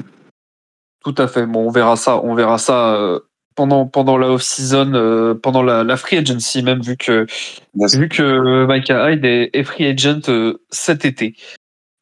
Tout 1.03 1.15
à 1.17 1.27
fait. 1.27 1.45
Bon, 1.45 1.67
on 1.67 1.71
verra 1.71 1.95
ça. 1.95 2.17
On 2.17 2.35
verra 2.35 2.57
ça 2.57 2.93
euh, 2.93 3.19
pendant 3.55 3.87
pendant 3.87 4.17
la 4.17 4.29
off 4.29 4.43
season, 4.43 4.93
euh, 4.93 5.33
pendant 5.33 5.63
la, 5.63 5.83
la 5.83 5.97
free 5.97 6.17
agency 6.17 6.61
même, 6.61 6.81
vu 6.81 6.95
que 6.95 7.25
vu 7.73 8.09
que 8.09 8.65
Micah 8.67 9.11
Hyde 9.11 9.25
est, 9.25 9.49
est 9.53 9.63
free 9.63 9.87
agent 9.87 10.21
cet 10.69 11.05
été. 11.05 11.35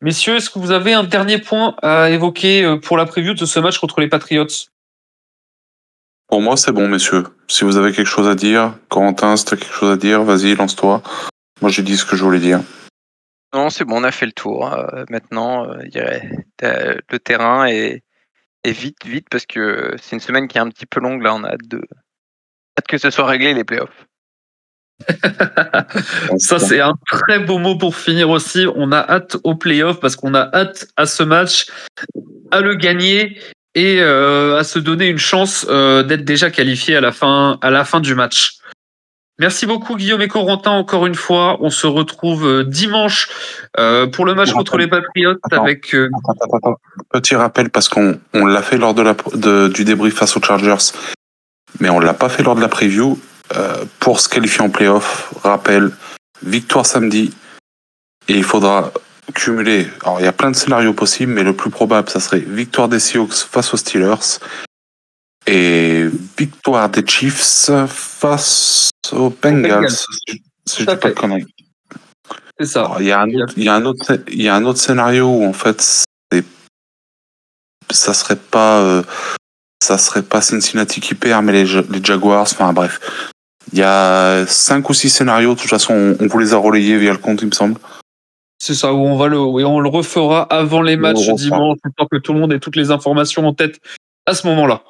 Messieurs, 0.02 0.38
est-ce 0.38 0.50
que 0.50 0.60
vous 0.60 0.72
avez 0.72 0.94
un 0.94 1.04
dernier 1.04 1.40
point 1.40 1.76
à 1.82 2.10
évoquer 2.10 2.64
euh, 2.64 2.78
pour 2.78 2.96
la 2.98 3.06
preview 3.06 3.34
de 3.34 3.46
ce 3.46 3.60
match 3.60 3.80
contre 3.80 4.00
les 4.00 4.08
Patriots? 4.08 4.48
Pour 6.28 6.42
moi, 6.42 6.56
c'est 6.58 6.72
bon, 6.72 6.88
messieurs. 6.88 7.26
Si 7.48 7.64
vous 7.64 7.76
avez 7.78 7.92
quelque 7.92 8.08
chose 8.08 8.28
à 8.28 8.36
dire, 8.36 8.76
Corentin, 8.88 9.36
si 9.36 9.46
tu 9.46 9.54
as 9.56 9.58
quelque 9.58 9.74
chose 9.74 9.92
à 9.92 9.98
dire, 9.98 10.24
vas-y, 10.24 10.56
lance-toi. 10.56 11.02
Moi, 11.62 11.70
j'ai 11.72 11.84
dit 11.84 11.98
ce 11.98 12.06
que 12.06 12.16
je 12.16 12.24
voulais 12.24 12.40
dire. 12.40 12.62
Non, 13.54 13.70
c'est 13.70 13.84
bon, 13.84 13.98
on 14.00 14.04
a 14.04 14.12
fait 14.12 14.28
le 14.28 14.32
tour. 14.32 14.72
Euh, 14.72 15.04
maintenant, 15.10 15.66
euh, 15.68 15.80
je 15.86 15.90
dirais, 15.90 16.30
t'as- 16.56 16.94
le 17.10 17.20
terrain 17.20 17.66
est, 17.66 18.04
est 18.64 18.72
vite, 18.72 19.06
vite, 19.06 19.28
parce 19.30 19.46
que 19.48 19.96
c'est 20.02 20.16
une 20.16 20.20
semaine 20.22 20.48
qui 20.48 20.58
est 20.60 20.62
un 20.62 20.70
petit 20.70 20.86
peu 20.86 21.00
longue. 21.02 21.24
Là, 21.24 21.34
on 21.34 21.44
a 21.44 21.50
hâte 21.50 21.68
de 21.68 21.82
hâte 22.78 22.88
que 22.88 22.98
ce 23.00 23.10
soit 23.10 23.26
réglé 23.26 23.54
les 23.56 23.64
playoffs. 23.64 24.06
Ça, 26.38 26.60
c'est 26.60 26.80
un 26.80 26.94
très 27.10 27.40
beau 27.40 27.58
mot 27.58 27.78
pour 27.78 27.96
finir 27.96 28.30
aussi. 28.30 28.66
On 28.76 28.92
a 28.92 29.00
hâte 29.00 29.38
au 29.44 29.56
playoff 29.56 30.00
parce 30.00 30.16
qu'on 30.16 30.34
a 30.34 30.50
hâte 30.54 30.88
à 30.98 31.06
ce 31.06 31.24
match, 31.24 31.68
à 32.52 32.62
le 32.62 32.76
gagner 32.76 33.38
et 33.76 33.98
euh, 34.02 34.58
à 34.58 34.64
se 34.64 34.80
donner 34.80 35.08
une 35.08 35.18
chance 35.20 35.66
euh, 35.70 36.04
d'être 36.04 36.26
déjà 36.26 36.50
qualifié 36.50 36.96
à 36.96 37.02
la 37.02 37.12
fin 37.12 37.58
à 37.62 37.70
la 37.70 37.86
fin 37.86 38.00
du 38.00 38.16
match. 38.16 38.56
Merci 39.38 39.66
beaucoup 39.66 39.96
Guillaume 39.96 40.22
et 40.22 40.28
Corentin 40.28 40.72
encore 40.72 41.08
une 41.08 41.16
fois. 41.16 41.58
On 41.62 41.70
se 41.70 41.88
retrouve 41.88 42.46
euh, 42.46 42.64
dimanche 42.66 43.30
euh, 43.80 44.06
pour 44.06 44.26
le 44.26 44.36
match 44.36 44.52
contre 44.52 44.78
les 44.78 44.88
Patriots 44.88 45.36
Attends. 45.44 45.64
avec 45.64 45.94
Attends, 45.94 46.34
attends, 46.34 46.58
attends. 46.58 46.76
Petit 47.12 47.36
rappel 47.36 47.70
parce 47.70 47.88
qu'on 47.88 48.20
on 48.34 48.46
l'a 48.46 48.62
fait 48.62 48.78
lors 48.78 48.94
de 48.94 49.02
la, 49.02 49.16
de- 49.36 49.70
du 49.70 49.86
débrief 49.86 50.16
face 50.16 50.36
aux 50.36 50.42
Chargers, 50.42 50.92
mais 51.80 51.90
on 51.90 52.00
l'a 52.00 52.14
pas 52.14 52.28
fait 52.28 52.44
lors 52.44 52.56
de 52.56 52.62
la 52.62 52.68
preview. 52.68 53.18
Euh, 53.56 53.84
pour 54.00 54.20
se 54.20 54.30
qualifier 54.30 54.62
en 54.62 54.70
playoff, 54.70 55.34
rappel, 55.44 55.92
victoire 56.44 56.86
samedi, 56.86 57.34
et 58.28 58.34
il 58.34 58.44
faudra 58.44 58.92
cumuler. 59.34 59.88
Alors 60.04 60.20
il 60.20 60.24
y 60.26 60.28
a 60.28 60.32
plein 60.32 60.52
de 60.52 60.56
scénarios 60.56 60.94
possibles, 60.94 61.32
mais 61.34 61.44
le 61.44 61.56
plus 61.56 61.72
probable, 61.72 62.10
ça 62.10 62.20
serait 62.20 62.40
victoire 62.40 62.90
des 62.90 63.00
Seahawks 63.00 63.34
face 63.34 63.74
aux 63.74 63.78
Steelers 63.78 64.38
et 65.48 66.08
victoire 66.38 66.90
des 66.90 67.04
Chiefs 67.08 67.72
face 67.88 68.92
aux 69.12 69.32
Bengals. 69.32 69.72
Bengals. 69.72 69.90
Si 70.68 70.84
je 70.84 70.92
dis 70.92 70.96
pas 70.98 71.10
de 71.10 71.16
conneries. 71.16 71.46
c'est 72.60 72.68
ça. 72.68 72.98
Il 73.00 73.08
y 73.08 73.12
a 73.12 73.20
un 73.22 73.30
autre, 73.34 73.54
il 73.58 73.64
y 73.64 73.70
a 73.70 73.74
un 73.74 73.86
autre, 73.86 74.06
scé- 74.06 74.24
il 74.28 74.42
y 74.44 74.48
a 74.48 74.54
un 74.56 74.64
autre 74.66 74.80
scénario 74.80 75.26
où 75.26 75.44
en 75.46 75.54
fait, 75.54 76.06
ça 77.90 78.14
serait 78.14 78.36
pas, 78.36 78.80
euh, 78.82 79.04
ça 79.82 79.98
serait 79.98 80.22
pas 80.22 80.42
Cincinnati 80.42 81.02
qui 81.02 81.16
perd, 81.16 81.44
mais 81.44 81.54
les, 81.54 81.82
les 81.90 82.04
Jaguars. 82.04 82.42
Enfin 82.42 82.72
bref, 82.74 83.00
il 83.72 83.80
y 83.80 83.84
a 83.84 84.46
cinq 84.48 84.90
ou 84.90 84.94
six 84.94 85.10
scénarios. 85.10 85.54
De 85.56 85.60
toute 85.60 85.70
façon, 85.70 86.16
on, 86.20 86.28
vous 86.28 86.40
les 86.40 86.54
a 86.54 86.58
relayés 86.58 86.98
via 86.98 87.12
le 87.12 87.18
compte, 87.18 87.42
il 87.42 87.48
me 87.48 87.54
semble. 87.54 87.80
C'est 88.62 88.76
ça 88.76 88.94
où 88.94 88.98
on 88.98 89.16
va 89.16 89.28
le 89.28 89.40
oui, 89.40 89.64
on 89.64 89.80
le 89.80 89.90
refera 89.90 90.44
avant 90.44 90.82
les 90.82 90.96
On 90.96 91.00
matchs 91.00 91.30
dimanche 91.36 91.78
pour 91.96 92.10
que 92.10 92.18
tout 92.18 92.34
le 92.34 92.40
monde 92.40 92.52
ait 92.52 92.60
toutes 92.60 92.76
les 92.76 92.92
informations 92.92 93.48
en 93.48 93.54
tête 93.54 93.80
à 94.26 94.34
ce 94.34 94.48
moment-là. 94.48 94.84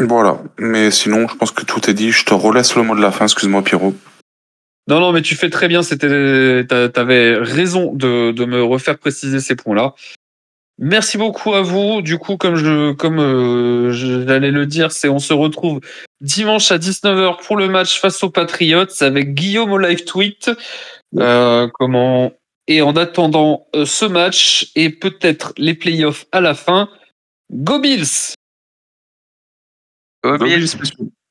Voilà. 0.00 0.38
Mais 0.58 0.90
sinon, 0.90 1.28
je 1.28 1.34
pense 1.36 1.50
que 1.50 1.64
tout 1.64 1.88
est 1.88 1.94
dit. 1.94 2.10
Je 2.10 2.24
te 2.24 2.34
relaisse 2.34 2.74
le 2.74 2.82
mot 2.82 2.94
de 2.94 3.00
la 3.00 3.10
fin. 3.10 3.24
Excuse-moi, 3.24 3.62
Pierrot. 3.62 3.94
Non, 4.88 5.00
non, 5.00 5.12
mais 5.12 5.22
tu 5.22 5.34
fais 5.34 5.48
très 5.48 5.68
bien. 5.68 5.82
C'était, 5.82 6.66
t'a- 6.68 6.88
t'avais 6.90 7.36
raison 7.36 7.94
de, 7.94 8.32
de 8.32 8.44
me 8.44 8.62
refaire 8.62 8.98
préciser 8.98 9.40
ces 9.40 9.56
points-là. 9.56 9.94
Merci 10.78 11.18
beaucoup 11.18 11.54
à 11.54 11.62
vous. 11.62 12.02
Du 12.02 12.18
coup, 12.18 12.36
comme 12.36 12.56
je, 12.56 12.92
comme 12.92 13.20
euh, 13.20 13.92
j'allais 13.92 14.50
le 14.50 14.66
dire, 14.66 14.90
c'est 14.90 15.08
on 15.08 15.20
se 15.20 15.32
retrouve 15.32 15.80
dimanche 16.20 16.72
à 16.72 16.78
19h 16.78 17.44
pour 17.44 17.56
le 17.56 17.68
match 17.68 18.00
face 18.00 18.22
aux 18.24 18.30
Patriots 18.30 18.86
avec 19.00 19.34
Guillaume 19.34 19.70
au 19.72 19.78
live 19.78 20.04
tweet. 20.04 20.50
Euh, 21.16 21.68
comment 21.74 22.32
et 22.66 22.82
en 22.82 22.96
attendant 22.96 23.66
euh, 23.74 23.84
ce 23.84 24.04
match 24.04 24.70
et 24.74 24.90
peut-être 24.90 25.52
les 25.58 25.74
playoffs 25.74 26.26
à 26.32 26.40
la 26.40 26.54
fin, 26.54 26.88
Go 27.52 27.78
Bills. 27.78 28.34
Go 30.24 30.38
Bills. 30.38 30.68
Spéciaux. 30.68 31.10